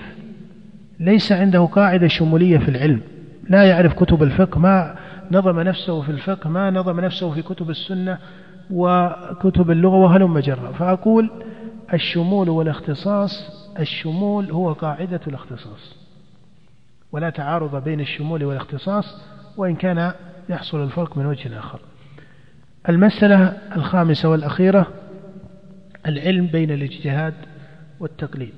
ليس 1.00 1.32
عنده 1.32 1.66
قاعدة 1.66 2.08
شمولية 2.08 2.58
في 2.58 2.70
العلم. 2.70 3.02
لا 3.50 3.64
يعرف 3.64 3.94
كتب 3.94 4.24
الفقه 4.24 4.60
ما 4.60 4.96
نظم 5.32 5.60
نفسه 5.60 6.02
في 6.02 6.10
الفقه 6.10 6.50
ما 6.50 6.72
نظم 6.72 7.00
نفسه 7.00 7.32
في 7.32 7.42
كتب 7.42 7.70
السنة 7.70 8.18
وكتب 8.72 9.72
اللغة 9.72 9.96
وهلم 9.96 10.40
جرا 10.40 10.72
فأقول 10.72 11.32
الشمول 11.94 12.50
والاختصاص 12.50 13.32
الشمول 13.80 14.52
هو 14.52 14.74
قاعدة 14.74 15.22
الاختصاص. 15.28 15.96
ولا 17.12 17.30
تعارض 17.30 17.84
بين 17.84 18.00
الشمول 18.00 18.44
والاختصاص 18.44 19.22
وإن 19.58 19.76
كان 19.76 20.12
يحصل 20.50 20.84
الفرق 20.84 21.18
من 21.18 21.26
وجه 21.26 21.60
آخر. 21.60 21.80
المسألة 22.90 23.54
الخامسة 23.76 24.30
والأخيرة 24.30 24.88
العلم 26.08 26.48
بين 26.48 26.72
الاجتهاد 26.72 27.34
والتقليد. 28.00 28.54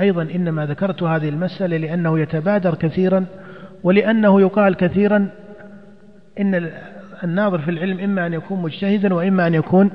أيضا 0.00 0.22
إنما 0.22 0.66
ذكرت 0.66 1.02
هذه 1.02 1.28
المسألة 1.28 1.76
لأنه 1.76 2.18
يتبادر 2.18 2.74
كثيرا 2.74 3.24
ولأنه 3.82 4.40
يقال 4.40 4.74
كثيرا 4.74 5.30
إن 6.40 6.70
الناظر 7.24 7.58
في 7.58 7.70
العلم 7.70 8.00
إما 8.00 8.26
أن 8.26 8.32
يكون 8.32 8.62
مجتهدا 8.62 9.14
وإما 9.14 9.46
أن 9.46 9.54
يكون 9.54 9.90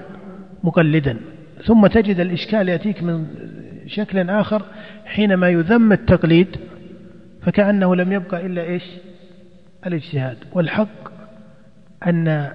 مقلدا. 0.63 1.17
ثم 1.65 1.87
تجد 1.87 2.19
الإشكال 2.19 2.69
يأتيك 2.69 3.03
من 3.03 3.27
شكل 3.87 4.29
آخر 4.29 4.61
حينما 5.05 5.49
يذم 5.49 5.91
التقليد 5.91 6.47
فكأنه 7.41 7.95
لم 7.95 8.11
يبقى 8.11 8.45
إلا 8.45 8.61
إيش؟ 8.61 8.83
الاجتهاد. 9.87 10.37
والحق 10.53 11.13
أن 12.07 12.51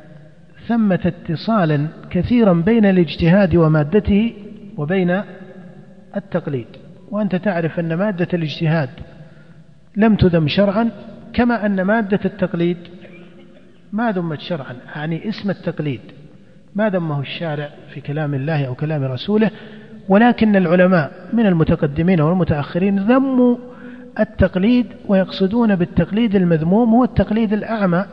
ثمة 0.69 1.01
اتصالا 1.05 1.86
كثيرا 2.11 2.53
بين 2.53 2.85
الاجتهاد 2.85 3.57
ومادته 3.57 4.35
وبين 4.77 5.23
التقليد. 6.16 6.66
وأنت 7.11 7.36
تعرف 7.36 7.81
أن 7.81 7.95
مادة 7.95 8.28
الاجتهاد 8.35 8.90
لم 9.97 10.16
تذم 10.16 10.49
شرعا 10.49 10.90
كما 11.32 11.66
أن 11.66 11.82
مادة 11.82 12.20
التقليد 12.24 12.77
ما 13.93 14.12
ذمت 14.12 14.40
شرعا 14.40 14.77
يعني 14.97 15.28
اسم 15.28 15.51
التقليد 15.51 16.01
ما 16.74 16.89
ذمه 16.89 17.20
الشارع 17.20 17.69
في 17.95 18.01
كلام 18.01 18.35
الله 18.35 18.66
أو 18.66 18.74
كلام 18.74 19.05
رسوله. 19.05 19.51
ولكن 20.09 20.57
العلماء 20.57 21.12
من 21.32 21.47
المتقدمين 21.47 22.20
والمتأخرين 22.20 22.99
ذموا 22.99 23.57
التقليد 24.20 24.86
ويقصدون 25.09 25.74
بالتقليد 25.77 26.35
المذموم 26.35 26.90
هو 26.90 27.05
التقليد 27.05 27.53
الأعمى 27.53 28.05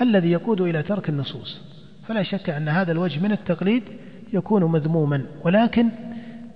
الذي 0.00 0.30
يقود 0.30 0.60
إلى 0.60 0.82
ترك 0.82 1.08
النصوص. 1.08 1.69
فلا 2.10 2.22
شك 2.22 2.50
أن 2.50 2.68
هذا 2.68 2.92
الوجه 2.92 3.20
من 3.20 3.32
التقليد 3.32 3.82
يكون 4.32 4.64
مذموما 4.64 5.22
ولكن 5.44 5.88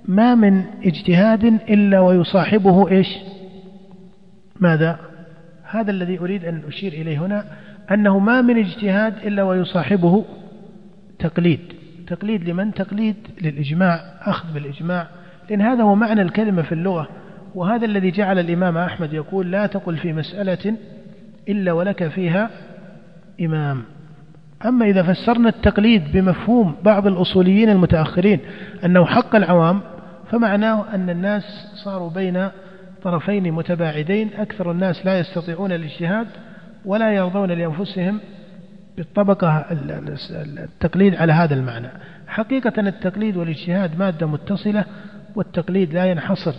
ما 0.04 0.34
من 0.34 0.64
اجتهاد 0.84 1.44
إلا 1.44 2.00
ويصاحبه 2.00 2.90
إيش؟ 2.90 3.08
ماذا؟ 4.60 4.98
هذا 5.62 5.90
الذي 5.90 6.18
أريد 6.18 6.44
أن 6.44 6.62
أشير 6.68 6.92
إليه 6.92 7.26
هنا 7.26 7.44
أنه 7.90 8.18
ما 8.18 8.42
من 8.42 8.58
اجتهاد 8.58 9.14
إلا 9.26 9.42
ويصاحبه 9.42 10.24
تقليد. 11.18 11.60
تقليد 12.06 12.48
لمن؟ 12.48 12.74
تقليد 12.74 13.16
للإجماع 13.42 14.00
أخذ 14.20 14.54
بالإجماع 14.54 15.06
لأن 15.50 15.60
هذا 15.60 15.82
هو 15.82 15.94
معنى 15.94 16.22
الكلمة 16.22 16.62
في 16.62 16.72
اللغة. 16.72 17.08
وهذا 17.54 17.86
الذي 17.86 18.10
جعل 18.10 18.38
الإمام 18.38 18.78
أحمد 18.78 19.12
يقول 19.12 19.50
لا 19.50 19.66
تقل 19.66 19.96
في 19.96 20.12
مسألة 20.12 20.76
إلا 21.48 21.72
ولك 21.72 22.08
فيها 22.08 22.50
إمام. 23.40 23.93
أما 24.64 24.86
إذا 24.86 25.02
فسرنا 25.02 25.48
التقليد 25.48 26.12
بمفهوم 26.12 26.74
بعض 26.82 27.06
الأصوليين 27.06 27.70
المتأخرين 27.70 28.40
أنه 28.84 29.04
حق 29.04 29.36
العوام 29.36 29.80
فمعناه 30.30 30.94
أن 30.94 31.10
الناس 31.10 31.42
صاروا 31.84 32.10
بين 32.10 32.48
طرفين 33.02 33.52
متباعدين 33.52 34.30
أكثر 34.38 34.70
الناس 34.70 35.06
لا 35.06 35.18
يستطيعون 35.18 35.72
الاجتهاد 35.72 36.26
ولا 36.84 37.12
يرضون 37.12 37.50
لأنفسهم 37.50 38.20
بالطبقة 38.96 39.66
التقليد 39.70 41.14
على 41.14 41.32
هذا 41.32 41.54
المعنى. 41.54 41.88
حقيقة 42.26 42.80
التقليد 42.80 43.36
والاجتهاد 43.36 43.98
مادة 43.98 44.26
متصلة 44.26 44.84
والتقليد 45.34 45.94
لا 45.94 46.04
ينحصر 46.04 46.54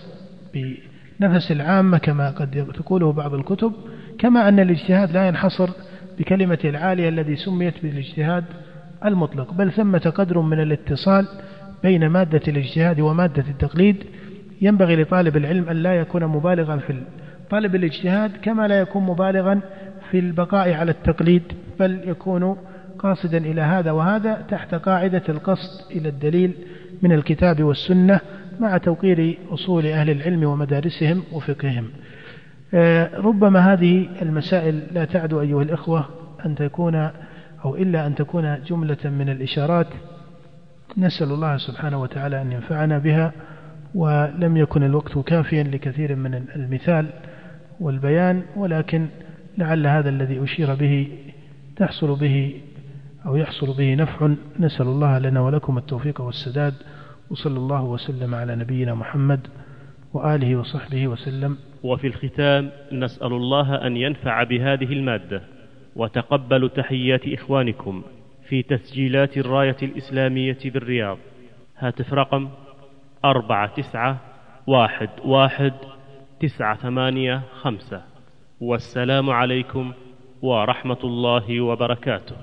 بنفس 0.54 1.52
العامة 1.52 1.98
كما 1.98 2.30
قد 2.30 2.68
تقوله 2.74 3.12
بعض 3.12 3.34
الكتب 3.34 3.74
كما 4.20 4.50
أن 4.50 4.60
الاجتهاد 4.60 5.12
لا 5.12 5.28
ينحصر 5.28 5.70
بكلمة 6.20 6.60
العالية 6.64 7.10
الذي 7.10 7.36
سميت 7.36 7.74
بالاجتهاد 7.84 8.44
المطلق 9.06 9.54
بل 9.54 9.72
ثمة 9.72 10.14
قدر 10.16 10.40
من 10.40 10.60
الاتصال 10.60 11.28
بين 11.84 12.08
مادة 12.08 12.42
الاجتهاد 12.48 13.00
ومادة 13.00 13.44
التقليد. 13.50 14.04
ينبغي 14.62 14.96
لطالب 14.96 15.38
العلم 15.38 15.70
أن 15.70 15.76
لا 15.76 15.94
يكون 15.96 16.26
مبالغا 16.26 16.78
في 16.78 17.02
طالب 17.50 17.76
الاجتهاد 17.76 18.32
كما 18.42 18.68
لا 18.68 18.80
يكون 18.80 19.04
مبالغا 19.04 19.62
في 20.12 20.20
البقاء 20.20 20.74
على 20.74 20.92
التقليد 20.92 21.44
بل 21.80 22.00
يكون 22.06 22.58
قاصدا 23.00 23.38
إلى 23.38 23.62
هذا 23.62 23.92
وهذا 23.92 24.46
تحت 24.50 24.76
قاعدة 24.76 25.24
القصد 25.30 25.92
إلى 25.92 26.10
الدليل 26.10 26.54
من 27.02 27.12
الكتاب 27.12 27.64
والسنة 27.64 28.20
مع 28.60 28.78
توقير 28.78 29.38
أصول 29.50 29.86
أهل 29.86 30.10
العلم 30.10 30.44
ومدارسهم 30.44 31.24
وفقههم. 31.32 31.90
ربما 33.14 33.74
هذه 33.74 34.08
المسائل 34.22 34.84
لا 34.92 35.06
تعد 35.06 35.34
أيها 35.34 35.62
الإخوة 35.62 36.06
أن 36.46 36.56
تكون 36.56 36.96
أو 37.66 37.76
إلا 37.76 38.08
أن 38.08 38.16
تكون 38.16 38.64
جملة 38.64 38.98
من 39.04 39.30
الإشارات. 39.30 39.88
نسأل 40.98 41.32
الله 41.32 41.58
سبحانه 41.58 42.02
وتعالى 42.02 42.42
أن 42.42 42.52
ينفعنا 42.52 42.98
بها 42.98 43.32
ولم 43.96 44.58
يكن 44.58 44.84
الوقت 44.84 45.18
كافيا 45.20 45.64
لكثير 45.64 46.16
من 46.16 46.34
المثال 46.56 47.10
والبيان 47.80 48.44
ولكن 48.56 49.08
لعل 49.58 49.88
هذا 49.88 50.10
الذي 50.10 50.44
أشير 50.44 50.76
به 50.76 51.08
تحصل 51.76 52.20
به 52.20 52.62
أو 53.26 53.36
يحصل 53.36 53.78
به 53.78 53.96
نفع. 53.96 54.30
نسأل 54.60 54.88
الله 54.88 55.20
لنا 55.20 55.42
ولكم 55.42 55.78
التوفيق 55.78 56.22
والسداد 56.22 56.74
وصلى 57.30 57.58
الله 57.58 57.84
وسلم 57.84 58.36
على 58.36 58.56
نبينا 58.56 58.96
محمد 58.96 59.40
وآله 60.14 60.56
وصحبه 60.56 61.08
وسلم. 61.08 61.58
وفي 61.86 62.08
الختام 62.08 62.72
نسأل 62.92 63.34
الله 63.34 63.88
أن 63.88 63.98
ينفع 63.98 64.44
بهذه 64.44 64.94
المادة 64.94 65.42
وتقبلوا 65.96 66.70
تحيات 66.70 67.28
إخوانكم 67.28 68.04
في 68.50 68.64
تسجيلات 68.64 69.38
الراية 69.38 69.76
الإسلامية 69.84 70.58
بالرياض. 70.66 71.18
هاتف 71.78 72.14
رقم 72.14 72.50
أربعة 73.26 73.76
تسعة 73.76 74.18
واحد 74.68 75.10
واحد 75.26 75.74
تسعة 76.40 76.76
ثمانية 76.76 77.42
خمسة. 77.62 78.02
والسلام 78.62 79.30
عليكم 79.30 79.94
ورحمة 80.42 81.00
الله 81.04 81.62
وبركاته. 81.62 82.36